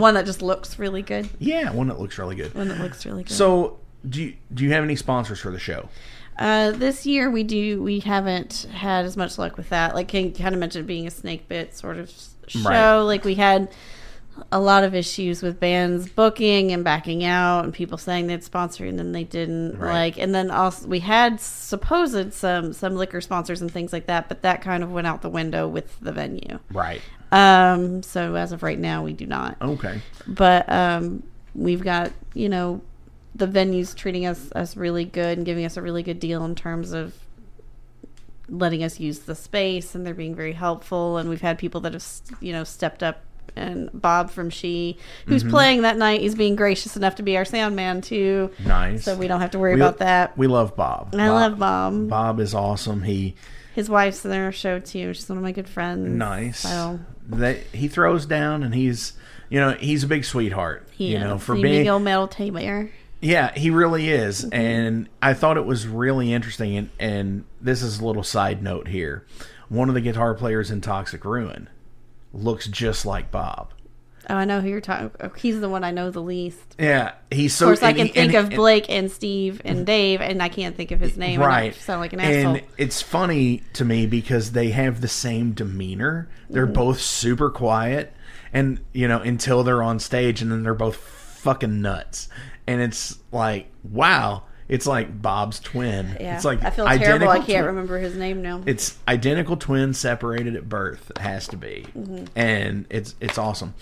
one 0.00 0.14
that 0.14 0.24
just 0.26 0.42
looks 0.42 0.78
really 0.78 1.02
good. 1.02 1.28
yeah, 1.38 1.70
one 1.70 1.88
that 1.88 2.00
looks 2.00 2.18
really 2.18 2.36
good. 2.36 2.54
One 2.54 2.68
that 2.68 2.78
looks 2.80 3.04
really 3.06 3.24
good. 3.24 3.32
So, 3.32 3.78
do 4.08 4.22
you, 4.22 4.34
do 4.52 4.64
you 4.64 4.72
have 4.72 4.84
any 4.84 4.96
sponsors 4.96 5.40
for 5.40 5.50
the 5.50 5.58
show? 5.58 5.88
Uh, 6.38 6.72
this 6.72 7.06
year 7.06 7.30
we 7.30 7.44
do 7.44 7.80
we 7.82 8.00
haven't 8.00 8.66
had 8.72 9.04
as 9.04 9.16
much 9.16 9.38
luck 9.38 9.56
with 9.56 9.68
that. 9.68 9.94
Like 9.94 10.08
kind 10.08 10.34
of 10.40 10.56
mentioned, 10.58 10.86
being 10.86 11.06
a 11.06 11.10
snake 11.10 11.48
bit 11.48 11.76
sort 11.76 11.96
of 11.96 12.12
show. 12.48 12.60
Right. 12.68 12.96
Like 12.98 13.24
we 13.24 13.36
had 13.36 13.68
a 14.50 14.60
lot 14.60 14.84
of 14.84 14.94
issues 14.94 15.42
with 15.42 15.60
bands 15.60 16.08
booking 16.08 16.72
and 16.72 16.84
backing 16.84 17.24
out, 17.24 17.64
and 17.64 17.72
people 17.72 17.98
saying 17.98 18.26
they'd 18.26 18.44
sponsor 18.44 18.84
and 18.84 18.98
then 18.98 19.12
they 19.12 19.24
didn't. 19.24 19.78
Right. 19.78 19.92
Like, 19.92 20.18
and 20.18 20.34
then 20.34 20.50
also 20.50 20.86
we 20.88 21.00
had 21.00 21.40
supposed 21.40 22.32
some 22.32 22.72
some 22.72 22.96
liquor 22.96 23.20
sponsors 23.20 23.60
and 23.60 23.70
things 23.70 23.92
like 23.92 24.06
that, 24.06 24.28
but 24.28 24.42
that 24.42 24.62
kind 24.62 24.82
of 24.82 24.92
went 24.92 25.06
out 25.06 25.22
the 25.22 25.30
window 25.30 25.68
with 25.68 25.98
the 26.00 26.12
venue. 26.12 26.58
Right. 26.72 27.00
Um, 27.32 28.02
so 28.02 28.34
as 28.36 28.52
of 28.52 28.62
right 28.62 28.78
now, 28.78 29.02
we 29.02 29.12
do 29.12 29.26
not. 29.26 29.56
Okay. 29.60 30.00
but 30.26 30.70
um, 30.70 31.22
we've 31.54 31.82
got 31.82 32.12
you 32.34 32.48
know 32.48 32.80
the 33.34 33.46
venues 33.46 33.94
treating 33.94 34.26
us 34.26 34.50
us 34.52 34.76
really 34.76 35.04
good 35.04 35.38
and 35.38 35.46
giving 35.46 35.64
us 35.64 35.76
a 35.76 35.82
really 35.82 36.02
good 36.02 36.20
deal 36.20 36.44
in 36.44 36.54
terms 36.54 36.92
of 36.92 37.14
letting 38.48 38.84
us 38.84 39.00
use 39.00 39.20
the 39.20 39.34
space 39.34 39.94
and 39.94 40.06
they're 40.06 40.14
being 40.14 40.34
very 40.34 40.52
helpful 40.52 41.16
and 41.16 41.28
we've 41.30 41.40
had 41.40 41.58
people 41.58 41.80
that 41.80 41.94
have 41.94 42.06
you 42.40 42.52
know 42.52 42.62
stepped 42.62 43.02
up 43.02 43.24
and 43.56 43.88
Bob 43.92 44.30
from 44.30 44.50
She, 44.50 44.98
who's 45.26 45.42
Mm-hmm. 45.42 45.50
playing 45.50 45.82
that 45.82 45.96
night, 45.96 46.22
is 46.22 46.34
being 46.34 46.56
gracious 46.56 46.96
enough 46.96 47.16
to 47.16 47.22
be 47.22 47.36
our 47.36 47.44
sound 47.44 47.76
man 47.76 48.00
too. 48.00 48.50
Nice. 48.64 49.04
So 49.04 49.16
we 49.16 49.26
don't 49.28 49.40
have 49.40 49.52
to 49.52 49.58
worry 49.58 49.74
We- 49.74 49.80
about 49.80 49.98
that. 49.98 50.36
We 50.36 50.46
love 50.46 50.74
Bob. 50.76 51.14
I 51.16 51.28
love 51.30 51.58
Bob. 51.58 52.08
Bob 52.08 52.40
is 52.40 52.54
awesome. 52.54 53.02
He 53.02 53.34
His 53.74 53.88
wife's 53.88 54.24
in 54.24 54.32
our 54.32 54.52
show 54.52 54.78
too. 54.80 55.14
She's 55.14 55.28
one 55.28 55.38
of 55.38 55.44
my 55.44 55.52
good 55.52 55.68
friends. 55.68 56.08
nice. 56.08 56.60
So 56.60 57.00
That 57.28 57.58
he 57.72 57.88
throws 57.88 58.26
down 58.26 58.62
and 58.62 58.74
he's 58.74 59.12
you 59.50 59.60
know 59.60 59.72
he's 59.72 60.02
a 60.04 60.06
big 60.08 60.24
sweetheart. 60.24 60.88
he 60.92 61.12
you 61.12 61.18
know 61.18 61.38
for 61.38 61.54
The 61.56 61.62
being 61.62 61.78
Miguel 61.78 62.00
Metal 62.00 62.26
Tamer. 62.28 62.90
yeah 63.20 63.52
he 63.56 63.70
really 63.70 64.08
is. 64.10 64.44
Mm-hmm. 64.44 64.54
And 64.54 65.08
I 65.22 65.34
thought 65.34 65.56
it 65.56 65.64
was 65.66 65.86
really 65.86 66.32
interesting. 66.32 66.76
And 66.76 66.90
and 66.98 67.44
this 67.60 67.82
is 67.82 68.00
a 68.00 68.04
little 68.04 68.24
side 68.24 68.62
note 68.62 68.88
here. 68.88 69.24
One 69.68 69.88
of 69.88 69.94
the 69.94 70.00
guitar 70.00 70.34
players 70.34 70.70
in 70.70 70.80
Toxic 70.80 71.24
Ruin 71.24 71.68
looks 72.34 72.66
just 72.66 73.06
like 73.06 73.30
Bob. 73.30 73.70
Oh, 74.30 74.36
I 74.36 74.46
know 74.46 74.62
who 74.62 74.68
you're 74.70 74.80
talking. 74.80 75.10
He's 75.36 75.60
the 75.60 75.68
one 75.68 75.84
I 75.84 75.90
know 75.90 76.10
the 76.10 76.22
least. 76.22 76.76
Yeah, 76.78 77.12
he's 77.30 77.54
so. 77.54 77.66
Of 77.66 77.68
course, 77.78 77.82
I 77.82 77.92
can 77.92 78.06
he- 78.06 78.12
think 78.12 78.32
and- 78.32 78.46
of 78.52 78.56
Blake 78.56 78.86
and 78.88 79.10
Steve 79.10 79.60
and 79.66 79.84
Dave, 79.84 80.22
and 80.22 80.42
I 80.42 80.48
can't 80.48 80.74
think 80.74 80.92
of 80.92 81.00
his 81.00 81.18
name. 81.18 81.40
right 81.40 81.74
sound 81.74 82.00
like 82.00 82.14
an 82.14 82.20
asshole. 82.20 82.54
and 82.56 82.62
it's 82.78 83.02
funny 83.02 83.62
to 83.74 83.84
me 83.84 84.06
because 84.06 84.52
they 84.52 84.70
have 84.70 85.00
the 85.02 85.08
same 85.08 85.52
demeanor 85.52 86.28
they're 86.48 86.64
Mm-hmm. 86.64 86.72
both 86.72 87.00
super 87.00 87.50
quiet 87.50 88.14
and 88.52 88.80
you 88.94 89.08
know 89.08 89.18
until 89.20 89.62
they're 89.62 89.82
on 89.82 89.98
stage 89.98 90.40
and 90.40 90.50
then 90.50 90.62
they're 90.62 90.72
both 90.74 90.96
fucking 90.96 91.82
nuts 91.82 92.28
and 92.66 92.80
it's 92.80 93.18
like 93.30 93.70
wow 93.82 94.44
it's 94.68 94.86
like 94.86 95.20
bob's 95.20 95.60
twin 95.60 96.16
yeah, 96.20 96.36
it's 96.36 96.44
like 96.44 96.62
I 96.64 96.70
feel 96.70 96.86
terrible. 96.86 97.28
I 97.28 97.38
can't 97.40 97.66
remember 97.66 97.98
his 97.98 98.16
name 98.16 98.40
now. 98.42 98.62
it's 98.66 98.96
identical 99.06 99.56
twins 99.56 99.98
separated 99.98 100.56
at 100.56 100.68
birth 100.68 101.10
it 101.10 101.18
has 101.18 101.46
to 101.48 101.56
be 101.56 101.84
Mm-hmm. 101.96 102.24
and 102.36 102.86
it's 102.90 103.14
it's 103.20 103.36
awesome 103.38 103.74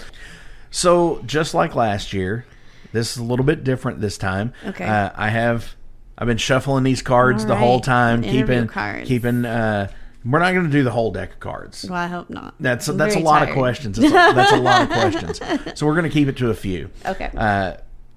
so 0.71 1.23
just 1.27 1.55
like 1.55 1.75
last 1.75 2.13
year 2.13 2.45
this 2.93 3.13
is 3.13 3.19
a 3.19 3.25
little 3.25 3.45
bit 3.45 3.65
different 3.65 4.01
this 4.01 4.19
time 4.19 4.53
Okay. 4.67 4.85
uh, 4.85 5.11
i 5.15 5.29
have 5.29 5.75
i've 6.19 6.27
been 6.27 6.37
shuffling 6.39 6.85
these 6.85 7.03
cards 7.03 7.47
the 7.47 7.57
whole 7.57 7.81
time 7.81 8.23
Interview 8.25 8.41
keeping 8.47 8.67
cards. 8.69 9.09
keeping 9.09 9.45
uh 9.45 9.89
we're 10.25 10.39
not 10.39 10.53
going 10.53 10.65
to 10.67 10.71
do 10.71 10.85
the 10.85 10.91
whole 10.93 11.11
deck 11.11 11.33
of 11.35 11.41
cards 11.41 11.85
well, 11.89 11.99
I 11.99 12.07
hope 12.07 12.31
not. 12.31 12.55
that's 12.61 12.89
I'm 12.89 12.97
that's 12.97 13.17
a 13.17 13.21
lot 13.21 13.39
tired. 13.41 13.51
of 13.51 13.55
questions 13.57 13.99
that's 13.99 14.11
a, 14.13 14.35
that's 14.35 14.53
a 14.53 14.57
lot 14.61 14.83
of 14.83 14.89
questions 14.91 15.41
so 15.79 15.87
we're 15.87 15.95
going 15.95 16.05
to 16.05 16.11
keep 16.11 16.29
it 16.29 16.37
to 16.39 16.51
a 16.51 16.55
few 16.55 16.91
Okay. 17.07 17.31
uh 17.37 17.75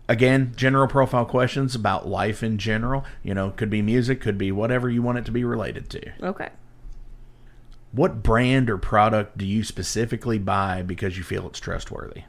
again 0.08 0.54
general 0.56 0.88
profile 0.88 1.26
questions 1.26 1.74
about 1.76 2.08
life 2.08 2.44
in 2.44 2.58
general 2.58 3.04
you 3.24 3.34
know 3.34 3.50
could 3.52 3.70
be 3.70 3.82
music 3.82 4.22
could 4.22 4.38
be 4.38 4.52
whatever 4.52 4.90
you 4.90 5.02
want 5.02 5.18
it 5.18 5.26
to 5.26 5.32
be 5.32 5.44
related 5.44 5.90
to 5.90 6.02
Okay. 6.24 6.50
what 7.92 8.22
brand 8.22 8.70
or 8.70 8.78
product 8.78 9.38
do 9.38 9.46
you 9.46 9.64
specifically 9.64 10.38
buy 10.38 10.82
because 10.82 11.18
you 11.18 11.24
feel 11.24 11.48
it's 11.48 11.60
trustworthy? 11.60 12.24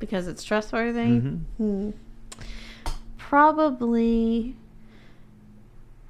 Because 0.00 0.26
it's 0.26 0.42
trustworthy. 0.42 0.98
Mm-hmm. 1.00 1.36
Hmm. 1.62 1.90
Probably. 3.16 4.56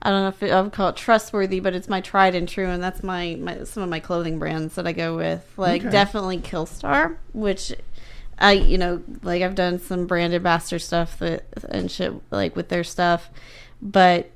I 0.00 0.10
don't 0.10 0.22
know 0.22 0.28
if 0.28 0.42
it, 0.42 0.50
I 0.50 0.60
would 0.60 0.72
call 0.72 0.88
it 0.88 0.96
trustworthy, 0.96 1.60
but 1.60 1.74
it's 1.74 1.88
my 1.88 2.00
tried 2.00 2.34
and 2.34 2.48
true, 2.48 2.66
and 2.66 2.82
that's 2.82 3.02
my, 3.04 3.36
my 3.38 3.64
some 3.64 3.82
of 3.84 3.88
my 3.88 4.00
clothing 4.00 4.38
brands 4.38 4.74
that 4.74 4.86
I 4.86 4.92
go 4.92 5.14
with. 5.16 5.46
Like 5.56 5.82
Okay. 5.82 5.90
definitely 5.90 6.38
Killstar, 6.38 7.16
which 7.32 7.72
I 8.38 8.52
you 8.52 8.78
know 8.78 9.02
like 9.22 9.42
I've 9.42 9.54
done 9.54 9.78
some 9.78 10.06
brand 10.06 10.34
ambassador 10.34 10.78
stuff 10.78 11.18
that 11.20 11.44
and 11.68 11.90
shit 11.90 12.12
like 12.30 12.56
with 12.56 12.68
their 12.68 12.84
stuff, 12.84 13.30
but 13.80 14.30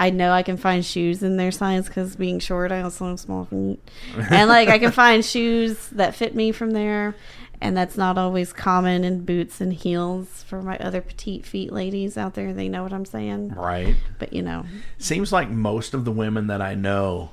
I 0.00 0.10
know 0.10 0.32
I 0.32 0.42
can 0.42 0.56
find 0.56 0.84
shoes 0.84 1.22
in 1.22 1.36
their 1.36 1.52
size 1.52 1.86
because 1.86 2.16
being 2.16 2.40
short, 2.40 2.72
I 2.72 2.80
also 2.82 3.08
have 3.10 3.20
small 3.20 3.44
feet, 3.44 3.78
and 4.30 4.48
like 4.48 4.68
I 4.68 4.78
can 4.78 4.90
find 4.90 5.24
shoes 5.24 5.88
that 5.90 6.16
fit 6.16 6.34
me 6.34 6.50
from 6.50 6.72
there, 6.72 7.14
and 7.60 7.76
that's 7.76 7.96
not 7.96 8.18
always 8.18 8.52
common 8.52 9.04
in 9.04 9.24
boots 9.24 9.60
and 9.60 9.72
heels 9.72 10.42
for 10.48 10.60
my 10.62 10.76
other 10.78 11.00
petite 11.00 11.46
feet 11.46 11.72
ladies 11.72 12.16
out 12.18 12.34
there. 12.34 12.52
They 12.52 12.68
know 12.68 12.82
what 12.82 12.92
I'm 12.92 13.04
saying, 13.04 13.50
Right. 13.54 13.94
but 14.18 14.32
you 14.32 14.42
know, 14.42 14.64
Seems 14.98 15.32
like 15.32 15.48
most 15.48 15.94
of 15.94 16.04
the 16.04 16.12
women 16.12 16.48
that 16.48 16.60
I 16.60 16.74
know 16.74 17.30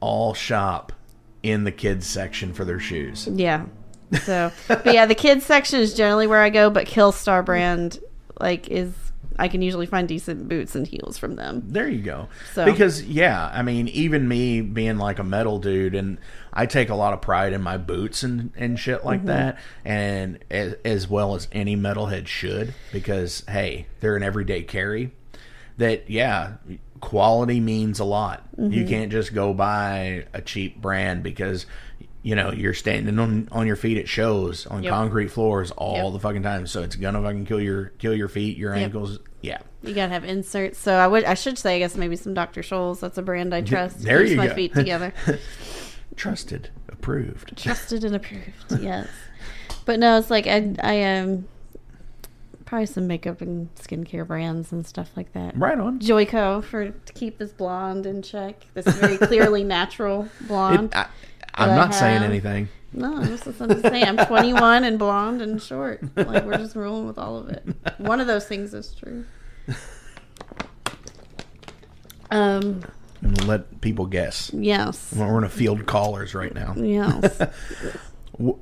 all 0.00 0.34
shop 0.34 0.92
in 1.42 1.64
the 1.64 1.72
kids 1.72 2.06
section 2.06 2.52
for 2.52 2.66
their 2.66 2.78
shoes. 2.80 3.26
yeah. 3.32 3.64
So, 4.24 4.52
but 4.68 4.86
yeah, 4.86 5.06
the 5.06 5.14
kids 5.14 5.44
section 5.44 5.80
is 5.80 5.94
generally 5.94 6.26
where 6.26 6.42
I 6.42 6.50
go, 6.50 6.70
but 6.70 6.86
Killstar 6.86 7.44
brand 7.44 7.98
like 8.40 8.68
is 8.68 8.92
I 9.36 9.48
can 9.48 9.62
usually 9.62 9.86
find 9.86 10.06
decent 10.06 10.48
boots 10.48 10.76
and 10.76 10.86
heels 10.86 11.18
from 11.18 11.34
them. 11.34 11.64
There 11.66 11.88
you 11.88 12.02
go. 12.02 12.28
So- 12.52 12.64
Because 12.64 13.02
yeah, 13.02 13.50
I 13.52 13.62
mean, 13.62 13.88
even 13.88 14.28
me 14.28 14.60
being 14.60 14.96
like 14.98 15.18
a 15.18 15.24
metal 15.24 15.58
dude, 15.58 15.96
and 15.96 16.18
I 16.52 16.66
take 16.66 16.88
a 16.88 16.94
lot 16.94 17.14
of 17.14 17.20
pride 17.20 17.52
in 17.52 17.60
my 17.60 17.76
boots 17.76 18.22
and 18.22 18.52
and 18.56 18.78
shit 18.78 19.04
like 19.04 19.20
Mm-hmm. 19.20 19.26
that, 19.28 19.58
and 19.84 20.38
as, 20.50 20.74
as 20.84 21.08
well 21.08 21.34
as 21.34 21.48
any 21.50 21.76
metalhead 21.76 22.28
should, 22.28 22.74
because 22.92 23.42
hey, 23.48 23.86
they're 24.00 24.14
an 24.16 24.22
everyday 24.22 24.62
carry. 24.62 25.12
That 25.78 26.08
yeah, 26.08 26.54
quality 27.00 27.58
means 27.58 27.98
a 27.98 28.04
lot. 28.04 28.44
Mm-hmm. 28.56 28.72
You 28.72 28.86
can't 28.86 29.10
just 29.10 29.34
go 29.34 29.52
buy 29.52 30.26
a 30.32 30.40
cheap 30.40 30.80
brand 30.80 31.22
because. 31.24 31.66
You 32.24 32.34
know, 32.34 32.50
you're 32.52 32.72
standing 32.74 33.18
on 33.18 33.48
on 33.52 33.66
your 33.66 33.76
feet 33.76 33.98
at 33.98 34.08
shows 34.08 34.66
on 34.66 34.82
Yep. 34.82 34.90
concrete 34.90 35.28
floors 35.28 35.70
all 35.72 36.04
Yep. 36.04 36.12
the 36.14 36.18
fucking 36.20 36.42
time, 36.42 36.66
so 36.66 36.82
it's 36.82 36.96
gonna 36.96 37.20
fucking 37.22 37.44
kill 37.44 37.60
your 37.60 37.92
kill 37.98 38.14
your 38.14 38.28
feet, 38.28 38.56
your 38.56 38.74
Yep. 38.74 38.82
ankles. 38.84 39.18
Yeah, 39.42 39.58
You 39.82 39.94
gotta 39.94 40.10
have 40.12 40.24
inserts. 40.24 40.78
So 40.78 40.94
I 40.94 41.06
would 41.06 41.24
I 41.24 41.34
should 41.34 41.58
say 41.58 41.76
I 41.76 41.78
guess 41.80 41.96
maybe 41.96 42.16
some 42.16 42.32
Dr. 42.34 42.62
Scholl's. 42.62 42.98
That's 43.00 43.18
a 43.18 43.22
brand 43.22 43.54
I 43.54 43.60
trust. 43.60 44.02
there 44.02 44.20
Keeps 44.20 44.30
you 44.30 44.36
my 44.38 44.46
go. 44.48 44.54
feet 44.54 44.74
together. 44.74 45.12
trusted, 46.16 46.70
approved. 46.88 47.56
Trusted 47.56 48.04
and 48.04 48.16
approved. 48.16 48.54
Yes. 48.80 49.08
But 49.84 49.98
no, 50.00 50.16
it's 50.18 50.30
like 50.30 50.46
I 50.46 50.74
I 50.82 51.02
um 51.18 51.44
probably 52.64 52.86
some 52.86 53.06
makeup 53.06 53.42
and 53.42 53.68
skincare 53.74 54.26
brands 54.26 54.72
and 54.72 54.86
stuff 54.86 55.10
like 55.16 55.34
that. 55.34 55.54
Right 55.58 55.78
on. 55.78 55.98
Joico 55.98 56.64
for 56.64 56.88
to 56.88 57.12
keep 57.12 57.36
this 57.36 57.52
blonde 57.52 58.06
in 58.06 58.22
check. 58.22 58.64
This 58.72 58.86
very 58.86 59.18
clearly 59.18 59.62
natural 59.78 60.28
blonde. 60.48 60.92
It, 60.92 60.96
I, 60.96 61.06
I'm 61.54 61.70
I 61.70 61.76
not 61.76 61.94
saying 61.94 62.22
anything. 62.22 62.68
No, 62.92 63.16
I'm 63.16 63.26
just, 63.26 63.46
I'm 63.46 63.68
just 63.68 63.82
saying. 63.82 64.04
I'm 64.04 64.26
21 64.26 64.84
and 64.84 64.98
blonde 64.98 65.42
and 65.42 65.60
short. 65.60 66.02
Like 66.16 66.44
we're 66.44 66.58
just 66.58 66.76
rolling 66.76 67.06
with 67.06 67.18
all 67.18 67.36
of 67.36 67.48
it. 67.48 67.64
One 67.98 68.20
of 68.20 68.26
those 68.26 68.46
things 68.46 68.74
is 68.74 68.94
true. 68.94 69.24
Um. 72.30 72.82
I'm 73.22 73.34
let 73.46 73.80
people 73.80 74.06
guess. 74.06 74.50
Yes. 74.52 75.12
We're 75.16 75.38
in 75.38 75.44
a 75.44 75.48
field 75.48 75.86
callers 75.86 76.34
right 76.34 76.54
now. 76.54 76.74
Yes. 76.76 77.40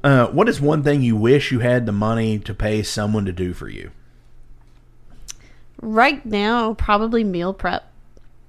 Uh, 0.04 0.26
what 0.26 0.50
is 0.50 0.60
one 0.60 0.82
thing 0.82 1.00
you 1.00 1.16
wish 1.16 1.50
you 1.50 1.60
had 1.60 1.86
the 1.86 1.92
money 1.92 2.38
to 2.38 2.52
pay 2.52 2.82
someone 2.82 3.24
to 3.24 3.32
do 3.32 3.54
for 3.54 3.70
you? 3.70 3.90
right 5.82 6.24
now, 6.24 6.74
probably 6.74 7.24
meal 7.24 7.52
prep. 7.52 7.91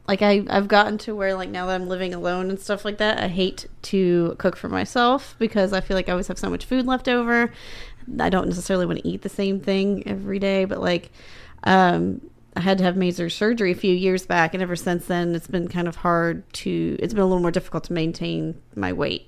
Like 0.08 0.22
I, 0.22 0.43
I've 0.49 0.68
gotten 0.68 0.97
to 0.99 1.16
where 1.16 1.34
like 1.34 1.49
now 1.49 1.68
that 1.68 1.76
I'm 1.76 1.88
living 1.88 2.14
alone 2.14 2.49
and 2.49 2.60
stuff 2.60 2.84
like 2.84 2.97
that, 2.97 3.20
I 3.20 3.28
hate 3.28 3.68
to 3.84 4.36
cook 4.38 4.58
for 4.58 4.68
myself 4.68 5.36
because 5.39 5.72
I 5.72 5.80
feel 5.80 5.95
like 5.95 6.10
I 6.10 6.12
always 6.12 6.28
have 6.28 6.38
so 6.39 6.49
much 6.49 6.66
food 6.66 6.86
left 6.86 7.08
over. 7.08 7.51
I 8.20 8.30
don't 8.30 8.47
necessarily 8.47 8.86
want 8.86 8.99
to 8.99 9.08
eat 9.08 9.22
the 9.22 9.30
same 9.30 9.60
thing 9.62 10.06
every 10.06 10.39
day, 10.39 10.66
but 10.66 10.82
like, 10.82 11.12
um, 11.64 12.22
I 12.56 12.62
had 12.62 12.78
to 12.80 12.84
have 12.84 12.97
major 12.97 13.30
surgery 13.30 13.72
a 13.72 13.76
few 13.76 13.93
years 13.93 14.26
back, 14.26 14.54
and 14.54 14.62
ever 14.62 14.76
since 14.76 15.06
then, 15.06 15.34
it's 15.34 15.47
been 15.47 15.68
kind 15.68 15.88
of 15.88 15.95
hard 15.95 16.51
to. 16.56 16.97
It's 16.99 17.14
been 17.14 17.24
a 17.24 17.26
little 17.26 17.41
more 17.41 17.51
difficult 17.51 17.86
to 17.86 17.93
maintain 17.93 18.62
my 18.76 18.93
weight, 18.93 19.28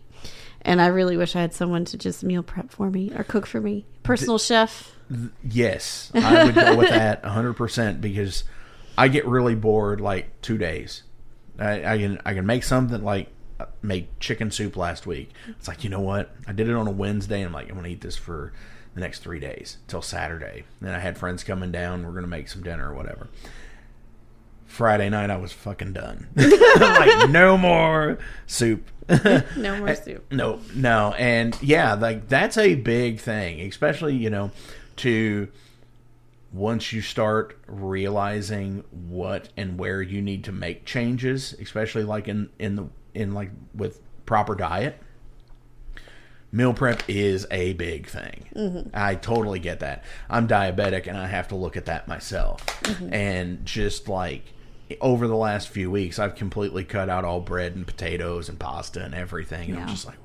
and 0.61 0.81
I 0.81 0.87
really 0.87 1.17
wish 1.17 1.35
I 1.35 1.41
had 1.41 1.53
someone 1.53 1.85
to 1.85 1.97
just 1.97 2.23
meal 2.23 2.43
prep 2.43 2.69
for 2.69 2.89
me 2.91 3.11
or 3.15 3.23
cook 3.23 3.47
for 3.47 3.59
me, 3.59 3.85
personal 4.03 4.37
chef. 4.37 4.95
Yes, 5.43 6.11
I 6.13 6.45
would 6.45 6.55
go 6.55 6.75
with 6.75 6.89
that 6.89 7.23
100% 7.23 8.01
because 8.01 8.43
I 8.97 9.07
get 9.07 9.25
really 9.27 9.55
bored 9.55 10.01
like 10.01 10.41
two 10.41 10.57
days. 10.57 11.03
I, 11.59 11.93
I 11.93 11.97
can 11.97 12.21
I 12.25 12.33
can 12.33 12.45
make 12.45 12.63
something 12.63 13.03
like 13.03 13.29
uh, 13.59 13.65
make 13.81 14.19
chicken 14.19 14.51
soup 14.51 14.75
last 14.75 15.05
week. 15.07 15.31
It's 15.47 15.67
like 15.67 15.83
you 15.83 15.89
know 15.89 16.01
what? 16.01 16.33
I 16.47 16.51
did 16.51 16.67
it 16.69 16.75
on 16.75 16.87
a 16.87 16.91
Wednesday. 16.91 17.37
and 17.41 17.47
I'm 17.47 17.53
like 17.53 17.69
I'm 17.69 17.75
gonna 17.75 17.87
eat 17.87 18.01
this 18.01 18.17
for 18.17 18.51
the 18.93 19.01
next 19.01 19.19
three 19.19 19.39
days 19.39 19.77
till 19.87 20.01
Saturday. 20.01 20.63
Then 20.81 20.93
I 20.93 20.99
had 20.99 21.17
friends 21.17 21.43
coming 21.43 21.71
down. 21.71 22.05
We're 22.05 22.13
gonna 22.13 22.27
make 22.27 22.49
some 22.49 22.63
dinner 22.63 22.91
or 22.91 22.93
whatever. 22.95 23.27
Friday 24.65 25.09
night 25.09 25.29
I 25.29 25.37
was 25.37 25.53
fucking 25.53 25.93
done. 25.93 26.27
I'm 26.37 26.79
like 26.79 27.29
no 27.29 27.57
more 27.57 28.17
soup. 28.47 28.89
No 29.55 29.77
more 29.77 29.93
soup. 30.03 30.25
No, 30.33 30.59
no, 30.73 31.13
and 31.13 31.55
yeah, 31.61 31.93
like 31.93 32.27
that's 32.27 32.57
a 32.57 32.73
big 32.75 33.19
thing, 33.19 33.61
especially 33.61 34.15
you 34.15 34.29
know, 34.31 34.49
to 34.97 35.47
once 36.55 36.93
you 36.93 37.01
start 37.01 37.59
realizing 37.67 38.81
what 38.91 39.49
and 39.57 39.77
where 39.77 40.01
you 40.01 40.21
need 40.21 40.45
to 40.45 40.53
make 40.53 40.85
changes, 40.85 41.53
especially 41.59 42.03
like 42.03 42.29
in 42.29 42.49
in 42.57 42.75
the 42.77 42.87
in 43.13 43.33
like 43.33 43.51
with 43.73 44.01
proper 44.25 44.55
diet. 44.55 44.97
Meal 46.51 46.73
prep 46.73 47.03
is 47.09 47.45
a 47.51 47.73
big 47.73 48.07
thing. 48.07 48.45
Mm-hmm. 48.55 48.89
I 48.93 49.15
totally 49.15 49.59
get 49.59 49.81
that. 49.81 50.05
I'm 50.29 50.47
diabetic 50.47 51.05
and 51.05 51.17
I 51.17 51.27
have 51.27 51.49
to 51.49 51.55
look 51.55 51.75
at 51.75 51.85
that 51.87 52.07
myself. 52.07 52.65
Mm-hmm. 52.83 53.13
And 53.13 53.65
just 53.65 54.07
like 54.07 54.53
over 55.01 55.27
the 55.27 55.35
last 55.35 55.67
few 55.67 55.91
weeks, 55.91 56.17
I've 56.17 56.35
completely 56.35 56.85
cut 56.85 57.09
out 57.09 57.25
all 57.25 57.41
bread 57.41 57.75
and 57.75 57.85
potatoes 57.85 58.47
and 58.47 58.57
pasta 58.57 59.03
and 59.03 59.13
everything. 59.13 59.71
And 59.71 59.79
I'm 59.79 59.89
just 59.89 60.05
like. 60.05 60.15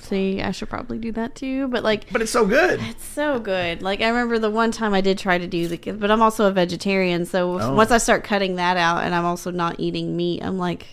See, 0.00 0.40
I 0.42 0.50
should 0.50 0.68
probably 0.68 0.98
do 0.98 1.12
that 1.12 1.34
too. 1.34 1.68
But 1.68 1.84
like, 1.84 2.10
But 2.12 2.22
it's 2.22 2.30
so 2.32 2.44
good. 2.46 2.80
it's 2.82 3.04
so 3.04 3.38
good. 3.38 3.82
Like 3.82 4.00
I 4.00 4.08
remember 4.08 4.38
the 4.38 4.50
one 4.50 4.72
time 4.72 4.94
I 4.94 5.00
did 5.00 5.18
try 5.18 5.38
to 5.38 5.46
do 5.46 5.68
the, 5.68 5.92
but 5.92 6.10
I'm 6.10 6.22
also 6.22 6.46
a 6.46 6.50
vegetarian. 6.50 7.26
So 7.26 7.56
if- 7.58 7.62
Oh. 7.62 7.74
once 7.74 7.90
I 7.90 7.98
start 7.98 8.24
cutting 8.24 8.56
that 8.56 8.76
out, 8.76 9.04
and 9.04 9.14
I'm 9.14 9.24
also 9.24 9.50
not 9.50 9.76
eating 9.78 10.16
meat, 10.16 10.42
I'm 10.42 10.58
like, 10.58 10.86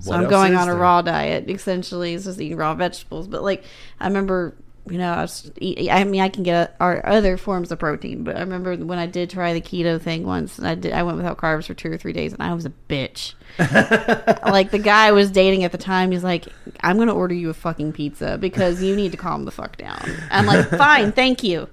so 0.00 0.10
What 0.12 0.20
I'm 0.20 0.30
going 0.30 0.54
on 0.54 0.68
a 0.68 0.72
there? 0.72 0.80
raw 0.80 1.02
diet. 1.02 1.48
Essentially, 1.50 2.14
it's 2.14 2.24
just 2.24 2.40
eating 2.40 2.56
raw 2.56 2.74
vegetables. 2.74 3.28
But 3.28 3.42
like, 3.42 3.62
I 4.00 4.06
remember. 4.06 4.54
You 4.90 4.98
know, 4.98 5.12
I, 5.12 5.22
was, 5.22 5.50
I 5.62 6.04
mean, 6.04 6.20
I 6.20 6.28
can 6.28 6.42
get 6.42 6.74
our 6.80 7.04
other 7.06 7.36
forms 7.36 7.70
of 7.70 7.78
protein, 7.78 8.24
but 8.24 8.36
I 8.36 8.40
remember 8.40 8.76
when 8.76 8.98
I 8.98 9.06
did 9.06 9.30
try 9.30 9.52
the 9.52 9.60
keto 9.60 10.00
thing 10.00 10.24
once, 10.26 10.58
and 10.58 10.66
I 10.66 10.74
did, 10.74 10.92
I 10.92 11.02
went 11.04 11.16
without 11.16 11.36
carbs 11.38 11.66
for 11.66 11.74
two 11.74 11.92
or 11.92 11.96
three 11.96 12.12
days, 12.12 12.32
and 12.32 12.42
I 12.42 12.52
was 12.54 12.66
a 12.66 12.72
bitch. 12.88 13.34
like 14.50 14.70
the 14.70 14.78
guy 14.78 15.06
I 15.06 15.12
was 15.12 15.30
dating 15.30 15.64
at 15.64 15.72
the 15.72 15.78
time, 15.78 16.10
he's 16.10 16.24
like, 16.24 16.46
"I'm 16.82 16.98
gonna 16.98 17.14
order 17.14 17.34
you 17.34 17.50
a 17.50 17.54
fucking 17.54 17.92
pizza 17.92 18.38
because 18.38 18.82
you 18.82 18.94
need 18.96 19.12
to 19.12 19.16
calm 19.18 19.44
the 19.44 19.50
fuck 19.50 19.76
down." 19.76 20.00
I'm 20.30 20.46
like, 20.46 20.68
"Fine, 20.76 21.12
thank 21.12 21.42
you." 21.42 21.68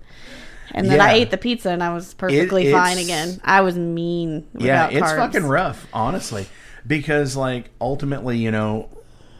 And 0.71 0.89
then 0.89 0.99
I 0.99 1.13
ate 1.13 1.31
the 1.31 1.37
pizza 1.37 1.69
and 1.69 1.81
I 1.81 1.93
was 1.93 2.13
perfectly 2.13 2.67
It- 2.67 2.71
fine 2.73 2.97
again. 2.97 3.39
I 3.43 3.61
was 3.61 3.77
mean. 3.77 4.47
yeah, 4.57 4.89
it's 4.89 5.01
carbs. 5.01 5.17
fucking 5.17 5.45
rough, 5.45 5.87
honestly. 5.93 6.47
Because 6.85 7.35
like 7.35 7.69
ultimately, 7.79 8.37
you 8.37 8.51
know, 8.51 8.89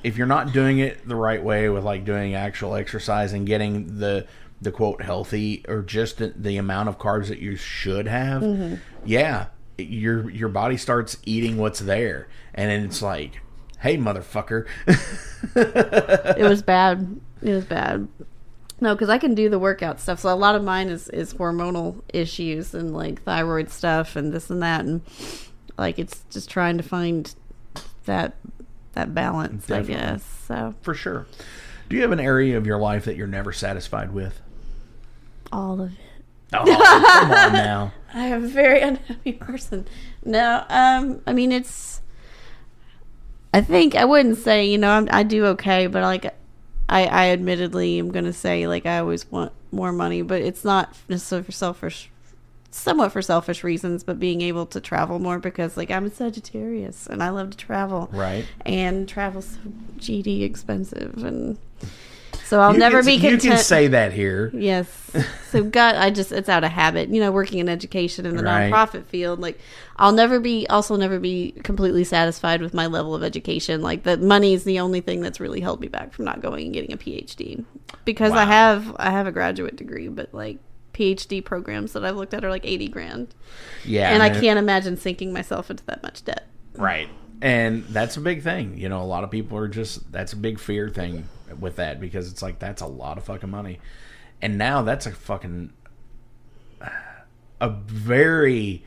if 0.07 0.17
you're 0.17 0.25
not 0.27 0.53
doing 0.53 0.79
it 0.79 1.07
the 1.07 1.15
right 1.15 1.43
way 1.43 1.69
with 1.69 1.83
like 1.83 2.05
doing 2.05 2.33
actual 2.33 2.75
exercise 2.75 3.33
and 3.33 3.45
getting 3.45 3.99
the 3.99 4.25
the 4.61 4.71
quote 4.71 5.01
healthy 5.03 5.63
or 5.67 5.83
just 5.83 6.17
the, 6.17 6.33
the 6.35 6.57
amount 6.57 6.89
of 6.89 6.97
carbs 6.97 7.27
that 7.27 7.37
you 7.39 7.55
should 7.55 8.07
have, 8.07 8.41
Mm-hmm. 8.41 8.75
yeah, 9.05 9.47
your 9.77 10.29
your 10.31 10.49
body 10.49 10.77
starts 10.77 11.17
eating 11.25 11.57
what's 11.57 11.79
there, 11.79 12.27
and 12.55 12.71
then 12.71 12.83
it's 12.83 13.01
like, 13.01 13.41
hey, 13.79 13.97
motherfucker. 13.97 14.65
It 15.55 16.43
was 16.43 16.61
bad. 16.61 17.19
It 17.41 17.51
was 17.53 17.65
bad. 17.65 18.07
No, 18.79 18.93
because 18.95 19.09
I 19.09 19.17
can 19.17 19.33
do 19.35 19.49
the 19.49 19.59
workout 19.59 19.99
stuff. 19.99 20.19
So 20.19 20.33
a 20.33 20.35
lot 20.35 20.55
of 20.55 20.63
mine 20.63 20.89
is 20.89 21.09
is 21.09 21.33
hormonal 21.33 22.01
issues 22.13 22.73
and 22.73 22.93
like 22.93 23.21
thyroid 23.23 23.69
stuff 23.69 24.15
and 24.15 24.31
this 24.33 24.49
and 24.49 24.61
that, 24.63 24.85
and 24.85 25.01
like 25.77 25.99
it's 25.99 26.23
just 26.29 26.49
trying 26.49 26.77
to 26.77 26.83
find 26.83 27.33
that 28.05 28.35
that 28.97 29.13
balance. 29.13 29.67
Definitely. 29.67 29.95
I 29.95 30.11
guess 30.11 30.23
so. 30.47 30.73
For 30.81 30.93
sure. 30.93 31.25
Do 31.89 31.95
you 31.95 32.01
have 32.01 32.11
an 32.11 32.19
area 32.19 32.57
of 32.57 32.65
your 32.65 32.77
life 32.77 33.05
that 33.05 33.15
you're 33.15 33.27
never 33.27 33.53
satisfied 33.53 34.13
with? 34.13 34.41
All 35.51 35.79
of 35.79 35.91
it. 35.91 35.97
Oh, 36.53 36.63
come 36.65 37.31
on 37.31 37.53
now. 37.53 37.93
I 38.13 38.27
am 38.27 38.45
a 38.45 38.47
very 38.47 38.81
unhappy 38.81 39.33
person. 39.33 39.85
No, 40.25 40.65
um, 40.69 41.21
I 41.27 41.33
mean 41.33 41.51
it's. 41.51 42.01
I 43.53 43.61
think 43.61 43.95
I 43.95 44.05
wouldn't 44.05 44.37
say 44.37 44.65
you 44.65 44.77
know 44.77 44.91
I'm, 44.91 45.07
I 45.11 45.23
do 45.23 45.45
okay, 45.47 45.87
but 45.87 46.03
like, 46.03 46.25
I 46.89 47.05
I 47.05 47.29
admittedly 47.29 47.99
am 47.99 48.11
gonna 48.11 48.33
say 48.33 48.67
like 48.67 48.85
I 48.85 48.99
always 48.99 49.29
want 49.29 49.51
more 49.71 49.91
money, 49.91 50.21
but 50.21 50.41
it's 50.41 50.63
not 50.63 50.95
necessarily 51.09 51.45
for 51.45 51.51
selfish, 51.51 52.09
somewhat 52.77 53.11
for 53.11 53.21
selfish 53.21 53.63
reasons, 53.63 54.03
but 54.03 54.19
being 54.19 54.41
able 54.41 54.65
to 54.67 54.79
travel 54.79 55.19
more 55.19 55.39
because 55.39 55.75
like 55.77 55.91
I'm 55.91 56.05
a 56.05 56.09
Sagittarius 56.09 57.07
and 57.07 57.21
I 57.23 57.29
love 57.29 57.51
to 57.51 57.57
travel, 57.57 58.09
Right. 58.11 58.45
and 58.65 59.07
travel's 59.07 59.45
so 59.45 59.59
GD 59.97 60.43
expensive 60.43 61.23
and 61.23 61.57
So 62.45 62.61
I'll 62.61 62.71
You 62.71 62.79
never 62.79 62.99
can- 62.99 63.05
be 63.07 63.13
You 63.15 63.19
content. 63.31 63.41
can 63.41 63.57
say 63.57 63.87
that 63.87 64.13
here. 64.13 64.51
Yes. 64.53 64.87
So 65.51 65.63
God, 65.63 65.95
I 65.95 66.09
just 66.11 66.31
it's 66.33 66.49
out 66.49 66.65
of 66.65 66.71
habit. 66.71 67.07
You 67.09 67.21
know, 67.21 67.31
working 67.31 67.59
in 67.59 67.69
education 67.69 68.25
in 68.25 68.35
the 68.35 68.43
Right. 68.43 68.71
nonprofit 68.71 69.05
field, 69.05 69.39
like 69.39 69.57
I'll 69.95 70.11
never 70.11 70.39
be 70.41 70.67
also 70.69 70.95
never 70.97 71.19
be 71.19 71.53
completely 71.63 72.03
satisfied 72.03 72.61
with 72.61 72.73
my 72.73 72.85
level 72.87 73.15
of 73.15 73.23
education. 73.23 73.81
Like 73.81 74.03
the 74.03 74.17
money 74.17 74.53
is 74.53 74.65
the 74.65 74.79
only 74.81 74.99
thing 75.01 75.21
that's 75.21 75.39
really 75.39 75.61
held 75.61 75.79
me 75.81 75.87
back 75.87 76.13
from 76.13 76.25
not 76.25 76.41
going 76.41 76.65
and 76.65 76.73
getting 76.73 76.91
a 76.93 76.97
PhD. 76.97 77.63
Because 78.05 78.33
I 78.33 78.43
have 78.45 78.93
I 78.99 79.09
have 79.11 79.25
a 79.25 79.31
graduate 79.31 79.77
degree, 79.77 80.09
but 80.09 80.33
like 80.33 80.57
PhD 80.97 81.43
programs 81.43 81.93
that 81.93 82.03
I've 82.03 82.15
looked 82.15 82.33
at 82.33 82.43
are 82.43 82.49
like 82.49 82.65
80 82.65 82.87
grand. 82.87 83.35
Yeah, 83.85 84.09
and 84.09 84.23
I 84.23 84.29
can't 84.29 84.57
imagine 84.57 84.97
sinking 84.97 85.31
myself 85.31 85.69
into 85.69 85.85
that 85.85 86.01
much 86.01 86.25
debt. 86.25 86.47
Right. 86.75 87.09
And 87.41 87.83
that's 87.85 88.17
a 88.17 88.21
big 88.21 88.41
thing. 88.41 88.77
You 88.77 88.89
know, 88.89 89.01
a 89.01 89.05
lot 89.05 89.23
of 89.23 89.29
people 89.29 89.57
are 89.57 89.67
just 89.67 90.11
that's 90.11 90.33
a 90.33 90.35
big 90.35 90.59
fear 90.59 90.89
thing 90.89 91.29
with 91.59 91.75
that 91.75 91.99
because 91.99 92.31
it's 92.31 92.41
like 92.41 92.57
that's 92.57 92.81
a 92.81 92.87
lot 92.87 93.17
of 93.17 93.25
fucking 93.25 93.49
money. 93.49 93.79
And 94.41 94.57
now 94.57 94.81
that's 94.81 95.05
a 95.05 95.11
fucking 95.11 95.71
a 97.61 97.69
very 97.69 98.83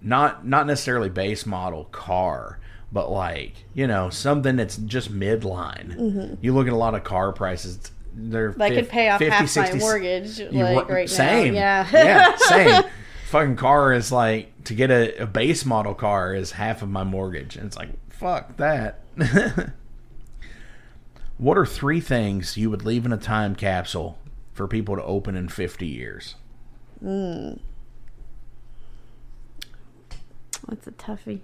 not 0.00 0.46
not 0.46 0.66
necessarily 0.66 1.10
base 1.10 1.44
model 1.44 1.84
car, 1.86 2.58
but 2.90 3.10
like, 3.10 3.52
you 3.74 3.86
know, 3.86 4.08
something 4.08 4.56
that's 4.56 4.78
just 4.78 5.12
midline. 5.12 5.94
Mm-hmm. 5.94 6.34
You 6.40 6.54
look 6.54 6.66
at 6.66 6.72
a 6.72 6.76
lot 6.76 6.94
of 6.94 7.04
car 7.04 7.32
prices 7.34 7.92
they're. 8.18 8.54
I 8.60 8.70
could 8.70 8.88
pay 8.88 9.08
off 9.08 9.20
50, 9.20 9.30
half 9.30 9.48
60, 9.48 9.74
my 9.74 9.80
mortgage 9.80 10.38
you 10.38 10.50
like 10.50 10.88
right 10.88 11.08
same. 11.08 11.54
now. 11.54 11.60
Yeah. 11.60 11.88
yeah, 11.92 12.36
same. 12.36 12.84
Fucking 13.30 13.56
car 13.56 13.92
is 13.92 14.10
like 14.10 14.64
to 14.64 14.74
get 14.74 14.90
a, 14.90 15.22
a 15.22 15.26
base 15.26 15.64
model 15.64 15.94
car 15.94 16.34
is 16.34 16.52
half 16.52 16.82
of 16.82 16.88
my 16.88 17.04
mortgage, 17.04 17.56
and 17.56 17.66
it's 17.66 17.76
like 17.76 17.90
fuck 18.10 18.56
that. 18.56 19.00
what 21.38 21.56
are 21.56 21.66
three 21.66 22.00
things 22.00 22.56
you 22.56 22.70
would 22.70 22.84
leave 22.84 23.06
in 23.06 23.12
a 23.12 23.18
time 23.18 23.54
capsule 23.54 24.18
for 24.52 24.66
people 24.66 24.96
to 24.96 25.04
open 25.04 25.36
in 25.36 25.48
fifty 25.48 25.86
years? 25.86 26.34
Hmm. 27.00 27.52
What's 30.66 30.86
a 30.86 30.92
toughie? 30.92 31.40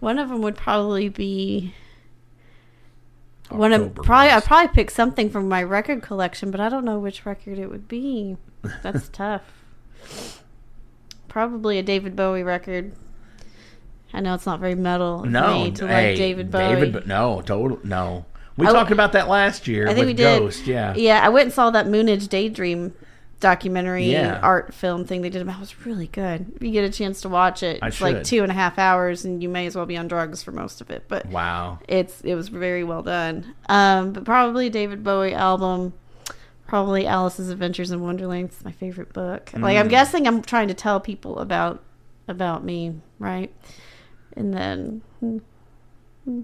One 0.00 0.18
of 0.18 0.28
them 0.28 0.42
would 0.42 0.56
probably 0.56 1.08
be 1.08 1.74
one 3.50 3.72
of 3.72 3.94
probably 3.94 4.30
I'd 4.30 4.44
probably 4.44 4.74
pick 4.74 4.90
something 4.90 5.30
from 5.30 5.48
my 5.48 5.62
record 5.62 6.02
collection, 6.02 6.50
but 6.50 6.60
I 6.60 6.68
don't 6.68 6.84
know 6.84 6.98
which 6.98 7.24
record 7.26 7.58
it 7.58 7.70
would 7.70 7.88
be. 7.88 8.36
That's 8.82 9.08
tough. 9.12 9.42
Probably 11.28 11.78
a 11.78 11.82
David 11.82 12.14
Bowie 12.16 12.42
record. 12.42 12.92
I 14.12 14.20
know 14.20 14.34
it's 14.34 14.46
not 14.46 14.60
very 14.60 14.76
metal 14.76 15.24
No, 15.24 15.70
to 15.70 15.86
hey, 15.88 16.10
like 16.10 16.16
David 16.16 16.50
Bowie. 16.50 16.74
David, 16.76 16.92
Bo- 16.92 17.02
no, 17.06 17.40
total, 17.42 17.80
no. 17.82 18.24
We 18.56 18.66
I 18.68 18.72
talked 18.72 18.92
about 18.92 19.12
that 19.12 19.28
last 19.28 19.66
year. 19.66 19.86
I 19.88 19.94
think 19.94 20.06
with 20.06 20.06
we 20.06 20.14
did. 20.14 20.38
Ghost, 20.38 20.66
yeah. 20.66 20.94
Yeah, 20.94 21.20
I 21.24 21.28
went 21.28 21.46
and 21.46 21.52
saw 21.52 21.70
that 21.70 21.86
Moonage 21.86 22.28
Daydream 22.28 22.94
documentary 23.44 24.06
Yeah. 24.10 24.40
art 24.42 24.72
film 24.72 25.04
thing 25.04 25.20
they 25.20 25.28
did 25.28 25.42
about 25.42 25.56
it 25.56 25.60
was 25.60 25.86
really 25.86 26.06
good. 26.06 26.50
If 26.56 26.62
you 26.62 26.70
get 26.70 26.82
a 26.84 26.90
chance 26.90 27.20
to 27.20 27.28
watch 27.28 27.62
it, 27.62 27.78
I 27.82 27.88
it's 27.88 28.00
like 28.00 28.24
two 28.24 28.42
and 28.42 28.50
a 28.50 28.54
half 28.54 28.78
hours 28.78 29.24
and 29.26 29.42
you 29.42 29.50
may 29.50 29.66
as 29.66 29.76
well 29.76 29.84
be 29.84 29.98
on 29.98 30.08
drugs 30.08 30.42
for 30.42 30.50
most 30.50 30.80
of 30.80 30.90
it. 30.90 31.04
But 31.08 31.26
Wow. 31.26 31.78
it's 31.86 32.22
it 32.22 32.34
was 32.34 32.48
very 32.48 32.84
well 32.84 33.02
done. 33.02 33.54
Um, 33.68 34.12
but 34.14 34.24
probably 34.24 34.68
a 34.68 34.70
David 34.70 35.04
Bowie 35.04 35.34
album. 35.34 35.92
Probably 36.66 37.06
Alice's 37.06 37.50
Adventures 37.50 37.90
in 37.90 38.00
Wonderland. 38.00 38.48
It's 38.48 38.64
my 38.64 38.72
favorite 38.72 39.12
book. 39.12 39.50
Like 39.54 39.76
Mm. 39.76 39.80
I'm 39.80 39.88
guessing 39.88 40.26
I'm 40.26 40.40
trying 40.40 40.68
to 40.68 40.74
tell 40.74 40.98
people 40.98 41.38
about 41.38 41.82
about 42.26 42.64
me, 42.64 42.94
right? 43.18 43.52
And 44.36 44.54
then 44.54 45.02
hmm, 45.20 45.38
hmm. 46.24 46.40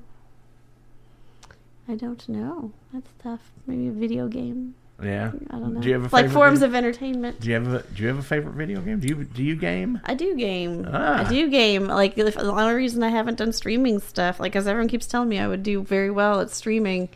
I 1.88 1.94
don't 1.94 2.28
know. 2.28 2.72
That's 2.92 3.10
tough. 3.22 3.50
Maybe 3.66 3.88
a 3.88 3.92
video 3.92 4.28
game. 4.28 4.74
Yeah. 5.02 5.32
I 5.50 5.58
don't 5.58 5.74
know. 5.74 5.80
Do 5.80 5.88
you 5.88 5.94
have 5.94 6.12
a 6.12 6.14
like 6.14 6.30
forms 6.30 6.60
video- 6.60 6.68
of 6.68 6.74
entertainment. 6.74 7.40
Do 7.40 7.48
you 7.48 7.54
have 7.54 7.72
a 7.72 7.82
Do 7.82 8.02
you 8.02 8.08
have 8.08 8.18
a 8.18 8.22
favorite 8.22 8.54
video 8.54 8.80
game? 8.80 9.00
Do 9.00 9.08
you 9.08 9.24
Do 9.24 9.42
you 9.42 9.56
game? 9.56 10.00
I 10.04 10.14
do 10.14 10.36
game. 10.36 10.86
Ah. 10.90 11.26
I 11.26 11.28
do 11.28 11.48
game. 11.48 11.86
Like 11.86 12.18
if, 12.18 12.34
the 12.34 12.50
only 12.50 12.74
reason 12.74 13.02
I 13.02 13.08
haven't 13.08 13.38
done 13.38 13.52
streaming 13.52 14.00
stuff, 14.00 14.40
like 14.40 14.56
as 14.56 14.66
everyone 14.66 14.88
keeps 14.88 15.06
telling 15.06 15.28
me, 15.28 15.38
I 15.38 15.48
would 15.48 15.62
do 15.62 15.82
very 15.82 16.10
well 16.10 16.40
at 16.40 16.50
streaming. 16.50 17.08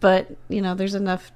But 0.00 0.36
you 0.48 0.62
know, 0.62 0.74
there's 0.74 0.94
enough 0.94 1.32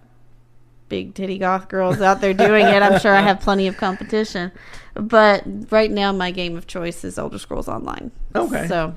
big 0.88 1.14
titty 1.14 1.38
goth 1.38 1.68
girls 1.68 2.00
out 2.00 2.20
there 2.20 2.34
doing 2.34 2.66
it. 2.66 2.82
I'm 2.82 3.00
sure 3.00 3.14
I 3.14 3.22
have 3.22 3.40
plenty 3.40 3.66
of 3.66 3.76
competition. 3.76 4.52
But 4.94 5.42
right 5.72 5.90
now, 5.90 6.12
my 6.12 6.30
game 6.30 6.56
of 6.56 6.66
choice 6.66 7.02
is 7.02 7.18
Elder 7.18 7.38
Scrolls 7.38 7.66
Online. 7.66 8.10
Okay. 8.34 8.68
So, 8.68 8.94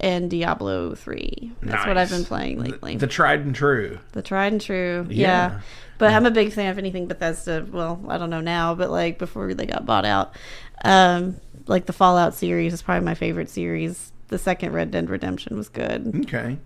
and 0.00 0.30
Diablo 0.30 0.94
Three. 0.94 1.52
That's 1.62 1.86
what 1.86 1.98
I've 1.98 2.10
been 2.10 2.24
playing 2.24 2.60
lately. 2.60 2.96
The, 2.96 3.06
tried 3.06 3.40
and 3.40 3.54
true. 3.54 3.98
The 4.12 4.22
tried 4.22 4.52
and 4.52 4.60
true. 4.60 5.06
Yeah. 5.08 5.50
Yeah. 5.50 5.60
But 5.98 6.12
I'm 6.12 6.26
a 6.26 6.30
big 6.30 6.52
fan 6.52 6.70
of 6.70 6.78
anything 6.78 7.08
Bethesda. 7.08 7.66
Well, 7.68 8.00
I 8.08 8.18
don't 8.18 8.30
know 8.30 8.40
now, 8.40 8.74
but 8.74 8.90
like 8.90 9.18
before 9.18 9.52
they 9.54 9.66
got 9.66 9.84
bought 9.84 10.04
out. 10.04 10.34
Um, 10.84 11.36
like 11.66 11.86
the 11.86 11.92
Fallout 11.92 12.34
series 12.34 12.72
is 12.72 12.82
probably 12.82 13.04
my 13.04 13.14
favorite 13.14 13.50
series. 13.50 14.12
The 14.28 14.38
second 14.38 14.72
Red 14.72 14.90
Dead 14.90 15.10
Redemption 15.10 15.56
was 15.56 15.68
good. 15.68 16.14
Okay. 16.24 16.58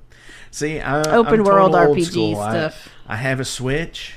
See, 0.50 0.80
I, 0.80 1.00
Open 1.14 1.40
I'm 1.40 1.44
world 1.44 1.72
RPG 1.72 2.04
school. 2.04 2.38
I- 2.38 2.50
stuff. 2.50 2.88
I, 3.06 3.16
have 3.16 3.40
a 3.40 3.44
Switch, 3.44 4.14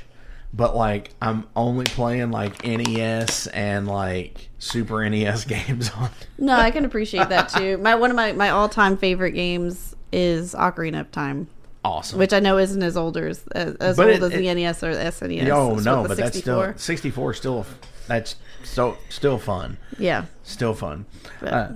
but 0.56 0.76
like 0.76 1.10
I'm 1.22 1.48
only 1.56 1.86
playing 1.86 2.32
like 2.32 2.64
NES 2.66 3.48
and 3.48 3.88
like 3.88 4.50
Super 4.60 5.08
NES 5.10 5.44
games 5.56 5.90
on. 5.92 6.10
No, 6.38 6.54
I 6.56 6.72
can 6.72 6.86
appreciate 6.86 7.30
that 7.30 7.50
too. 7.50 7.78
My 7.80 7.96
one 7.96 8.10
of 8.10 8.16
my, 8.16 8.32
my 8.32 8.50
all 8.52 8.70
time 8.70 8.96
favorite 8.98 9.32
games 9.32 9.96
is 10.12 10.54
Ocarina 10.56 11.02
of 11.02 11.12
Time, 11.12 11.48
Awesome. 11.84 12.20
which 12.20 12.32
I 12.32 12.40
know 12.40 12.58
isn't 12.58 12.82
as 12.84 12.96
older 12.96 13.28
as 13.28 13.46
as, 13.48 13.98
But 13.98 14.08
old 14.08 14.16
it- 14.16 14.24
as 14.24 14.32
the 14.32 14.48
it- 14.48 14.56
NES 14.56 14.84
or 14.84 14.96
the 14.96 15.04
SNES. 15.04 15.50
oh 15.50 15.76
no, 15.76 16.08
but 16.08 16.16
that's 16.18 16.38
still 16.38 16.62
64? 16.62 16.78
64 16.78 17.34
still 17.34 17.66
that's 18.08 18.36
so 18.64 18.98
still 19.10 19.38
fun. 19.38 19.78
yeah. 20.00 20.26
Still 20.44 20.74
fun. 20.74 21.06
But- 21.42 21.54
Uh, 21.54 21.70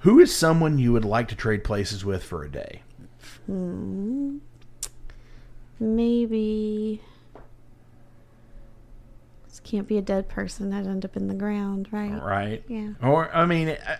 who 0.00 0.20
is 0.20 0.34
someone 0.34 0.78
you 0.78 0.92
would 0.92 1.04
like 1.04 1.26
to 1.28 1.34
trade 1.34 1.64
places 1.64 2.04
with 2.04 2.22
for 2.22 2.44
a 2.44 2.48
day? 2.48 2.82
Maybe. 5.80 7.02
Can't 9.66 9.88
be 9.88 9.98
a 9.98 10.02
dead 10.02 10.28
person. 10.28 10.72
I'd 10.72 10.86
end 10.86 11.04
up 11.04 11.16
in 11.16 11.26
the 11.26 11.34
ground, 11.34 11.88
right? 11.90 12.22
Right? 12.22 12.62
Yeah. 12.68 12.90
Or 13.02 13.34
I 13.34 13.46
mean, 13.46 13.70
I, 13.70 13.98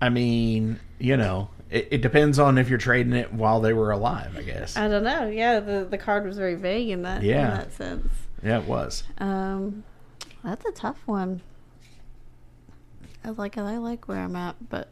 I 0.00 0.08
mean, 0.08 0.78
you 1.00 1.16
know, 1.16 1.50
it, 1.68 1.88
it 1.90 2.00
depends 2.00 2.38
on 2.38 2.58
if 2.58 2.68
you're 2.68 2.78
trading 2.78 3.12
it 3.12 3.32
while 3.32 3.60
they 3.60 3.72
were 3.72 3.90
alive. 3.90 4.36
I 4.38 4.42
guess. 4.42 4.76
I 4.76 4.86
don't 4.86 5.02
know. 5.02 5.26
Yeah, 5.28 5.58
the 5.58 5.84
the 5.90 5.98
card 5.98 6.24
was 6.24 6.38
very 6.38 6.54
vague 6.54 6.90
in 6.90 7.02
that 7.02 7.24
Yeah. 7.24 7.50
in 7.50 7.56
that 7.58 7.72
sense. 7.72 8.06
yeah, 8.42 8.58
it 8.60 8.66
was. 8.66 9.02
Um, 9.18 9.82
that's 10.44 10.64
a 10.64 10.70
tough 10.70 10.98
one. 11.06 11.40
I 13.24 13.30
like 13.30 13.58
I 13.58 13.78
like 13.78 14.06
where 14.06 14.20
I'm 14.20 14.36
at, 14.36 14.54
but 14.70 14.90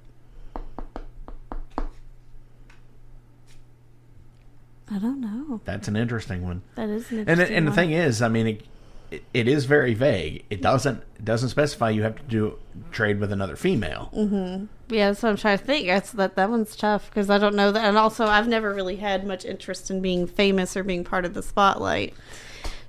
I 4.91 4.99
don't 4.99 5.21
know. 5.21 5.61
That's 5.65 5.89
an 5.89 5.97
interesting 5.97 6.45
one. 6.45 6.63
That 6.77 6.89
is 6.89 7.11
an 7.11 7.21
And 7.21 7.29
interesting 7.29 7.57
and 7.57 7.67
the 7.67 7.71
one. 7.71 7.77
thing 7.77 7.93
is, 7.93 8.23
I 8.23 8.29
mean, 8.29 8.47
it, 8.49 8.63
it, 9.11 9.25
it 9.33 9.49
is 9.49 9.65
very 9.65 9.95
vague. 9.95 10.45
It 10.51 10.63
doesn't 10.63 11.03
it 11.17 11.25
doesn't 11.25 11.49
specify 11.51 11.91
you 11.91 12.03
have 12.03 12.17
to 12.17 12.23
do 12.25 12.59
trade 12.93 13.21
with 13.21 13.33
another 13.33 13.57
female. 13.57 14.11
Mm-hmm. 14.15 14.67
Yeah, 14.95 15.09
that's 15.09 15.23
what 15.23 15.31
I'm 15.31 15.37
trying 15.37 15.59
to 15.59 15.65
think. 15.65 15.87
That's 15.87 16.13
that 16.13 16.37
that 16.37 16.51
one's 16.51 16.77
tough 16.77 17.09
because 17.11 17.31
I 17.31 17.39
don't 17.39 17.55
know 17.55 17.73
that, 17.73 17.85
and 17.85 17.97
also 17.97 18.27
I've 18.27 18.49
never 18.49 18.73
really 18.75 18.97
had 18.97 19.27
much 19.27 19.45
interest 19.45 19.91
in 19.91 20.01
being 20.01 20.27
famous 20.27 20.77
or 20.77 20.85
being 20.85 21.05
part 21.05 21.25
of 21.25 21.35
the 21.35 21.43
spotlight. 21.43 22.15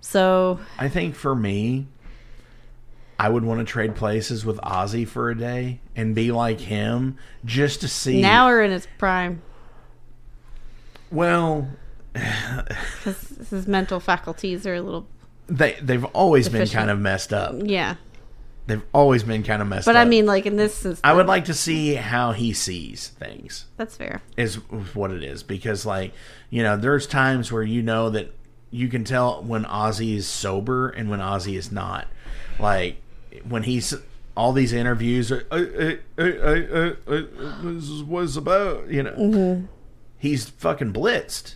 So 0.01 0.59
I 0.77 0.89
think 0.89 1.15
for 1.15 1.35
me, 1.35 1.87
I 3.19 3.29
would 3.29 3.43
want 3.43 3.59
to 3.59 3.65
trade 3.65 3.95
places 3.95 4.45
with 4.45 4.57
Ozzy 4.57 5.07
for 5.07 5.29
a 5.29 5.37
day 5.37 5.79
and 5.95 6.15
be 6.15 6.31
like 6.31 6.59
him, 6.59 7.17
just 7.43 7.81
to 7.81 7.87
see. 7.87 8.21
now 8.21 8.47
we're 8.47 8.63
in 8.63 8.71
its 8.71 8.87
prime 8.97 9.41
well, 11.11 11.67
his 13.03 13.67
mental 13.67 13.99
faculties 13.99 14.65
are 14.67 14.75
a 14.75 14.81
little 14.81 15.07
they 15.47 15.73
they've 15.81 16.05
always 16.05 16.49
been 16.49 16.67
kind 16.67 16.89
of 16.89 16.99
messed 16.99 17.33
up. 17.33 17.55
yeah. 17.57 17.95
They've 18.67 18.83
always 18.93 19.23
been 19.23 19.43
kind 19.43 19.61
of 19.61 19.67
messed 19.69 19.85
But 19.85 19.91
up. 19.91 20.01
But 20.01 20.01
I 20.01 20.09
mean, 20.09 20.25
like 20.25 20.45
in 20.45 20.57
this 20.57 20.73
instance, 20.73 20.99
I 21.01 21.13
would 21.13 21.25
like 21.27 21.45
to 21.45 21.53
see 21.53 21.93
how 21.93 22.33
he 22.33 22.51
sees 22.51 23.07
things. 23.07 23.65
that's 23.77 23.95
fair. 23.95 24.21
is 24.35 24.55
what 24.93 25.11
it 25.11 25.23
is 25.23 25.41
because 25.41 25.85
like 25.85 26.11
you 26.49 26.63
know 26.63 26.75
there's 26.75 27.07
times 27.07 27.49
where 27.51 27.63
you 27.63 27.81
know 27.81 28.09
that 28.09 28.33
you 28.69 28.89
can 28.89 29.05
tell 29.05 29.41
when 29.41 29.63
Ozzy 29.63 30.15
is 30.15 30.27
sober 30.27 30.89
and 30.89 31.09
when 31.09 31.21
Ozzy 31.21 31.57
is 31.57 31.71
not 31.71 32.07
like 32.59 32.97
when 33.47 33.63
he's 33.63 33.93
all 34.35 34.51
these 34.51 34.73
interviews 34.73 35.31
are, 35.31 35.45
"Uh, 35.49 35.55
uh, 35.55 35.95
uh, 36.17 36.23
uh, 36.23 36.93
uh, 37.07 37.13
uh, 37.13 37.21
this 37.63 37.87
is 37.89 38.03
what 38.03 38.25
it's 38.25 38.35
about 38.35 38.89
you 38.89 39.01
know 39.03 39.63
he's 40.17 40.49
fucking 40.49 40.91
blitzed 40.91 41.55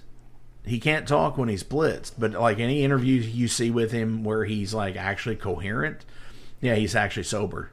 he 0.65 0.79
can't 0.79 1.07
talk 1.07 1.37
when 1.37 1.49
he's 1.49 1.63
blitzed 1.63 2.11
but 2.17 2.31
like 2.33 2.59
any 2.59 2.83
interview 2.83 3.19
you 3.21 3.47
see 3.47 3.71
with 3.71 3.91
him 3.91 4.23
where 4.23 4.45
he's 4.45 4.73
like 4.73 4.95
actually 4.95 5.35
coherent 5.35 6.05
yeah 6.61 6.75
he's 6.75 6.95
actually 6.95 7.23
sober 7.23 7.71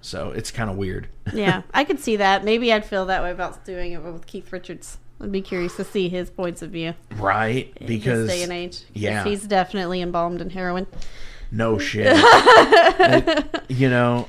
so 0.00 0.30
it's 0.30 0.50
kind 0.50 0.68
of 0.70 0.76
weird 0.76 1.08
Yeah, 1.32 1.62
I 1.72 1.84
could 1.84 2.00
see 2.00 2.16
that. 2.16 2.42
Maybe 2.44 2.72
I'd 2.72 2.84
feel 2.84 3.06
that 3.06 3.22
way 3.22 3.30
about 3.30 3.64
doing 3.64 3.92
it 3.92 4.02
with 4.02 4.26
Keith 4.26 4.52
Richards. 4.52 4.98
I'd 5.20 5.30
be 5.30 5.40
curious 5.40 5.76
to 5.76 5.84
see 5.84 6.08
his 6.08 6.28
points 6.30 6.60
of 6.62 6.70
view 6.72 6.94
right 7.16 7.72
in 7.76 7.86
because 7.86 8.26
this 8.26 8.36
day 8.38 8.42
and 8.42 8.52
age. 8.52 8.82
yeah. 8.92 9.22
he's 9.22 9.46
definitely 9.46 10.00
embalmed 10.02 10.40
in 10.40 10.50
heroin. 10.50 10.88
No 11.52 11.78
shit. 11.78 12.08
It- 12.16 13.62
you 13.68 13.88
know, 13.88 14.26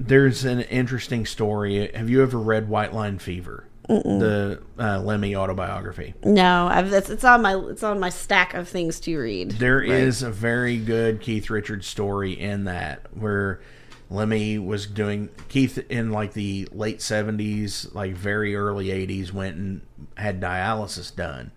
there's 0.00 0.44
an 0.46 0.62
interesting 0.62 1.26
story. 1.26 1.92
Have 1.92 2.08
you 2.08 2.22
ever 2.22 2.38
read 2.38 2.70
White 2.70 2.94
Line 2.94 3.18
Fever? 3.18 3.64
The 3.88 4.62
uh, 4.78 5.00
Lemmy 5.00 5.34
autobiography. 5.36 6.14
No, 6.24 6.68
I've, 6.68 6.92
it's, 6.92 7.10
it's 7.10 7.24
on 7.24 7.42
my 7.42 7.56
it's 7.56 7.82
on 7.82 7.98
my 8.00 8.08
stack 8.10 8.54
of 8.54 8.68
things 8.68 9.00
to 9.00 9.18
read. 9.18 9.52
There 9.52 9.82
is 9.82 10.22
Right. 10.22 10.28
a 10.28 10.32
very 10.32 10.76
good 10.78 11.20
Keith 11.20 11.50
Richards 11.50 11.86
story 11.86 12.32
in 12.32 12.64
that 12.64 13.06
where 13.14 13.60
Lemmy 14.08 14.58
was 14.58 14.86
doing 14.86 15.30
Keith 15.48 15.78
in 15.90 16.10
like 16.12 16.32
the 16.34 16.68
late 16.70 16.98
70s, 16.98 17.94
like 17.94 18.12
very 18.14 18.54
early 18.54 18.86
80s 18.88 19.32
went 19.32 19.56
and 19.56 19.80
had 20.16 20.40
dialysis 20.40 21.14
done. 21.14 21.50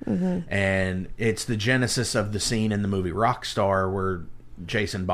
And 0.50 1.10
it's 1.18 1.44
the 1.46 1.58
genesis 1.58 2.16
of 2.16 2.32
the 2.32 2.40
scene 2.40 2.72
in 2.72 2.82
the 2.82 2.88
movie 2.88 3.12
Rockstar 3.12 3.92
where 3.94 4.22
Jason 4.66 5.06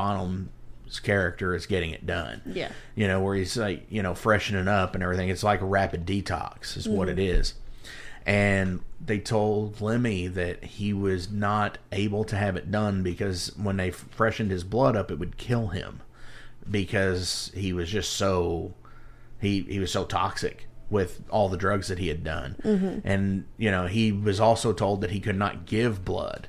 Character 1.00 1.54
is 1.54 1.66
getting 1.66 1.90
it 1.90 2.06
done. 2.06 2.42
Yeah. 2.46 2.70
You 2.94 3.08
know, 3.08 3.20
where 3.20 3.34
he's 3.34 3.56
like, 3.56 3.86
you 3.90 4.02
know, 4.02 4.14
freshening 4.14 4.68
up 4.68 4.94
and 4.94 5.02
everything. 5.02 5.28
It's 5.28 5.42
like 5.42 5.60
a 5.60 5.66
rapid 5.66 6.06
detox 6.06 6.76
is 6.76 6.88
what 6.88 7.08
mm-hmm. 7.08 7.18
it 7.18 7.24
is 7.24 7.54
and 8.26 8.80
they 9.04 9.18
told 9.18 9.80
Lemmy 9.80 10.28
that 10.28 10.62
he 10.64 10.92
was 10.92 11.30
not 11.30 11.78
able 11.90 12.24
to 12.24 12.36
have 12.36 12.56
it 12.56 12.70
done 12.70 13.02
because 13.02 13.52
when 13.56 13.76
they 13.76 13.90
freshened 13.90 14.50
his 14.50 14.64
blood 14.64 14.96
up, 14.96 15.10
it 15.10 15.18
would 15.18 15.36
kill 15.36 15.68
him 15.68 16.00
because 16.70 17.50
he 17.54 17.72
was 17.72 17.90
just 17.90 18.12
so 18.12 18.74
he 19.40 19.62
he 19.62 19.80
was 19.80 19.90
so 19.90 20.04
toxic 20.04 20.68
with 20.88 21.22
all 21.30 21.48
the 21.48 21.56
drugs 21.56 21.88
that 21.88 21.98
he 21.98 22.08
had 22.08 22.22
done, 22.22 22.56
mm-hmm. 22.62 23.06
and 23.06 23.44
you 23.56 23.70
know 23.70 23.86
he 23.86 24.12
was 24.12 24.38
also 24.38 24.72
told 24.72 25.00
that 25.00 25.10
he 25.10 25.20
could 25.20 25.38
not 25.38 25.66
give 25.66 26.04
blood 26.04 26.48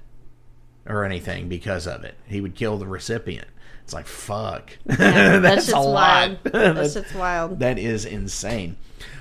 or 0.86 1.04
anything 1.04 1.48
because 1.48 1.88
of 1.88 2.04
it. 2.04 2.16
He 2.28 2.42
would 2.42 2.56
kill 2.56 2.78
the 2.78 2.88
recipient. 2.88 3.48
It's 3.94 3.96
like 3.96 4.08
fuck. 4.08 4.72
Yeah, 4.90 4.96
that 4.98 5.42
That's 5.42 5.72
a 5.72 5.80
lot. 5.80 5.94
wild. 5.94 6.44
That 6.46 6.52
That's- 6.52 6.94
shit's 6.94 7.14
wild. 7.14 7.60
that 7.60 7.78
is 7.78 8.06
insane. 8.06 8.78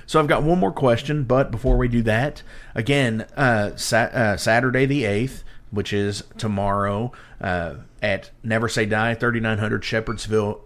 So 0.07 0.19
I've 0.19 0.27
got 0.27 0.43
one 0.43 0.59
more 0.59 0.71
question, 0.71 1.23
but 1.23 1.51
before 1.51 1.77
we 1.77 1.87
do 1.87 2.01
that, 2.03 2.41
again, 2.75 3.21
uh, 3.37 3.75
sa- 3.75 3.97
uh, 4.11 4.37
Saturday 4.37 4.85
the 4.85 5.05
eighth, 5.05 5.43
which 5.71 5.93
is 5.93 6.23
tomorrow, 6.37 7.11
uh, 7.39 7.75
at 8.01 8.31
Never 8.43 8.67
Say 8.67 8.85
Die, 8.85 9.13
thirty 9.15 9.39
nine 9.39 9.59
hundred 9.59 9.83
Shepherdsville. 9.83 10.61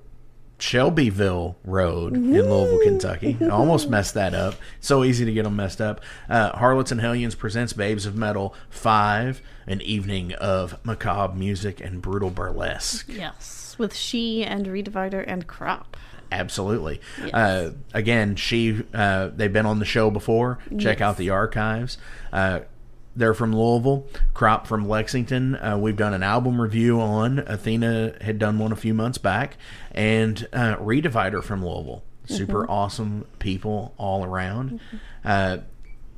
Shelbyville 0.60 1.56
Road 1.64 2.16
in 2.16 2.32
Louisville, 2.34 2.80
Kentucky. 2.84 3.38
I 3.40 3.50
almost 3.50 3.92
messed 3.92 4.16
that 4.16 4.34
up. 4.34 4.56
So 4.80 5.04
easy 5.04 5.24
to 5.24 5.32
get 5.32 5.44
them 5.44 5.56
messed 5.56 5.80
up. 5.80 6.02
Uh, 6.28 6.52
Harlots 6.58 6.92
and 6.92 7.00
Hellions 7.00 7.36
presents 7.36 7.74
Babes 7.74 8.08
of 8.08 8.16
Metal 8.16 8.56
5, 8.72 9.40
an 9.68 9.82
evening 9.84 10.34
of 10.34 10.84
macabre 10.84 11.36
music 11.36 11.80
and 11.80 12.02
brutal 12.02 12.32
burlesque. 12.32 13.06
Yes, 13.08 13.67
with 13.78 13.96
she 13.96 14.44
and 14.44 14.66
Redivider 14.66 15.24
and 15.28 15.48
Crop. 15.48 15.98
Absolutely. 16.32 17.00
Uh, 17.34 17.70
again, 17.94 18.36
she 18.36 18.84
uh, 18.94 19.30
they've 19.36 19.54
been 19.54 19.66
on 19.66 19.80
the 19.80 19.86
show 19.86 20.10
before. 20.12 20.60
Check 20.78 21.00
out 21.02 21.18
the 21.18 21.30
archives. 21.30 21.98
Uh, 22.34 22.62
they're 23.16 23.34
from 23.34 23.56
Louisville. 23.56 24.06
Crop 24.34 24.68
from 24.68 24.88
Lexington. 24.88 25.56
Uh, 25.56 25.78
we've 25.78 25.96
done 25.96 26.14
an 26.14 26.24
album 26.24 26.62
review 26.62 27.00
on. 27.00 27.40
Athena 27.40 28.16
had 28.22 28.38
done 28.40 28.60
one 28.60 28.72
a 28.72 28.76
few 28.76 28.94
months 28.94 29.18
back, 29.18 29.58
and 29.92 30.48
uh, 30.54 30.76
Redivider 30.76 31.44
from 31.44 31.66
Louisville. 31.66 32.04
Super 32.26 32.70
awesome 32.70 33.26
people 33.40 33.94
all 33.98 34.24
around. 34.26 34.82
Uh, 35.24 35.60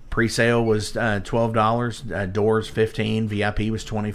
Pre-sale 0.09 0.65
was 0.65 0.97
uh, 0.97 1.19
twelve 1.23 1.53
dollars. 1.53 2.03
Uh, 2.11 2.25
doors 2.25 2.67
fifteen. 2.67 3.27
VIP 3.27 3.69
was 3.69 3.83
twenty 3.83 4.11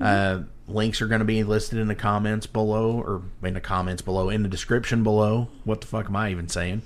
Uh, 0.00 0.40
links 0.68 1.02
are 1.02 1.06
going 1.06 1.20
to 1.20 1.24
be 1.24 1.42
listed 1.44 1.78
in 1.78 1.88
the 1.88 1.94
comments 1.94 2.46
below, 2.46 3.00
or 3.00 3.22
in 3.46 3.54
the 3.54 3.60
comments 3.60 4.02
below, 4.02 4.28
in 4.28 4.42
the 4.42 4.48
description 4.48 5.02
below. 5.02 5.48
What 5.64 5.80
the 5.80 5.86
fuck 5.86 6.06
am 6.06 6.16
I 6.16 6.30
even 6.30 6.48
saying? 6.48 6.82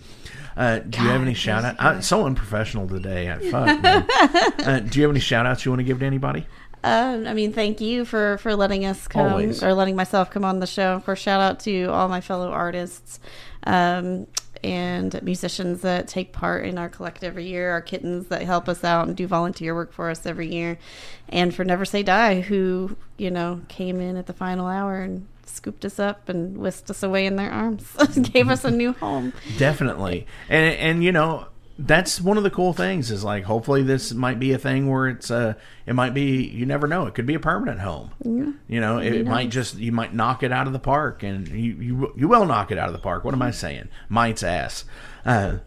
Uh, 0.57 0.79
do 0.79 1.03
you 1.03 1.09
have 1.09 1.23
any 1.23 1.35
shout 1.35 1.65
out? 1.65 1.77
I'm 1.79 2.03
so 2.03 2.25
unprofessional 2.25 2.89
today. 2.89 3.31
I, 3.31 3.39
fuck, 3.51 3.85
uh, 4.67 4.81
do 4.81 4.99
you 4.99 5.05
have 5.05 5.11
any 5.11 5.21
shout 5.21 5.47
outs 5.47 5.65
you 5.65 5.71
want 5.71 5.81
to 5.81 5.85
give 5.85 6.01
to 6.01 6.07
anybody? 6.07 6.47
Um, 6.83 7.27
I 7.27 7.35
mean, 7.35 7.53
thank 7.53 7.81
you 7.81 8.05
for 8.05 8.39
for 8.39 8.55
letting 8.55 8.85
us 8.85 9.09
come 9.09 9.33
Always. 9.33 9.63
or 9.63 9.75
letting 9.75 9.97
myself 9.97 10.31
come 10.31 10.45
on 10.45 10.61
the 10.61 10.67
show. 10.67 10.95
Of 10.95 11.05
course, 11.05 11.19
shout 11.19 11.41
out 11.41 11.61
to 11.61 11.87
all 11.87 12.09
my 12.09 12.21
fellow 12.21 12.51
artists 12.51 13.19
um, 13.65 14.27
and 14.63 15.21
musicians 15.23 15.83
that 15.83 16.09
take 16.09 16.33
part 16.33 16.65
in 16.65 16.79
our 16.79 16.89
collect 16.89 17.25
every 17.25 17.47
year. 17.47 17.71
Our 17.71 17.81
kittens 17.81 18.27
that 18.29 18.43
help 18.43 18.69
us 18.69 18.85
out 18.85 19.07
and 19.07 19.17
do 19.17 19.27
volunteer 19.27 19.75
work 19.75 19.93
for 19.93 20.11
us 20.11 20.27
every 20.27 20.53
year, 20.53 20.79
and 21.29 21.55
for 21.55 21.65
Never 21.65 21.85
Say 21.85 22.03
Die, 22.03 22.41
who 22.41 22.97
you 23.17 23.31
know 23.31 23.61
came 23.69 24.01
in 24.01 24.17
at 24.17 24.27
the 24.27 24.33
final 24.33 24.67
hour 24.67 25.01
and 25.01 25.27
scooped 25.45 25.85
us 25.85 25.99
up 25.99 26.29
and 26.29 26.59
whisked 26.59 26.91
us 26.91 27.03
away 27.03 27.27
in 27.27 27.37
their 27.37 27.51
arms, 27.51 27.97
gave 28.33 28.49
us 28.49 28.65
a 28.65 28.71
new 28.71 28.93
home. 28.93 29.33
Definitely, 29.59 30.27
and 30.49 30.75
and 30.75 31.05
you 31.05 31.13
know 31.13 31.47
that's 31.79 32.21
one 32.21 32.39
of 32.39 32.43
the 32.43 32.51
cool 32.51 32.73
things 32.73 33.11
is 33.11 33.23
like 33.23 33.45
hopefully 33.45 33.83
this 33.83 34.13
might 34.13 34.41
be 34.41 34.53
a 34.53 34.59
thing 34.59 34.89
where 34.89 35.09
it's 35.09 35.31
uh 35.31 35.55
it 35.85 35.95
might 35.95 36.15
be 36.15 36.43
you 36.43 36.65
never 36.65 36.87
know 36.87 37.07
it 37.07 37.15
could 37.15 37.27
be 37.27 37.35
a 37.35 37.41
permanent 37.41 37.81
home. 37.81 38.11
You 38.69 38.81
know 38.81 38.99
it, 38.99 39.13
it 39.13 39.27
might 39.27 39.51
just 39.51 39.77
you 39.77 39.93
might 39.93 40.15
knock 40.15 40.43
it 40.43 40.53
out 40.53 40.67
of 40.67 40.73
the 40.73 40.79
park 40.79 41.23
and 41.23 41.47
you 41.49 41.75
you 41.75 42.13
you 42.17 42.29
will 42.29 42.47
knock 42.47 42.71
it 42.71 42.79
out 42.79 42.89
of 42.89 42.95
the 42.95 42.99
park. 42.99 43.25
What 43.25 43.35
am 43.35 43.43
I 43.43 43.51
saying? 43.51 43.89
Might's 44.09 44.43
ass. 44.43 44.85
Uh, 45.25 45.59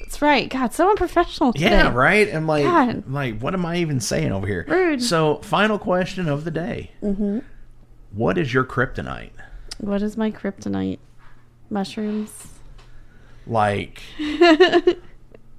That's 0.00 0.20
right. 0.20 0.48
God, 0.48 0.74
so 0.74 0.90
unprofessional 0.90 1.52
today. 1.52 1.70
yeah, 1.70 1.92
right. 1.92 2.28
And 2.28 2.46
like 2.46 2.64
God. 2.64 3.08
like 3.08 3.40
what 3.40 3.54
am 3.54 3.64
I 3.64 3.76
even 3.76 4.00
saying 4.00 4.32
over 4.32 4.46
here? 4.46 4.64
Rude. 4.66 5.02
So 5.02 5.36
final 5.38 5.78
question 5.78 6.28
of 6.28 6.44
the 6.44 6.50
day. 6.50 6.90
Mm-hmm. 7.02 7.38
What 8.12 8.36
is 8.36 8.52
your 8.52 8.64
kryptonite? 8.64 9.30
What 9.78 10.02
is 10.02 10.16
my 10.16 10.30
kryptonite? 10.30 10.98
Mushrooms. 11.70 12.48
Like. 13.46 14.02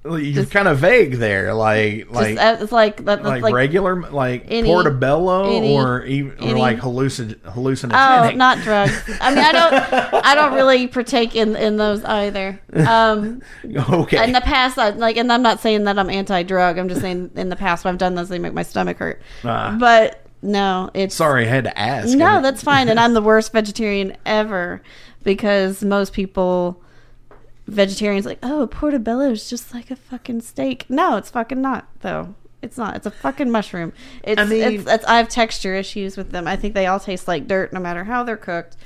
You're 0.06 0.45
kind 0.45 0.68
of 0.68 0.80
vague 0.80 1.16
there, 1.16 1.54
like 1.54 2.10
like 2.12 2.36
Just, 2.36 2.41
uh, 2.62 2.64
it's 2.64 2.72
like 2.74 3.06
that. 3.06 3.24
Like, 3.24 3.41
like, 3.41 3.54
regular, 3.54 4.10
like 4.12 4.45
any- 4.49 4.68
portobello, 4.68 5.56
any- 5.56 5.74
or 5.74 6.04
even 6.04 6.32
or 6.39 6.49
any- 6.49 6.60
like 6.60 6.80
hallucin 6.80 7.36
hallucinogenic. 7.39 8.34
Oh, 8.34 8.36
not 8.36 8.58
drugs. 8.60 9.01
I 9.22 9.30
mean, 9.30 9.39
I 9.39 9.51
don't. 9.54 10.26
I 10.26 10.36
don't 10.36 10.54
really 10.54 10.88
partake 10.88 11.36
in 11.38 11.56
in 11.56 11.78
those 11.78 12.04
either. 12.04 12.60
Um, 12.74 13.41
okay. 13.66 14.24
in 14.26 14.34
the 14.34 14.41
past, 14.41 14.78
I, 14.78 14.89
like, 14.89 15.16
and 15.16 15.32
I'm 15.32 15.41
not 15.41 15.62
saying 15.62 15.86
that 15.86 15.97
I'm 15.97 16.10
anti-drug. 16.10 16.78
I'm 16.78 16.89
just 16.89 16.99
saying 16.99 17.32
in 17.36 17.47
the 17.47 17.56
past 17.56 17.86
when 17.86 17.93
I've 17.93 17.97
done 17.99 18.16
those, 18.16 18.28
they 18.28 18.39
make 18.39 18.54
my 18.54 18.64
stomach 18.64 18.97
hurt. 18.97 19.22
Ah. 19.45 19.78
But 19.80 20.26
no, 20.41 20.89
it's 20.93 21.16
Sorry, 21.16 21.45
I 21.45 21.47
had 21.49 21.64
to 21.64 21.80
ask. 21.80 22.10
no, 22.18 22.41
that's 22.41 22.62
fine. 22.62 22.89
And 22.89 22.99
I'm 22.99 23.14
the 23.14 23.22
worst 23.22 23.54
vegetarian 23.54 24.18
ever 24.26 24.82
because 25.24 25.82
most 25.82 26.12
people, 26.12 26.82
vegetarians, 27.68 28.26
like, 28.26 28.39
oh, 28.43 28.68
portobello 28.68 29.32
is 29.32 29.49
just 29.49 29.74
like 29.74 29.91
a 29.91 29.95
fucking 29.95 30.41
steak. 30.41 30.89
No, 30.89 31.18
it's 31.18 31.30
fucking 31.30 31.61
not 31.61 31.88
though. 32.01 32.36
It's 32.61 32.78
not. 32.78 32.95
It's 32.95 33.05
a 33.05 33.11
fucking 33.11 33.51
mushroom. 33.51 33.91
It's, 34.24 34.39
I 34.39 34.45
mean- 34.45 34.61
it's, 34.80 34.89
it's 34.89 35.05
I 35.05 35.18
have 35.18 35.28
texture 35.28 35.76
issues 35.76 36.16
with 36.16 36.32
them. 36.32 36.47
I 36.47 36.55
think 36.55 36.74
they 36.74 36.86
all 36.86 36.99
taste 36.99 37.28
like 37.28 37.45
dirt, 37.47 37.74
no 37.74 37.80
matter 37.82 38.05
how 38.05 38.24
they're 38.24 38.38
cooked. 38.38 38.78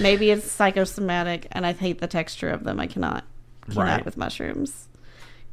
Maybe 0.00 0.30
it's 0.30 0.50
psychosomatic, 0.50 1.48
and 1.52 1.66
I 1.66 1.72
hate 1.72 1.98
the 2.00 2.06
texture 2.06 2.48
of 2.48 2.62
them. 2.64 2.78
I 2.80 2.86
cannot, 2.86 3.24
cannot 3.68 3.84
Right. 3.84 4.04
with 4.04 4.16
mushrooms. 4.16 4.88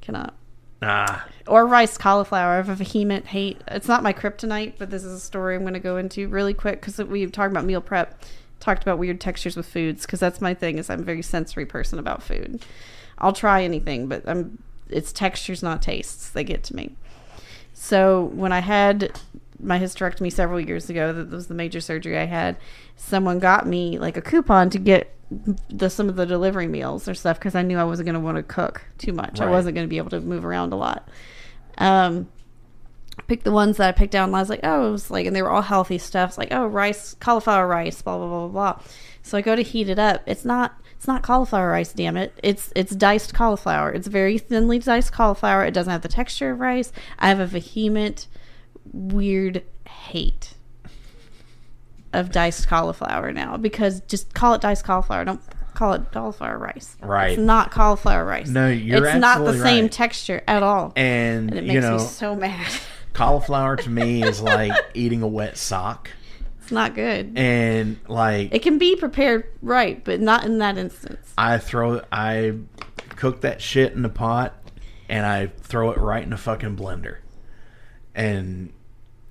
Cannot 0.01 0.35
ah, 0.81 1.27
or 1.47 1.65
rice 1.67 1.97
cauliflower. 1.97 2.53
I 2.53 2.55
have 2.57 2.69
a 2.69 2.75
vehement 2.75 3.25
hate. 3.27 3.61
It's 3.67 3.87
not 3.87 4.03
my 4.03 4.13
kryptonite, 4.13 4.73
but 4.77 4.89
this 4.89 5.03
is 5.03 5.13
a 5.13 5.19
story 5.19 5.55
I'm 5.55 5.61
going 5.61 5.73
to 5.73 5.79
go 5.79 5.97
into 5.97 6.27
really 6.27 6.53
quick 6.53 6.81
because 6.81 6.97
we 6.99 7.25
talked 7.27 7.51
about 7.51 7.65
meal 7.65 7.81
prep, 7.81 8.23
talked 8.61 8.83
about 8.83 8.97
weird 8.97 9.19
textures 9.19 9.57
with 9.57 9.65
foods 9.65 10.05
because 10.05 10.21
that's 10.21 10.39
my 10.39 10.53
thing. 10.53 10.77
Is 10.77 10.89
I'm 10.89 11.01
a 11.01 11.03
very 11.03 11.21
sensory 11.21 11.65
person 11.65 11.99
about 11.99 12.23
food. 12.23 12.63
I'll 13.17 13.33
try 13.33 13.63
anything, 13.63 14.07
but 14.07 14.27
I'm 14.27 14.63
it's 14.89 15.11
textures, 15.11 15.61
not 15.61 15.81
tastes. 15.81 16.29
They 16.29 16.43
get 16.43 16.63
to 16.65 16.75
me. 16.75 16.95
So 17.73 18.25
when 18.25 18.51
I 18.51 18.59
had 18.59 19.19
my 19.59 19.79
hysterectomy 19.79 20.31
several 20.31 20.59
years 20.59 20.89
ago, 20.89 21.13
that 21.13 21.29
was 21.29 21.47
the 21.47 21.53
major 21.53 21.81
surgery 21.81 22.17
I 22.17 22.25
had. 22.25 22.57
Someone 22.95 23.39
got 23.39 23.67
me 23.67 23.97
like 23.97 24.17
a 24.17 24.21
coupon 24.21 24.69
to 24.71 24.79
get 24.79 25.15
the 25.69 25.89
some 25.89 26.09
of 26.09 26.15
the 26.15 26.25
delivery 26.25 26.67
meals 26.67 27.07
or 27.07 27.13
stuff 27.13 27.39
because 27.39 27.55
I 27.55 27.61
knew 27.61 27.77
I 27.77 27.85
wasn't 27.85 28.07
going 28.07 28.15
to 28.15 28.19
want 28.19 28.37
to 28.37 28.43
cook 28.43 28.83
too 28.97 29.13
much. 29.13 29.39
I 29.39 29.49
wasn't 29.49 29.75
going 29.75 29.87
to 29.87 29.89
be 29.89 29.97
able 29.97 30.09
to 30.09 30.19
move 30.19 30.43
around 30.45 30.73
a 30.73 30.75
lot. 30.75 31.07
Um, 31.77 32.27
picked 33.31 33.45
the 33.45 33.51
ones 33.53 33.77
that 33.77 33.87
I 33.87 33.91
picked 33.93 34.13
out, 34.13 34.27
and 34.27 34.35
I 34.35 34.41
was 34.41 34.49
like, 34.49 34.59
oh, 34.63 34.89
it 34.89 34.91
was 34.91 35.09
like, 35.09 35.25
and 35.25 35.33
they 35.33 35.41
were 35.41 35.49
all 35.49 35.61
healthy 35.61 35.97
stuff. 35.97 36.31
It's 36.31 36.37
like, 36.37 36.49
oh, 36.51 36.67
rice, 36.67 37.15
cauliflower 37.21 37.65
rice, 37.65 38.01
blah 38.01 38.17
blah 38.17 38.27
blah 38.27 38.47
blah 38.47 38.73
blah. 38.73 38.83
So 39.21 39.37
I 39.37 39.41
go 39.41 39.55
to 39.55 39.61
heat 39.61 39.87
it 39.87 39.97
up. 39.97 40.21
It's 40.25 40.43
not. 40.43 40.73
It's 40.97 41.07
not 41.07 41.23
cauliflower 41.23 41.69
rice, 41.69 41.93
damn 41.93 42.17
it. 42.17 42.37
It's 42.43 42.73
it's 42.75 42.93
diced 42.93 43.33
cauliflower. 43.33 43.89
It's 43.93 44.07
very 44.07 44.37
thinly 44.37 44.79
diced 44.79 45.13
cauliflower. 45.13 45.63
It 45.63 45.73
doesn't 45.73 45.89
have 45.89 46.01
the 46.01 46.09
texture 46.09 46.51
of 46.51 46.59
rice. 46.59 46.91
I 47.19 47.29
have 47.29 47.39
a 47.39 47.47
vehement, 47.47 48.27
weird 48.91 49.63
hate 49.87 50.55
of 52.11 52.31
diced 52.31 52.67
cauliflower 52.67 53.31
now 53.31 53.55
because 53.55 54.01
just 54.01 54.33
call 54.33 54.55
it 54.55 54.61
diced 54.61 54.83
cauliflower. 54.83 55.23
Don't 55.23 55.41
call 55.73 55.93
it 55.93 56.11
cauliflower 56.11 56.57
rice. 56.57 56.97
Right. 57.01 57.31
It's 57.31 57.39
not 57.39 57.71
cauliflower 57.71 58.25
rice. 58.25 58.49
No, 58.49 58.67
you're 58.67 59.05
It's 59.05 59.19
not 59.19 59.45
the 59.45 59.57
same 59.57 59.85
right. 59.85 59.91
texture 59.91 60.43
at 60.49 60.63
all. 60.63 60.91
And, 60.97 61.49
And 61.49 61.59
it 61.59 61.63
makes 61.63 61.73
you 61.75 61.79
know, 61.81 61.97
me 61.97 62.03
so 62.03 62.35
mad. 62.35 62.67
cauliflower 63.13 63.75
to 63.77 63.89
me 63.89 64.23
is 64.23 64.41
like 64.41 64.73
eating 64.93 65.21
a 65.21 65.27
wet 65.27 65.57
sock. 65.57 66.09
It's 66.61 66.71
not 66.71 66.95
good. 66.95 67.33
And 67.37 67.99
like 68.07 68.53
It 68.53 68.61
can 68.61 68.77
be 68.77 68.95
prepared 68.95 69.45
right, 69.61 70.03
but 70.03 70.19
not 70.21 70.45
in 70.45 70.59
that 70.59 70.77
instance. 70.77 71.33
I 71.37 71.57
throw 71.57 72.01
I 72.11 72.53
cook 73.09 73.41
that 73.41 73.61
shit 73.61 73.93
in 73.93 74.01
the 74.01 74.09
pot 74.09 74.55
and 75.09 75.25
I 75.25 75.47
throw 75.47 75.91
it 75.91 75.97
right 75.97 76.23
in 76.23 76.33
a 76.33 76.37
fucking 76.37 76.77
blender. 76.77 77.17
And 78.15 78.73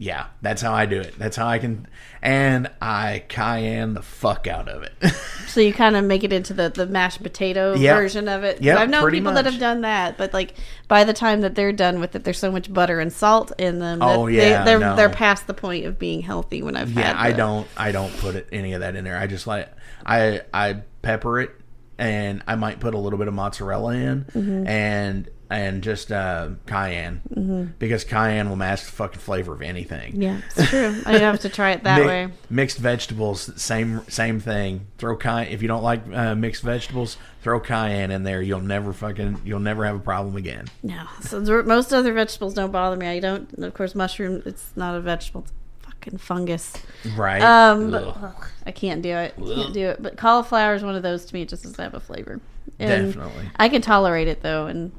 yeah, 0.03 0.28
that's 0.40 0.62
how 0.62 0.72
I 0.72 0.86
do 0.86 0.98
it. 0.98 1.18
That's 1.18 1.36
how 1.36 1.46
I 1.46 1.59
can 1.59 1.86
and 2.22 2.70
I 2.80 3.22
cayenne 3.28 3.92
the 3.92 4.01
fuck 4.03 4.46
out 4.46 4.68
of 4.68 4.82
it. 4.82 4.92
So 5.51 5.61
you 5.61 5.72
kind 5.74 5.96
of 5.96 6.05
make 6.05 6.22
it 6.22 6.32
into 6.32 6.55
the, 6.55 6.68
the 6.68 6.86
mashed 6.86 7.24
potato 7.24 7.74
Yep. 7.74 7.96
version 7.96 8.28
of 8.28 8.44
it. 8.44 8.62
Yeah, 8.62 8.78
I've 8.78 8.88
known 8.88 9.11
people 9.11 9.32
that 9.32 9.46
have 9.46 9.59
done 9.59 9.80
that, 9.80 10.16
but 10.16 10.32
like 10.32 10.55
by 10.86 11.03
the 11.03 11.12
time 11.12 11.40
that 11.40 11.57
they're 11.57 11.72
done 11.72 11.98
with 11.98 12.14
it, 12.14 12.22
there's 12.22 12.38
so 12.38 12.53
much 12.53 12.72
butter 12.72 13.01
and 13.01 13.12
salt 13.12 13.51
in 13.59 13.80
them. 13.80 13.98
Oh, 14.01 14.28
yeah, 14.28 14.62
they, 14.62 14.74
are 14.74 14.78
no. 14.78 14.94
they're 14.94 15.09
past 15.11 15.48
the 15.48 15.55
point 15.55 15.86
of 15.86 15.98
being 15.98 16.20
healthy. 16.20 16.62
When 16.62 16.76
I've 16.76 16.92
yeah, 16.92 17.14
I 17.16 17.32
don't 17.32 17.66
I 17.76 17.90
don't 17.90 18.16
put 18.18 18.36
it, 18.36 18.46
any 18.53 18.74
of 18.74 18.80
that 18.82 18.94
in 18.94 19.03
there. 19.03 19.18
I 19.18 19.26
just 19.26 19.48
like 19.48 19.68
I 20.07 20.42
I 20.55 20.82
pepper 21.03 21.40
it 21.40 21.51
and 21.98 22.40
I 22.46 22.55
might 22.55 22.78
put 22.78 22.94
a 22.94 22.98
little 22.98 23.18
bit 23.18 23.26
of 23.26 23.34
mozzarella 23.34 23.92
in 23.94 24.24
Mm-hmm. 24.26 24.66
and 24.68 25.28
and 25.51 25.82
just 25.82 26.12
uh, 26.12 26.51
cayenne 26.66 27.74
because 27.78 28.05
cayenne 28.05 28.48
will 28.48 28.57
mask 28.57 28.86
the 28.86 28.92
fucking 28.92 29.18
flavor 29.20 29.53
of 29.53 29.62
anything. 29.62 30.22
Yeah, 30.22 30.40
it's 30.57 30.70
true. 30.70 31.03
I 31.07 31.18
have 31.18 31.40
to 31.40 31.48
try 31.48 31.72
it 31.72 31.82
that 31.82 32.01
Mi- 32.01 32.07
way. 32.07 32.28
Mixed 32.48 32.78
vegetables, 32.78 33.51
same 33.61 34.03
same 34.09 34.38
thing. 34.38 34.86
Throw 34.98 35.16
cayenne 35.16 35.48
if 35.48 35.61
you 35.61 35.68
don't 35.68 35.82
like 35.82 36.03
uh, 36.12 36.34
mixed 36.36 36.62
vegetables. 36.62 37.16
Throw 37.42 37.59
cayenne 37.59 38.11
in 38.11 38.22
there. 38.22 38.40
You'll 38.40 38.61
never 38.61 38.92
fucking 38.92 39.42
you'll 39.44 39.61
never 39.61 39.84
have 39.84 39.96
a 39.96 40.01
problem 40.01 40.36
again. 40.36 40.66
No, 40.82 41.05
so 41.20 41.40
most 41.64 41.92
other 41.92 42.12
vegetables 42.12 42.55
don't 42.55 42.70
bother 42.70 42.96
me. 42.96 43.09
I 43.09 43.18
don't. 43.18 43.53
Of 43.59 43.74
course, 43.74 43.94
mushroom. 43.94 44.42
It's 44.46 44.70
not 44.76 44.94
a 44.94 45.01
vegetable. 45.01 45.42
It's 45.42 45.53
fucking 45.80 46.18
fungus. 46.18 46.74
Right? 47.16 47.42
Um, 47.42 47.90
but, 47.90 48.05
Ugh. 48.05 48.16
ugh, 48.22 48.46
I 48.66 48.70
can't 48.70 49.03
do 49.03 49.11
it. 49.11 49.34
Can't 49.36 49.74
do 49.74 49.88
it. 49.88 50.03
But 50.03 50.16
cauliflower 50.16 50.74
is 50.74 50.82
one 50.84 50.94
of 50.94 51.03
those 51.03 51.24
to 51.24 51.34
me. 51.34 51.42
It 51.42 51.48
just 51.48 51.64
doesn't 51.64 51.82
have 51.82 51.94
a 51.94 52.01
flavor. 52.01 52.40
And 52.78 53.12
Definitely. 53.14 53.51
I 53.57 53.68
can 53.68 53.82
tolerate 53.82 54.28
it 54.28 54.42
though, 54.42 54.66
and 54.66 54.92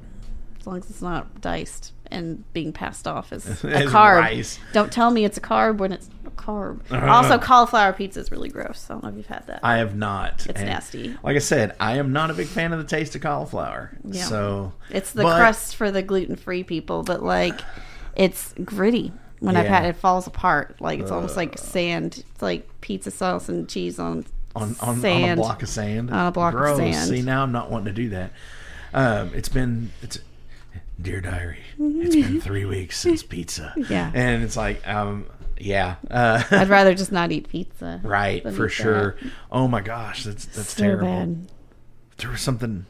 as 0.61 0.67
long 0.67 0.77
as 0.77 0.89
it's 0.89 1.01
not 1.01 1.41
diced 1.41 1.91
and 2.09 2.43
being 2.53 2.71
passed 2.73 3.07
off 3.07 3.31
as 3.33 3.45
a 3.63 3.67
carb. 3.85 4.19
rice. 4.19 4.59
Don't 4.73 4.91
tell 4.91 5.11
me 5.11 5.25
it's 5.25 5.37
a 5.37 5.41
carb 5.41 5.77
when 5.77 5.91
it's 5.91 6.09
a 6.25 6.29
carb. 6.31 6.79
Also, 6.91 7.37
cauliflower 7.37 7.93
pizza 7.93 8.19
is 8.19 8.31
really 8.31 8.49
gross. 8.49 8.85
I 8.89 8.93
don't 8.93 9.03
know 9.03 9.09
if 9.09 9.15
you've 9.15 9.25
had 9.27 9.47
that. 9.47 9.61
I 9.63 9.77
have 9.77 9.95
not. 9.95 10.45
It's 10.47 10.59
And 10.59 10.69
nasty. 10.69 11.15
Like 11.23 11.35
I 11.35 11.39
said, 11.39 11.75
I 11.79 11.97
am 11.97 12.11
not 12.13 12.29
a 12.29 12.33
big 12.33 12.47
fan 12.47 12.73
of 12.73 12.79
the 12.79 12.85
taste 12.85 13.15
of 13.15 13.21
cauliflower. 13.21 13.97
Yeah. 14.05 14.23
So 14.25 14.73
It's 14.89 15.11
the 15.13 15.23
but- 15.23 15.37
crust 15.37 15.75
for 15.75 15.89
the 15.91 16.01
gluten 16.01 16.35
free 16.35 16.63
people, 16.63 17.03
but 17.03 17.23
like 17.23 17.59
it's 18.15 18.53
gritty. 18.63 19.11
When 19.39 19.55
I've 19.55 19.65
had 19.67 19.85
it, 19.85 19.89
it 19.89 19.95
falls 19.95 20.27
apart. 20.27 20.79
Like 20.79 20.99
it's 20.99 21.09
almost 21.11 21.35
like 21.35 21.57
sand. 21.57 22.23
It's 22.33 22.41
like 22.43 22.69
pizza 22.81 23.09
sauce 23.09 23.49
and 23.49 23.67
cheese 23.67 23.97
on 23.97 24.25
on, 24.55 24.75
on, 24.81 25.03
on 25.03 25.05
a 25.05 25.35
block 25.35 25.63
of 25.63 25.69
sand. 25.69 26.11
On 26.11 26.27
a 26.27 26.31
block 26.31 26.53
of 26.53 26.59
Gross. 26.59 26.77
sand. 26.77 27.09
See, 27.09 27.21
now 27.23 27.41
I'm 27.41 27.51
not 27.53 27.71
wanting 27.71 27.85
to 27.85 27.93
do 27.93 28.09
that. 28.09 28.33
Um, 28.93 29.31
it's 29.33 29.49
been 29.49 29.91
it's 30.03 30.19
dear 31.01 31.21
diary. 31.21 31.59
It's 31.79 32.15
been 32.15 32.41
three 32.41 32.65
weeks 32.65 32.99
since 32.99 33.23
pizza. 33.23 33.73
Yeah. 33.89 34.11
and 34.13 34.43
it's 34.43 34.55
like 34.57 34.87
um 34.87 35.25
yeah 35.59 35.95
uh, 36.09 36.43
I'd 36.51 36.69
rather 36.69 36.93
just 36.95 37.11
not 37.11 37.31
eat 37.31 37.49
pizza. 37.49 37.99
right 38.03 38.43
for 38.53 38.67
eat 38.67 38.71
sure. 38.71 39.15
Oh 39.51 39.67
my 39.67 39.81
gosh, 39.81 40.23
that's 40.23 40.45
that's 40.45 40.73
So 40.73 40.83
terrible. 40.83 41.05
bad. 41.07 41.47
There 42.17 42.29
was 42.29 42.41
something 42.41 42.85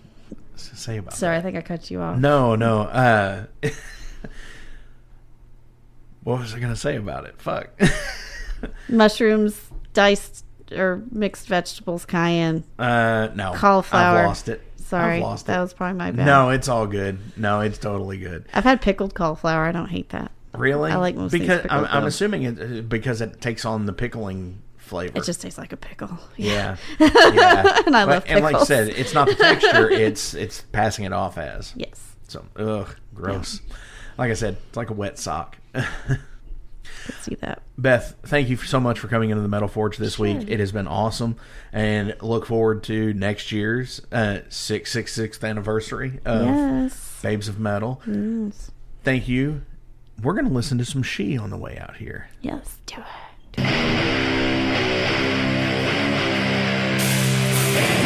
to 0.57 0.75
say 0.75 0.97
about 0.97 1.13
it. 1.13 1.17
Sorry, 1.17 1.37
I 1.37 1.41
think 1.41 1.57
I 1.57 1.61
cut 1.61 1.89
you 1.89 2.01
off. 2.01 2.17
No, 2.17 2.55
no. 2.55 2.81
Uh, 2.81 3.45
what 6.23 6.39
was 6.39 6.53
I 6.53 6.59
gonna 6.59 6.75
say 6.75 6.97
about 6.97 7.25
it? 7.25 7.35
Fuck. 7.41 7.69
Mushrooms, 8.89 9.59
diced 9.93 10.45
or 10.71 11.03
mixed 11.11 11.47
vegetables, 11.47 12.05
cayenne. 12.05 12.63
Uh, 12.77 13.29
no. 13.35 13.53
Cauliflower. 13.55 14.19
I've 14.19 14.25
lost 14.27 14.47
it. 14.49 14.61
Sorry, 14.91 15.15
I've 15.15 15.21
lost 15.23 15.47
that 15.47 15.57
it. 15.57 15.61
was 15.61 15.73
probably 15.73 15.97
my 15.97 16.11
bad. 16.11 16.25
No, 16.25 16.49
it's 16.49 16.67
all 16.67 16.85
good. 16.85 17.17
No, 17.37 17.61
it's 17.61 17.77
totally 17.79 18.17
good. 18.17 18.45
I've 18.53 18.63
had 18.63 18.81
pickled 18.81 19.13
cauliflower. 19.15 19.65
I 19.65 19.71
don't 19.71 19.89
hate 19.89 20.09
that. 20.09 20.31
Really? 20.53 20.91
I 20.91 20.97
like 20.97 21.15
most 21.15 21.31
because 21.31 21.61
pickled, 21.61 21.85
I'm, 21.85 21.97
I'm 21.97 22.05
assuming 22.05 22.43
it 22.43 22.59
uh, 22.61 22.81
because 22.81 23.21
it 23.21 23.41
takes 23.41 23.65
on 23.65 23.85
the 23.85 23.93
pickling 23.93 24.61
flavor. 24.77 25.17
It 25.17 25.23
just 25.23 25.41
tastes 25.41 25.57
like 25.57 25.71
a 25.73 25.77
pickle. 25.77 26.17
yeah, 26.37 26.77
yeah. 26.99 27.79
And 27.85 27.95
I 27.95 28.05
But- 28.05 28.07
love 28.09 28.25
And 28.27 28.43
like 28.43 28.55
I 28.55 28.63
said, 28.63 28.89
it's 28.89 29.13
not 29.13 29.27
the 29.27 29.35
texture; 29.35 29.89
it's 29.91 30.33
it's 30.33 30.61
passing 30.73 31.05
it 31.05 31.13
off 31.13 31.37
as. 31.37 31.73
Yes. 31.75 32.15
So, 32.27 32.45
ugh, 32.57 32.95
gross. 33.13 33.61
Like 34.17 34.29
I 34.31 34.35
said, 34.35 34.57
it's 34.67 34.77
like 34.77 34.89
a 34.89 34.93
wet 34.93 35.17
sock. 35.17 35.57
See 37.21 37.35
that. 37.35 37.61
Beth, 37.77 38.15
thank 38.23 38.49
you 38.49 38.57
so 38.57 38.79
much 38.79 38.99
for 38.99 39.07
coming 39.07 39.29
into 39.29 39.41
the 39.41 39.47
Metal 39.47 39.67
Forge 39.67 39.97
this 39.97 40.17
week. 40.19 40.47
It 40.47 40.59
has 40.59 40.71
been 40.71 40.87
awesome, 40.87 41.35
and 41.73 42.15
look 42.21 42.45
forward 42.45 42.83
to 42.83 43.13
next 43.13 43.51
year's 43.51 44.01
uh, 44.11 44.39
six 44.49 44.91
six 44.91 45.13
sixth 45.13 45.43
anniversary 45.43 46.19
of 46.25 46.45
Yes. 46.45 47.19
Babes 47.21 47.47
of 47.47 47.59
Metal. 47.59 48.01
Yes. 48.07 48.71
Thank 49.03 49.27
you. 49.27 49.61
We're 50.21 50.33
gonna 50.35 50.49
listen 50.49 50.77
to 50.77 50.85
some 50.85 51.03
She 51.03 51.37
on 51.37 51.49
the 51.49 51.57
way 51.57 51.77
out 51.79 51.97
here. 51.97 52.29
Yes. 52.41 52.77
Do 52.85 52.95
it. 53.57 53.61
Thank 57.73 58.00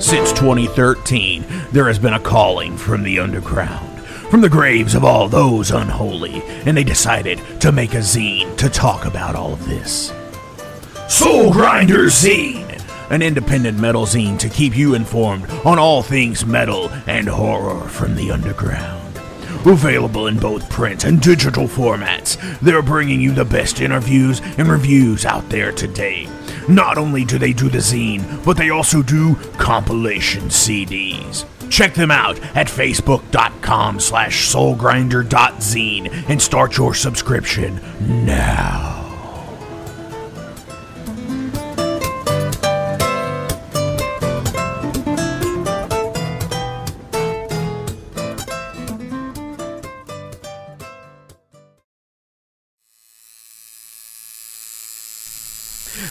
Since 0.00 0.32
2013, 0.32 1.44
there 1.72 1.86
has 1.86 1.98
been 1.98 2.14
a 2.14 2.20
calling 2.20 2.76
from 2.76 3.02
the 3.02 3.18
underground, 3.18 3.93
from 4.34 4.40
the 4.40 4.48
graves 4.48 4.96
of 4.96 5.04
all 5.04 5.28
those 5.28 5.70
unholy, 5.70 6.42
and 6.66 6.76
they 6.76 6.82
decided 6.82 7.40
to 7.60 7.70
make 7.70 7.94
a 7.94 7.98
zine 7.98 8.56
to 8.56 8.68
talk 8.68 9.04
about 9.04 9.36
all 9.36 9.52
of 9.52 9.64
this. 9.68 10.12
Soul 11.08 11.52
Grinder 11.52 12.06
Zine, 12.06 12.82
an 13.12 13.22
independent 13.22 13.78
metal 13.78 14.06
zine 14.06 14.36
to 14.40 14.48
keep 14.48 14.76
you 14.76 14.96
informed 14.96 15.48
on 15.64 15.78
all 15.78 16.02
things 16.02 16.44
metal 16.44 16.90
and 17.06 17.28
horror 17.28 17.88
from 17.88 18.16
the 18.16 18.32
underground. 18.32 19.16
Available 19.64 20.26
in 20.26 20.36
both 20.36 20.68
print 20.68 21.04
and 21.04 21.20
digital 21.20 21.68
formats, 21.68 22.36
they're 22.58 22.82
bringing 22.82 23.20
you 23.20 23.32
the 23.32 23.44
best 23.44 23.80
interviews 23.80 24.40
and 24.58 24.66
reviews 24.66 25.24
out 25.24 25.48
there 25.48 25.70
today. 25.70 26.28
Not 26.68 26.98
only 26.98 27.24
do 27.24 27.38
they 27.38 27.52
do 27.52 27.68
the 27.68 27.78
zine, 27.78 28.44
but 28.44 28.56
they 28.56 28.70
also 28.70 29.00
do 29.00 29.36
compilation 29.58 30.48
CDs. 30.48 31.44
Check 31.74 31.94
them 31.94 32.12
out 32.12 32.38
at 32.54 32.68
facebook.com 32.68 33.98
slash 33.98 34.48
soulgrinder.zine 34.48 36.28
and 36.30 36.40
start 36.40 36.76
your 36.76 36.94
subscription 36.94 37.80
now. 38.24 39.03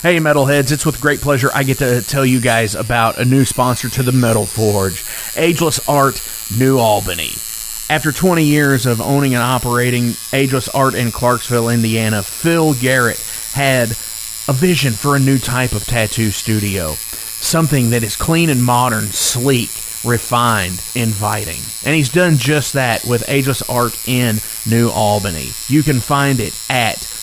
Hey, 0.04 0.18
Metalheads, 0.18 0.74
it's 0.74 0.86
with 0.86 1.00
great 1.00 1.22
pleasure 1.22 1.50
I 1.56 1.64
get 1.64 1.78
to 1.78 2.02
tell 2.02 2.26
you 2.26 2.42
guys 2.42 2.76
about 2.76 3.20
a 3.20 3.24
new 3.24 3.46
sponsor 3.46 3.88
to 3.88 4.04
the 4.04 4.12
Metal 4.12 4.46
Forge 4.46 5.06
Ageless 5.38 5.80
Art 5.88 6.22
New 6.60 6.78
Albany. 6.78 7.32
After 7.90 8.12
20 8.12 8.44
years 8.44 8.86
of 8.86 9.00
owning 9.00 9.34
and 9.34 9.42
operating 9.42 10.16
Ageless 10.34 10.68
Art 10.68 10.94
in 10.94 11.14
Clarksville, 11.14 11.70
Indiana, 11.70 12.22
Phil 12.22 12.74
Garrett 12.74 13.18
had 13.54 13.92
a 14.50 14.52
vision 14.52 14.92
for 14.92 15.16
a 15.16 15.20
new 15.20 15.38
type 15.38 15.72
of 15.72 15.86
tattoo 15.86 16.32
studio. 16.32 16.96
Something 16.96 17.92
that 17.92 18.04
is 18.04 18.18
clean 18.18 18.50
and 18.50 18.62
modern, 18.62 19.06
sleek, 19.06 19.72
refined, 20.04 20.84
inviting. 20.96 21.62
And 21.86 21.96
he's 21.96 22.10
done 22.10 22.36
just 22.36 22.74
that 22.74 23.06
with 23.06 23.24
Ageless 23.30 23.62
Art 23.70 23.98
in 24.06 24.42
New 24.70 24.90
Albany. 24.90 25.52
You 25.70 25.82
can 25.82 26.02
find 26.02 26.42
it 26.42 26.62
at 26.70 27.08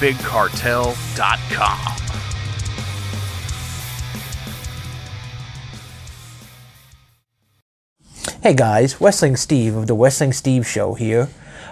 bigcartel.com. 0.00 1.94
Hey 8.42 8.52
guys, 8.52 9.00
Wrestling 9.00 9.36
Steve 9.36 9.74
of 9.74 9.86
the 9.86 9.94
Wrestling 9.94 10.34
Steve 10.34 10.66
Show 10.66 10.92
here. 10.92 11.28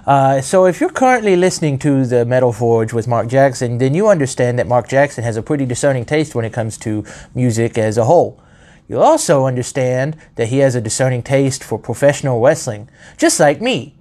Uh, 0.06 0.40
so, 0.40 0.64
if 0.64 0.80
you're 0.80 0.90
currently 0.90 1.36
listening 1.36 1.78
to 1.80 2.06
the 2.06 2.24
Metal 2.24 2.52
Forge 2.52 2.92
with 2.92 3.06
Mark 3.06 3.28
Jackson, 3.28 3.76
then 3.78 3.94
you 3.94 4.08
understand 4.08 4.58
that 4.58 4.66
Mark 4.66 4.88
Jackson 4.88 5.22
has 5.22 5.36
a 5.36 5.42
pretty 5.42 5.66
discerning 5.66 6.04
taste 6.04 6.34
when 6.34 6.44
it 6.44 6.52
comes 6.52 6.78
to 6.78 7.04
music 7.34 7.76
as 7.76 7.98
a 7.98 8.06
whole. 8.06 8.40
You'll 8.88 9.02
also 9.02 9.46
understand 9.46 10.16
that 10.36 10.48
he 10.48 10.58
has 10.58 10.74
a 10.74 10.80
discerning 10.80 11.22
taste 11.22 11.62
for 11.62 11.78
professional 11.78 12.40
wrestling, 12.40 12.88
just 13.16 13.38
like 13.38 13.60
me. 13.60 13.94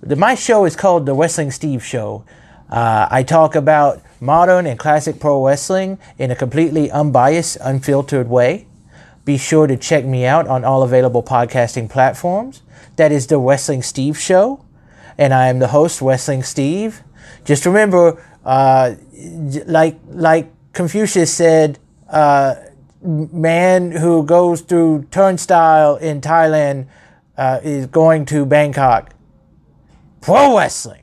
The, 0.00 0.14
my 0.14 0.34
show 0.34 0.66
is 0.66 0.76
called 0.76 1.06
The 1.06 1.14
Wrestling 1.14 1.50
Steve 1.50 1.84
Show. 1.84 2.24
Uh, 2.70 3.08
I 3.10 3.24
talk 3.24 3.56
about 3.56 4.00
modern 4.20 4.64
and 4.66 4.78
classic 4.78 5.18
pro 5.18 5.44
wrestling 5.44 5.98
in 6.18 6.30
a 6.30 6.36
completely 6.36 6.90
unbiased, 6.90 7.58
unfiltered 7.60 8.28
way. 8.28 8.66
Be 9.24 9.36
sure 9.36 9.66
to 9.66 9.76
check 9.76 10.04
me 10.04 10.24
out 10.24 10.46
on 10.46 10.64
all 10.64 10.82
available 10.82 11.22
podcasting 11.22 11.90
platforms. 11.90 12.62
That 12.96 13.12
is 13.12 13.26
The 13.26 13.38
Wrestling 13.38 13.82
Steve 13.82 14.18
Show. 14.18 14.64
And 15.18 15.34
I 15.34 15.48
am 15.48 15.58
the 15.58 15.68
host, 15.68 16.00
Wrestling 16.00 16.42
Steve. 16.42 17.02
Just 17.44 17.66
remember, 17.66 18.22
uh, 18.44 18.94
like, 19.66 19.98
like 20.08 20.50
Confucius 20.72 21.32
said, 21.32 21.78
uh, 22.08 22.54
man 23.02 23.90
who 23.92 24.24
goes 24.24 24.60
through 24.60 25.06
turnstile 25.10 25.96
in 25.96 26.20
Thailand 26.20 26.86
uh, 27.36 27.60
is 27.62 27.86
going 27.86 28.26
to 28.26 28.46
Bangkok. 28.46 29.14
Pro 30.20 30.56
wrestling. 30.56 30.99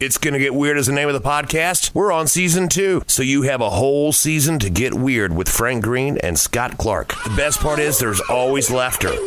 It's 0.00 0.16
going 0.16 0.34
to 0.34 0.38
get 0.38 0.54
weird 0.54 0.78
as 0.78 0.86
the 0.86 0.92
name 0.92 1.08
of 1.08 1.14
the 1.14 1.28
podcast. 1.28 1.92
We're 1.92 2.12
on 2.12 2.28
season 2.28 2.68
two, 2.68 3.02
so 3.08 3.24
you 3.24 3.42
have 3.42 3.60
a 3.60 3.68
whole 3.68 4.12
season 4.12 4.60
to 4.60 4.70
get 4.70 4.94
weird 4.94 5.34
with 5.34 5.48
Frank 5.48 5.82
Green 5.82 6.18
and 6.18 6.38
Scott 6.38 6.78
Clark. 6.78 7.08
The 7.24 7.34
best 7.36 7.58
part 7.58 7.80
is 7.80 7.98
there's 7.98 8.20
always 8.30 8.70
laughter. 8.70 9.10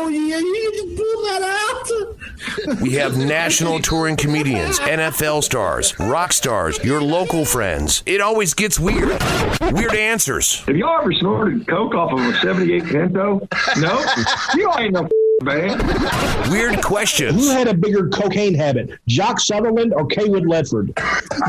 Oh, 0.00 0.10
yeah, 0.10 0.38
you 0.38 0.72
just 0.72 0.96
pull 0.96 1.22
that 1.24 2.76
out. 2.76 2.80
We 2.80 2.92
have 2.92 3.18
national 3.18 3.80
touring 3.80 4.16
comedians, 4.16 4.78
NFL 4.78 5.42
stars, 5.42 5.98
rock 5.98 6.32
stars, 6.32 6.82
your 6.84 7.02
local 7.02 7.44
friends. 7.44 8.02
It 8.06 8.20
always 8.20 8.54
gets 8.54 8.78
weird. 8.78 9.20
Weird 9.60 9.94
answers. 9.94 10.60
Have 10.60 10.76
y'all 10.76 11.00
ever 11.00 11.12
snorted 11.12 11.66
coke 11.66 11.94
off 11.94 12.12
of 12.12 12.20
a 12.20 12.38
78 12.38 12.84
Pinto? 12.84 13.48
No? 13.76 14.04
you 14.54 14.72
ain't 14.78 14.92
no 14.92 15.08
man. 15.42 15.78
Weird 16.50 16.82
questions. 16.82 17.34
Who 17.34 17.50
had 17.50 17.68
a 17.68 17.74
bigger 17.74 18.08
cocaine 18.08 18.54
habit, 18.54 18.98
Jock 19.06 19.38
Sutherland 19.38 19.92
or 19.94 20.06
Cawood 20.06 20.44
Ledford? 20.44 20.92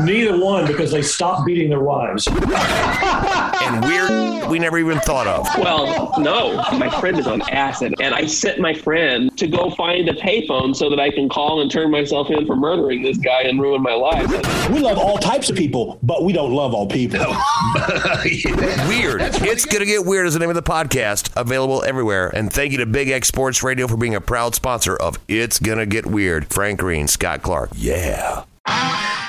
Neither 0.04 0.38
one, 0.38 0.66
because 0.66 0.90
they 0.90 1.02
stopped 1.02 1.46
beating 1.46 1.70
their 1.70 1.80
wives. 1.80 2.26
and 3.60 3.84
weird 3.84 4.48
we 4.50 4.58
never 4.58 4.78
even 4.78 4.98
thought 5.00 5.26
of. 5.26 5.46
Well, 5.58 6.12
no. 6.18 6.56
My 6.78 6.90
friend 7.00 7.18
is 7.18 7.26
on 7.26 7.40
acid, 7.50 7.94
and 8.00 8.14
I 8.14 8.26
sent 8.26 8.58
my 8.58 8.74
friend 8.74 9.36
to 9.38 9.46
go 9.46 9.70
find 9.70 10.08
a 10.08 10.12
payphone 10.12 10.74
so 10.74 10.90
that 10.90 11.00
I 11.00 11.10
can 11.10 11.28
call 11.28 11.60
and 11.60 11.70
turn 11.70 11.90
myself 11.90 12.30
in 12.30 12.46
for 12.46 12.56
murdering 12.56 13.02
this 13.02 13.16
guy 13.16 13.42
and 13.42 13.60
ruin 13.60 13.82
my 13.82 13.94
life. 13.94 14.28
We 14.70 14.80
love 14.80 14.98
all 14.98 15.18
types 15.18 15.50
of 15.50 15.56
people, 15.56 15.98
but 16.02 16.24
we 16.24 16.32
don't 16.32 16.52
love 16.52 16.74
all 16.74 16.86
people. 16.86 17.20
weird. 18.88 19.22
It's 19.22 19.66
gonna 19.66 19.84
get 19.84 20.04
weird 20.04 20.26
is 20.26 20.34
the 20.34 20.40
name 20.40 20.50
of 20.50 20.56
the 20.56 20.62
podcast, 20.62 21.30
available 21.36 21.82
everywhere. 21.84 22.28
And 22.28 22.52
thank 22.52 22.72
you 22.72 22.78
to 22.78 22.86
Big 22.86 23.08
X 23.08 23.28
Sports 23.28 23.62
Radio 23.62 23.79
for 23.88 23.96
being 23.96 24.14
a 24.14 24.20
proud 24.20 24.54
sponsor 24.54 24.96
of 24.96 25.18
It's 25.28 25.58
Gonna 25.58 25.86
Get 25.86 26.06
Weird. 26.06 26.46
Frank 26.52 26.80
Green, 26.80 27.08
Scott 27.08 27.42
Clark. 27.42 27.70
Yeah. 27.74 28.44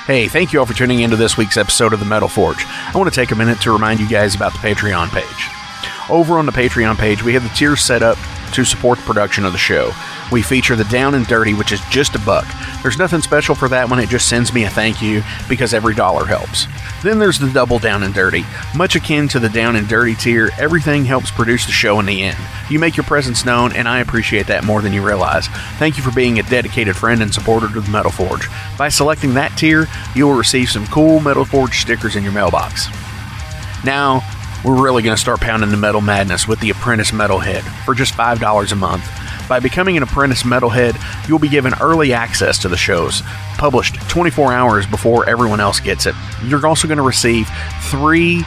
Hey, 0.06 0.28
thank 0.28 0.52
you 0.52 0.58
all 0.58 0.66
for 0.66 0.74
tuning 0.74 1.00
into 1.00 1.16
this 1.16 1.36
week's 1.36 1.56
episode 1.56 1.92
of 1.92 2.00
the 2.00 2.06
Metal 2.06 2.28
Forge. 2.28 2.64
I 2.66 2.92
want 2.96 3.08
to 3.08 3.14
take 3.14 3.30
a 3.30 3.36
minute 3.36 3.60
to 3.60 3.72
remind 3.72 4.00
you 4.00 4.08
guys 4.08 4.34
about 4.34 4.52
the 4.52 4.58
Patreon 4.58 5.08
page. 5.10 6.10
Over 6.10 6.38
on 6.38 6.46
the 6.46 6.52
Patreon 6.52 6.96
page, 6.98 7.22
we 7.22 7.34
have 7.34 7.42
the 7.42 7.48
tiers 7.50 7.80
set 7.80 8.02
up 8.02 8.18
to 8.54 8.64
support 8.64 8.98
the 8.98 9.04
production 9.04 9.44
of 9.44 9.52
the 9.52 9.58
show. 9.58 9.92
We 10.32 10.40
feature 10.40 10.74
the 10.76 10.84
Down 10.84 11.14
and 11.14 11.26
Dirty, 11.26 11.52
which 11.52 11.72
is 11.72 11.80
just 11.90 12.14
a 12.14 12.18
buck. 12.20 12.46
There's 12.82 12.98
nothing 12.98 13.20
special 13.20 13.54
for 13.54 13.68
that 13.68 13.90
one, 13.90 13.98
it 13.98 14.08
just 14.08 14.30
sends 14.30 14.52
me 14.54 14.64
a 14.64 14.70
thank 14.70 15.02
you 15.02 15.22
because 15.46 15.74
every 15.74 15.94
dollar 15.94 16.24
helps. 16.24 16.66
Then 17.02 17.18
there's 17.18 17.38
the 17.38 17.50
Double 17.50 17.78
Down 17.78 18.02
and 18.02 18.14
Dirty. 18.14 18.44
Much 18.74 18.96
akin 18.96 19.28
to 19.28 19.38
the 19.38 19.50
Down 19.50 19.76
and 19.76 19.86
Dirty 19.86 20.14
tier, 20.14 20.50
everything 20.58 21.04
helps 21.04 21.30
produce 21.30 21.66
the 21.66 21.72
show 21.72 22.00
in 22.00 22.06
the 22.06 22.22
end. 22.22 22.38
You 22.70 22.78
make 22.78 22.96
your 22.96 23.04
presence 23.04 23.44
known, 23.44 23.72
and 23.76 23.86
I 23.86 24.00
appreciate 24.00 24.46
that 24.46 24.64
more 24.64 24.80
than 24.80 24.94
you 24.94 25.06
realize. 25.06 25.48
Thank 25.78 25.98
you 25.98 26.02
for 26.02 26.12
being 26.12 26.38
a 26.38 26.42
dedicated 26.44 26.96
friend 26.96 27.20
and 27.20 27.32
supporter 27.32 27.68
to 27.68 27.80
the 27.82 27.90
Metal 27.90 28.10
Forge. 28.10 28.48
By 28.78 28.88
selecting 28.88 29.34
that 29.34 29.56
tier, 29.58 29.86
you 30.14 30.26
will 30.26 30.34
receive 30.34 30.70
some 30.70 30.86
cool 30.86 31.20
Metal 31.20 31.44
Forge 31.44 31.78
stickers 31.80 32.16
in 32.16 32.22
your 32.24 32.32
mailbox. 32.32 32.88
Now, 33.84 34.22
we're 34.64 34.80
really 34.80 35.02
going 35.02 35.16
to 35.16 35.20
start 35.20 35.40
pounding 35.40 35.70
the 35.70 35.76
metal 35.76 36.00
madness 36.00 36.46
with 36.46 36.60
the 36.60 36.70
Apprentice 36.70 37.10
Metalhead 37.10 37.62
for 37.84 37.94
just 37.94 38.14
$5 38.14 38.72
a 38.72 38.76
month. 38.76 39.04
By 39.52 39.60
becoming 39.60 39.98
an 39.98 40.02
Apprentice 40.02 40.44
Metalhead, 40.44 40.96
you'll 41.28 41.38
be 41.38 41.50
given 41.50 41.74
early 41.78 42.14
access 42.14 42.56
to 42.60 42.70
the 42.70 42.76
shows, 42.78 43.20
published 43.58 43.96
24 44.08 44.50
hours 44.50 44.86
before 44.86 45.28
everyone 45.28 45.60
else 45.60 45.78
gets 45.78 46.06
it. 46.06 46.14
You're 46.42 46.66
also 46.66 46.88
going 46.88 46.96
to 46.96 47.02
receive 47.02 47.50
three 47.90 48.46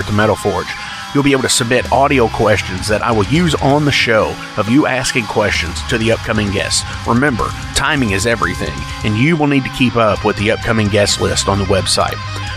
here 0.00 0.06
at 0.06 0.10
the 0.10 0.16
Metal 0.16 0.36
Forge 0.36 0.68
you'll 1.14 1.24
be 1.24 1.32
able 1.32 1.42
to 1.42 1.48
submit 1.48 1.90
audio 1.92 2.28
questions 2.28 2.86
that 2.88 3.02
I 3.02 3.10
will 3.10 3.24
use 3.24 3.54
on 3.56 3.84
the 3.84 3.92
show 3.92 4.34
of 4.56 4.68
you 4.68 4.86
asking 4.86 5.24
questions 5.26 5.82
to 5.88 5.98
the 5.98 6.12
upcoming 6.12 6.50
guests. 6.52 6.84
Remember, 7.06 7.48
timing 7.74 8.12
is 8.12 8.26
everything, 8.26 8.74
and 9.04 9.16
you 9.16 9.36
will 9.36 9.48
need 9.48 9.64
to 9.64 9.70
keep 9.70 9.96
up 9.96 10.24
with 10.24 10.36
the 10.36 10.52
upcoming 10.52 10.88
guest 10.88 11.20
list 11.20 11.48
on 11.48 11.58
the 11.58 11.64
website. 11.64 12.14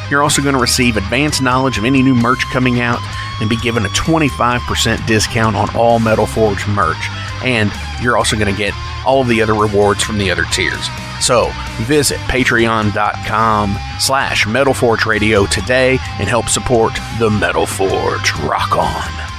You're 0.10 0.24
also 0.24 0.42
going 0.42 0.56
to 0.56 0.62
receive 0.62 0.98
advanced 0.98 1.42
knowledge 1.42 1.78
of 1.78 1.86
any 1.86 2.04
new 2.04 2.16
merch 2.16 2.46
coming 2.52 2.80
out 2.80 3.00
and 3.42 3.50
be 3.50 3.58
given 3.58 3.86
a 3.86 3.90
25% 3.90 5.06
discount 5.08 5.56
on 5.56 5.76
all 5.76 6.00
Metal 6.00 6.26
Forge 6.26 6.68
merch. 6.68 7.10
And 7.44 7.72
you're 8.02 8.18
also 8.18 8.38
going 8.38 8.54
to 8.54 8.58
get 8.58 8.74
all 9.06 9.22
of 9.22 9.28
the 9.28 9.42
other 9.42 9.54
rewards 9.54 10.04
from 10.04 10.18
the 10.18 10.30
other 10.32 10.46
tiers. 10.46 10.88
So 11.20 11.52
visit 11.82 12.18
patreon.com 12.20 13.78
slash 14.00 14.46
Metal 14.46 14.74
Forge 14.74 15.06
Radio 15.06 15.46
today 15.46 15.98
and 16.20 16.28
help 16.28 16.50
support 16.50 16.94
the 17.18 17.30
Metal 17.30 17.66
Forge. 17.66 18.34
Rock 18.40 18.76
on. 18.76 19.33